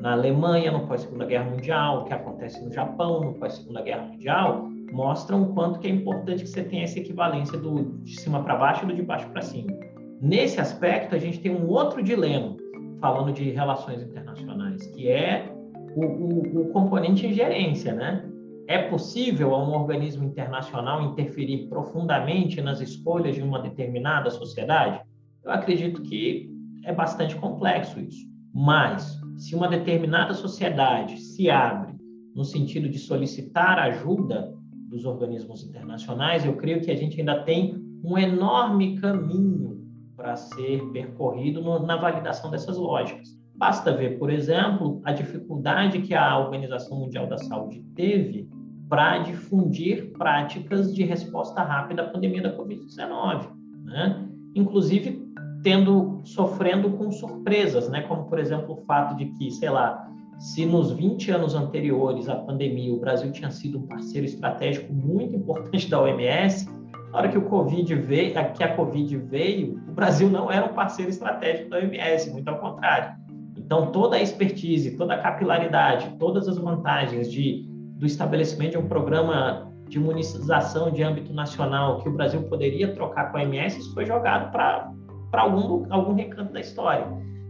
na 0.00 0.12
Alemanha 0.12 0.70
no 0.70 0.86
pós-segunda 0.86 1.24
guerra 1.24 1.48
mundial, 1.50 2.02
o 2.02 2.04
que 2.04 2.12
acontece 2.12 2.62
no 2.62 2.70
Japão 2.70 3.22
no 3.22 3.34
pós-segunda 3.38 3.80
guerra 3.80 4.02
mundial, 4.02 4.68
mostram 4.92 5.44
o 5.44 5.54
quanto 5.54 5.78
que 5.78 5.86
é 5.86 5.90
importante 5.90 6.42
que 6.42 6.50
você 6.50 6.62
tenha 6.62 6.84
essa 6.84 6.98
equivalência 6.98 7.58
do 7.58 7.98
de 8.02 8.20
cima 8.20 8.42
para 8.42 8.54
baixo 8.54 8.84
e 8.84 8.88
do 8.88 8.94
de 8.94 9.02
baixo 9.02 9.30
para 9.30 9.40
cima. 9.40 9.72
Nesse 10.20 10.60
aspecto, 10.60 11.14
a 11.14 11.18
gente 11.18 11.40
tem 11.40 11.50
um 11.50 11.66
outro 11.68 12.02
dilema, 12.02 12.54
falando 13.00 13.32
de 13.32 13.48
relações 13.48 14.02
internacionais, 14.02 14.86
que 14.88 15.08
é 15.08 15.50
o, 15.96 16.04
o, 16.04 16.60
o 16.60 16.68
componente 16.68 17.26
ingerência, 17.26 17.94
né? 17.94 18.28
É 18.68 18.76
possível 18.76 19.54
a 19.54 19.66
um 19.66 19.72
organismo 19.72 20.24
internacional 20.24 21.02
interferir 21.02 21.66
profundamente 21.70 22.60
nas 22.60 22.82
escolhas 22.82 23.34
de 23.34 23.40
uma 23.40 23.62
determinada 23.62 24.28
sociedade? 24.28 25.00
Eu 25.42 25.50
acredito 25.50 26.02
que 26.02 26.50
é 26.84 26.92
bastante 26.92 27.34
complexo 27.36 27.98
isso. 27.98 28.28
Mas, 28.52 29.18
se 29.38 29.54
uma 29.54 29.68
determinada 29.68 30.34
sociedade 30.34 31.16
se 31.16 31.48
abre 31.48 31.94
no 32.34 32.44
sentido 32.44 32.90
de 32.90 32.98
solicitar 32.98 33.78
ajuda 33.78 34.54
dos 34.90 35.06
organismos 35.06 35.64
internacionais, 35.64 36.44
eu 36.44 36.54
creio 36.54 36.82
que 36.82 36.90
a 36.90 36.96
gente 36.96 37.18
ainda 37.18 37.42
tem 37.44 37.74
um 38.04 38.18
enorme 38.18 39.00
caminho 39.00 39.82
para 40.14 40.36
ser 40.36 40.82
percorrido 40.92 41.62
no, 41.62 41.78
na 41.86 41.96
validação 41.96 42.50
dessas 42.50 42.76
lógicas. 42.76 43.37
Basta 43.58 43.92
ver, 43.92 44.18
por 44.20 44.30
exemplo, 44.30 45.00
a 45.04 45.12
dificuldade 45.12 46.00
que 46.00 46.14
a 46.14 46.38
Organização 46.38 46.96
Mundial 46.96 47.26
da 47.26 47.36
Saúde 47.36 47.84
teve 47.96 48.48
para 48.88 49.18
difundir 49.18 50.12
práticas 50.12 50.94
de 50.94 51.02
resposta 51.02 51.62
rápida 51.62 52.02
à 52.02 52.08
pandemia 52.08 52.40
da 52.40 52.56
Covid-19, 52.56 53.48
né? 53.84 54.24
Inclusive 54.54 55.26
tendo 55.64 56.20
sofrendo 56.22 56.90
com 56.90 57.10
surpresas, 57.10 57.88
né? 57.90 58.02
Como 58.02 58.26
por 58.26 58.38
exemplo 58.38 58.74
o 58.74 58.84
fato 58.86 59.16
de 59.16 59.26
que, 59.32 59.50
sei 59.50 59.70
lá, 59.70 60.08
se 60.38 60.64
nos 60.64 60.92
20 60.92 61.32
anos 61.32 61.54
anteriores 61.56 62.28
à 62.28 62.36
pandemia 62.36 62.94
o 62.94 63.00
Brasil 63.00 63.32
tinha 63.32 63.50
sido 63.50 63.78
um 63.78 63.86
parceiro 63.88 64.24
estratégico 64.24 64.92
muito 64.92 65.34
importante 65.34 65.90
da 65.90 66.00
OMS, 66.00 66.68
na 67.10 67.18
hora 67.18 67.28
que 67.28 67.38
o 67.38 67.42
Covid 67.42 67.92
veio, 67.96 68.34
que 68.54 68.62
a 68.62 68.76
Covid 68.76 69.16
veio, 69.16 69.82
o 69.88 69.92
Brasil 69.92 70.30
não 70.30 70.50
era 70.50 70.64
um 70.64 70.74
parceiro 70.74 71.10
estratégico 71.10 71.70
da 71.70 71.78
OMS, 71.78 72.30
muito 72.30 72.48
ao 72.48 72.58
contrário. 72.60 73.27
Então, 73.68 73.92
toda 73.92 74.16
a 74.16 74.22
expertise, 74.22 74.96
toda 74.96 75.12
a 75.12 75.18
capilaridade, 75.18 76.16
todas 76.18 76.48
as 76.48 76.56
vantagens 76.56 77.30
de, 77.30 77.68
do 77.98 78.06
estabelecimento 78.06 78.70
de 78.70 78.78
um 78.78 78.88
programa 78.88 79.70
de 79.90 79.98
imunização 79.98 80.90
de 80.90 81.02
âmbito 81.02 81.34
nacional 81.34 81.98
que 81.98 82.08
o 82.08 82.12
Brasil 82.12 82.42
poderia 82.44 82.94
trocar 82.94 83.30
com 83.30 83.36
a 83.36 83.42
OMS, 83.42 83.78
isso 83.78 83.92
foi 83.92 84.06
jogado 84.06 84.50
para 84.50 84.90
algum, 85.34 85.86
algum 85.92 86.14
recanto 86.14 86.50
da 86.50 86.60
história. 86.60 87.06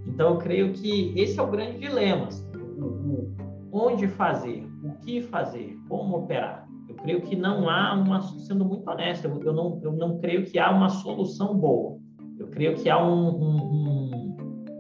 Então, 0.09 0.31
eu 0.31 0.39
creio 0.39 0.73
que 0.73 1.15
esse 1.17 1.39
é 1.39 1.43
o 1.43 1.47
grande 1.47 1.79
dilema. 1.79 2.29
O, 2.77 2.85
o, 2.85 3.37
onde 3.71 4.09
fazer, 4.09 4.69
o 4.83 4.91
que 5.05 5.23
fazer, 5.23 5.79
como 5.89 6.17
operar 6.17 6.69
creio 7.03 7.21
que 7.23 7.37
não 7.37 7.69
há 7.69 7.95
uma, 7.95 8.21
sendo 8.21 8.65
muito 8.65 8.89
honesto, 8.91 9.27
eu 9.27 9.53
não, 9.53 9.81
eu 9.83 9.93
não 9.93 10.19
creio 10.19 10.45
que 10.45 10.59
há 10.59 10.71
uma 10.71 10.89
solução 10.89 11.57
boa. 11.57 11.97
Eu 12.39 12.49
creio 12.49 12.75
que 12.77 12.89
há 12.89 13.03
um, 13.03 13.29
um, 13.29 13.57
um 13.73 13.88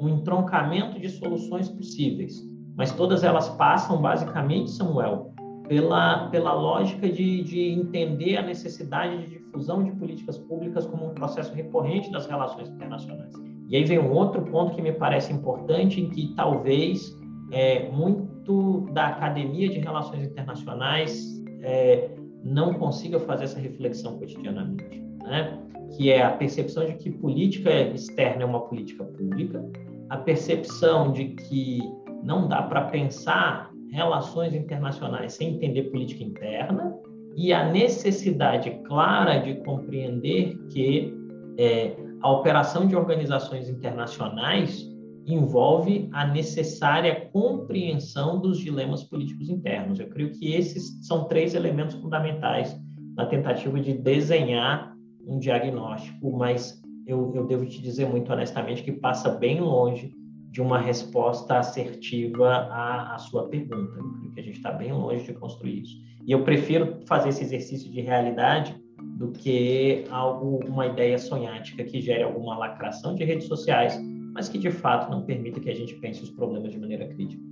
entroncamento 0.06 1.00
de 1.00 1.08
soluções 1.08 1.70
possíveis, 1.70 2.46
mas 2.76 2.92
todas 2.92 3.24
elas 3.24 3.48
passam 3.48 4.02
basicamente, 4.02 4.70
Samuel, 4.70 5.32
pela, 5.66 6.28
pela 6.28 6.52
lógica 6.52 7.08
de, 7.08 7.42
de 7.42 7.70
entender 7.70 8.36
a 8.36 8.42
necessidade 8.42 9.18
de 9.24 9.38
difusão 9.38 9.82
de 9.82 9.92
políticas 9.92 10.38
públicas 10.38 10.86
como 10.86 11.06
um 11.06 11.14
processo 11.14 11.54
recorrente 11.54 12.10
das 12.10 12.26
relações 12.26 12.68
internacionais. 12.68 13.32
E 13.68 13.76
aí 13.76 13.84
vem 13.84 13.98
um 13.98 14.12
outro 14.12 14.42
ponto 14.42 14.74
que 14.74 14.82
me 14.82 14.92
parece 14.92 15.32
importante, 15.32 16.00
em 16.00 16.08
que 16.08 16.34
talvez 16.34 17.14
é, 17.52 17.90
muito 17.90 18.88
da 18.92 19.08
academia 19.08 19.68
de 19.68 19.78
relações 19.78 20.24
internacionais 20.24 21.42
é, 21.62 22.10
não 22.42 22.74
consiga 22.74 23.20
fazer 23.20 23.44
essa 23.44 23.58
reflexão 23.58 24.18
cotidianamente, 24.18 25.02
né? 25.22 25.58
que 25.96 26.10
é 26.10 26.22
a 26.22 26.30
percepção 26.30 26.84
de 26.86 26.94
que 26.94 27.10
política 27.10 27.70
externa 27.70 28.42
é 28.42 28.46
uma 28.46 28.60
política 28.60 29.04
pública, 29.04 29.64
a 30.08 30.16
percepção 30.16 31.12
de 31.12 31.28
que 31.28 31.78
não 32.22 32.48
dá 32.48 32.62
para 32.62 32.82
pensar 32.82 33.70
relações 33.90 34.54
internacionais 34.54 35.34
sem 35.34 35.54
entender 35.54 35.84
política 35.84 36.24
interna 36.24 36.94
e 37.36 37.52
a 37.52 37.70
necessidade 37.70 38.70
clara 38.86 39.38
de 39.38 39.54
compreender 39.64 40.56
que 40.68 41.14
é, 41.58 41.96
a 42.20 42.30
operação 42.30 42.86
de 42.86 42.96
organizações 42.96 43.68
internacionais 43.68 44.88
envolve 45.26 46.08
a 46.12 46.26
necessária 46.26 47.28
compreensão 47.32 48.40
dos 48.40 48.58
dilemas 48.58 49.04
políticos 49.04 49.48
internos. 49.48 50.00
Eu 50.00 50.08
creio 50.08 50.32
que 50.32 50.54
esses 50.54 51.06
são 51.06 51.24
três 51.24 51.54
elementos 51.54 51.94
fundamentais 51.96 52.76
na 53.14 53.26
tentativa 53.26 53.78
de 53.78 53.94
desenhar 53.94 54.94
um 55.26 55.38
diagnóstico, 55.38 56.36
mas 56.36 56.77
eu, 57.08 57.32
eu 57.34 57.46
devo 57.46 57.66
te 57.66 57.82
dizer 57.82 58.06
muito 58.06 58.32
honestamente 58.32 58.82
que 58.82 58.92
passa 58.92 59.30
bem 59.30 59.60
longe 59.60 60.12
de 60.50 60.60
uma 60.60 60.78
resposta 60.78 61.58
assertiva 61.58 62.48
à, 62.48 63.14
à 63.14 63.18
sua 63.18 63.48
pergunta. 63.48 63.98
Eu 63.98 64.12
creio 64.12 64.32
que 64.34 64.40
a 64.40 64.42
gente 64.42 64.56
está 64.56 64.70
bem 64.70 64.92
longe 64.92 65.24
de 65.24 65.32
construir 65.34 65.82
isso. 65.82 65.96
E 66.26 66.32
eu 66.32 66.44
prefiro 66.44 67.00
fazer 67.06 67.30
esse 67.30 67.42
exercício 67.42 67.90
de 67.90 68.00
realidade 68.00 68.76
do 69.18 69.32
que 69.32 70.04
algo, 70.10 70.60
uma 70.66 70.86
ideia 70.86 71.18
sonhática 71.18 71.82
que 71.84 72.00
gere 72.00 72.22
alguma 72.22 72.56
lacração 72.56 73.14
de 73.14 73.24
redes 73.24 73.48
sociais 73.48 73.98
mas 74.38 74.48
que 74.48 74.56
de 74.56 74.70
fato 74.70 75.10
não 75.10 75.22
permita 75.22 75.58
que 75.58 75.68
a 75.68 75.74
gente 75.74 75.96
pense 75.96 76.22
os 76.22 76.30
problemas 76.30 76.70
de 76.70 76.78
maneira 76.78 77.08
crítica. 77.08 77.42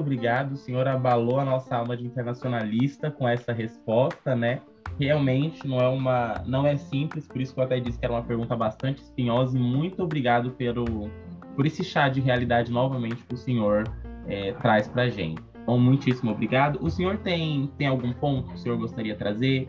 Obrigado. 0.00 0.52
O 0.52 0.56
senhor 0.56 0.88
abalou 0.88 1.38
a 1.38 1.44
nossa 1.44 1.76
alma 1.76 1.96
de 1.96 2.04
internacionalista 2.04 3.10
com 3.10 3.28
essa 3.28 3.52
resposta, 3.52 4.34
né? 4.34 4.60
realmente 5.00 5.66
não 5.66 5.78
é 5.78 5.88
uma 5.88 6.42
não 6.46 6.66
é 6.66 6.76
simples, 6.76 7.26
por 7.26 7.40
isso 7.40 7.54
que 7.54 7.60
eu 7.60 7.64
até 7.64 7.80
disse 7.80 7.98
que 7.98 8.04
era 8.04 8.12
uma 8.12 8.22
pergunta 8.22 8.54
bastante 8.54 9.02
espinhosa 9.02 9.56
e 9.56 9.60
muito 9.60 10.02
obrigado 10.02 10.50
pelo 10.52 11.10
por 11.56 11.66
esse 11.66 11.82
chá 11.82 12.08
de 12.08 12.20
realidade 12.20 12.70
novamente 12.70 13.24
que 13.24 13.34
o 13.34 13.36
senhor 13.36 13.84
é, 14.26 14.52
traz 14.52 14.86
para 14.86 15.08
gente. 15.08 15.42
Bom, 15.66 15.78
muitíssimo 15.78 16.30
obrigado. 16.30 16.78
O 16.82 16.90
senhor 16.90 17.16
tem 17.18 17.70
tem 17.78 17.86
algum 17.86 18.12
ponto 18.12 18.48
que 18.48 18.54
o 18.54 18.58
senhor 18.58 18.78
gostaria 18.78 19.14
de 19.14 19.18
trazer, 19.18 19.68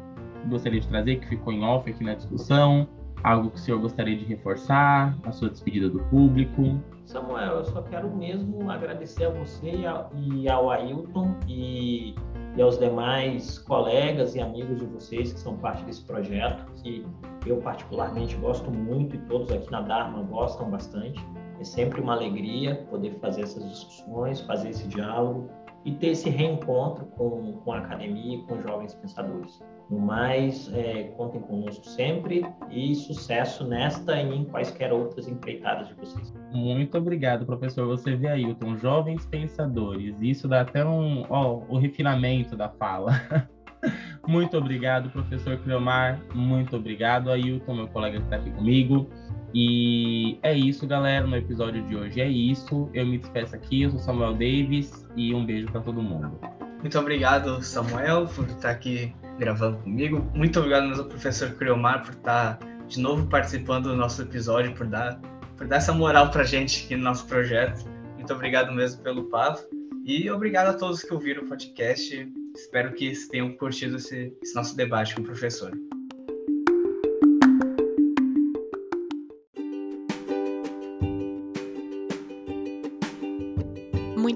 gostaria 0.49 0.79
de 0.79 0.87
trazer 0.87 1.15
que 1.17 1.27
ficou 1.27 1.53
em 1.53 1.63
off 1.63 1.89
aqui 1.89 2.03
na 2.03 2.13
discussão? 2.13 2.87
Algo 3.23 3.51
que 3.51 3.57
o 3.57 3.59
senhor 3.59 3.79
gostaria 3.79 4.17
de 4.17 4.25
reforçar, 4.25 5.15
a 5.23 5.31
sua 5.31 5.49
despedida 5.49 5.89
do 5.89 5.99
público? 6.05 6.79
Samuel, 7.11 7.57
eu 7.57 7.65
só 7.65 7.81
quero 7.81 8.09
mesmo 8.09 8.71
agradecer 8.71 9.25
a 9.25 9.29
você 9.29 9.73
e 10.15 10.49
ao 10.49 10.69
Ailton 10.69 11.35
e 11.47 12.15
e 12.55 12.61
aos 12.61 12.77
demais 12.77 13.59
colegas 13.59 14.35
e 14.35 14.41
amigos 14.41 14.79
de 14.79 14.85
vocês 14.85 15.31
que 15.31 15.39
são 15.39 15.55
parte 15.57 15.83
desse 15.85 16.03
projeto, 16.03 16.65
que 16.81 17.05
eu 17.45 17.57
particularmente 17.57 18.35
gosto 18.35 18.69
muito 18.69 19.15
e 19.15 19.19
todos 19.19 19.51
aqui 19.51 19.71
na 19.71 19.81
Dharma 19.81 20.21
gostam 20.23 20.69
bastante. 20.69 21.25
É 21.59 21.63
sempre 21.63 22.01
uma 22.01 22.13
alegria 22.13 22.87
poder 22.89 23.11
fazer 23.19 23.43
essas 23.43 23.67
discussões, 23.69 24.41
fazer 24.41 24.69
esse 24.69 24.87
diálogo 24.87 25.49
e 25.85 25.93
ter 25.93 26.07
esse 26.07 26.29
reencontro 26.29 27.05
com, 27.17 27.53
com 27.63 27.71
a 27.71 27.77
academia 27.77 28.37
e 28.37 28.41
com 28.43 28.61
jovens 28.61 28.93
pensadores. 28.95 29.61
No 29.91 29.99
mais, 29.99 30.73
é, 30.73 31.03
contem 31.17 31.41
conosco 31.41 31.85
sempre 31.85 32.45
e 32.69 32.95
sucesso 32.95 33.67
nesta 33.67 34.21
e 34.21 34.33
em 34.33 34.45
quaisquer 34.45 34.93
outras 34.93 35.27
empreitadas 35.27 35.89
de 35.89 35.93
vocês. 35.95 36.33
Muito 36.53 36.97
obrigado, 36.97 37.45
professor. 37.45 37.85
Você 37.87 38.15
vê, 38.15 38.29
Ailton, 38.29 38.77
jovens 38.77 39.25
pensadores. 39.25 40.15
Isso 40.21 40.47
dá 40.47 40.61
até 40.61 40.85
um, 40.85 41.25
ó, 41.29 41.61
o 41.67 41.77
refinamento 41.77 42.55
da 42.55 42.69
fala. 42.69 43.11
Muito 44.25 44.57
obrigado, 44.57 45.09
professor 45.09 45.57
Cleomar. 45.57 46.21
Muito 46.33 46.77
obrigado, 46.77 47.29
Ailton, 47.29 47.75
meu 47.75 47.87
colega 47.89 48.17
que 48.17 48.23
está 48.23 48.37
aqui 48.37 48.51
comigo. 48.51 49.09
E 49.53 50.39
é 50.41 50.53
isso, 50.53 50.87
galera. 50.87 51.27
No 51.27 51.35
episódio 51.35 51.85
de 51.85 51.97
hoje 51.97 52.21
é 52.21 52.29
isso. 52.29 52.89
Eu 52.93 53.05
me 53.05 53.17
despeço 53.17 53.55
aqui. 53.55 53.81
Eu 53.81 53.89
sou 53.89 53.99
Samuel 53.99 54.33
Davis 54.33 55.05
e 55.17 55.33
um 55.33 55.45
beijo 55.45 55.67
para 55.69 55.81
todo 55.81 56.01
mundo. 56.01 56.39
Muito 56.81 56.97
obrigado, 56.97 57.61
Samuel, 57.63 58.27
por 58.27 58.45
estar 58.49 58.71
aqui 58.71 59.13
gravando 59.37 59.77
comigo. 59.77 60.29
Muito 60.33 60.59
obrigado 60.59 60.99
ao 60.99 61.05
professor 61.05 61.51
Criomar 61.51 62.03
por 62.03 62.13
estar 62.13 62.59
de 62.87 62.99
novo 62.99 63.27
participando 63.27 63.89
do 63.89 63.95
nosso 63.95 64.21
episódio, 64.23 64.73
por 64.73 64.87
dar, 64.87 65.19
por 65.57 65.67
dar 65.67 65.77
essa 65.77 65.93
moral 65.93 66.31
para 66.31 66.43
gente 66.43 66.83
aqui 66.85 66.95
no 66.95 67.03
nosso 67.03 67.25
projeto. 67.27 67.85
Muito 68.15 68.33
obrigado 68.33 68.71
mesmo 68.73 69.01
pelo 69.03 69.25
papo. 69.29 69.61
E 70.03 70.29
obrigado 70.31 70.69
a 70.69 70.73
todos 70.73 71.03
que 71.03 71.13
ouviram 71.13 71.43
o 71.43 71.47
podcast. 71.47 72.27
Espero 72.55 72.93
que 72.93 73.13
tenham 73.29 73.51
curtido 73.53 73.97
esse, 73.97 74.33
esse 74.41 74.55
nosso 74.55 74.75
debate 74.75 75.15
com 75.15 75.21
o 75.21 75.25
professor. 75.25 75.71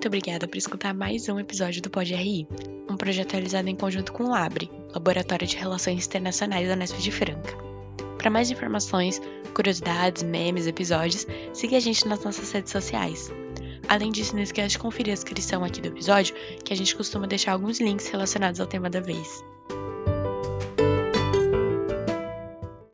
Muito 0.05 0.17
obrigada 0.17 0.47
por 0.47 0.55
escutar 0.55 0.93
mais 0.93 1.27
um 1.29 1.39
episódio 1.39 1.81
do 1.81 1.89
Pod 1.89 2.13
RI, 2.13 2.47
um 2.87 2.95
projeto 2.95 3.31
realizado 3.31 3.67
em 3.67 3.75
conjunto 3.75 4.13
com 4.13 4.25
o 4.25 4.29
LABRE, 4.29 4.69
Laboratório 4.93 5.47
de 5.47 5.57
Relações 5.57 6.05
Internacionais 6.05 6.67
da 6.67 6.75
Unesp 6.75 6.99
de 6.99 7.11
Franca. 7.11 7.57
Para 8.15 8.29
mais 8.29 8.51
informações, 8.51 9.19
curiosidades, 9.55 10.21
memes, 10.21 10.67
episódios, 10.67 11.25
siga 11.53 11.77
a 11.77 11.79
gente 11.79 12.07
nas 12.07 12.23
nossas 12.23 12.51
redes 12.51 12.71
sociais. 12.71 13.31
Além 13.87 14.11
disso, 14.11 14.35
não 14.35 14.43
esqueça 14.43 14.67
de 14.67 14.77
conferir 14.77 15.11
a 15.11 15.15
descrição 15.15 15.63
aqui 15.63 15.81
do 15.81 15.87
episódio, 15.87 16.35
que 16.63 16.71
a 16.71 16.77
gente 16.77 16.95
costuma 16.95 17.25
deixar 17.25 17.53
alguns 17.53 17.79
links 17.79 18.07
relacionados 18.07 18.59
ao 18.59 18.67
tema 18.67 18.91
da 18.91 18.99
vez. 18.99 19.43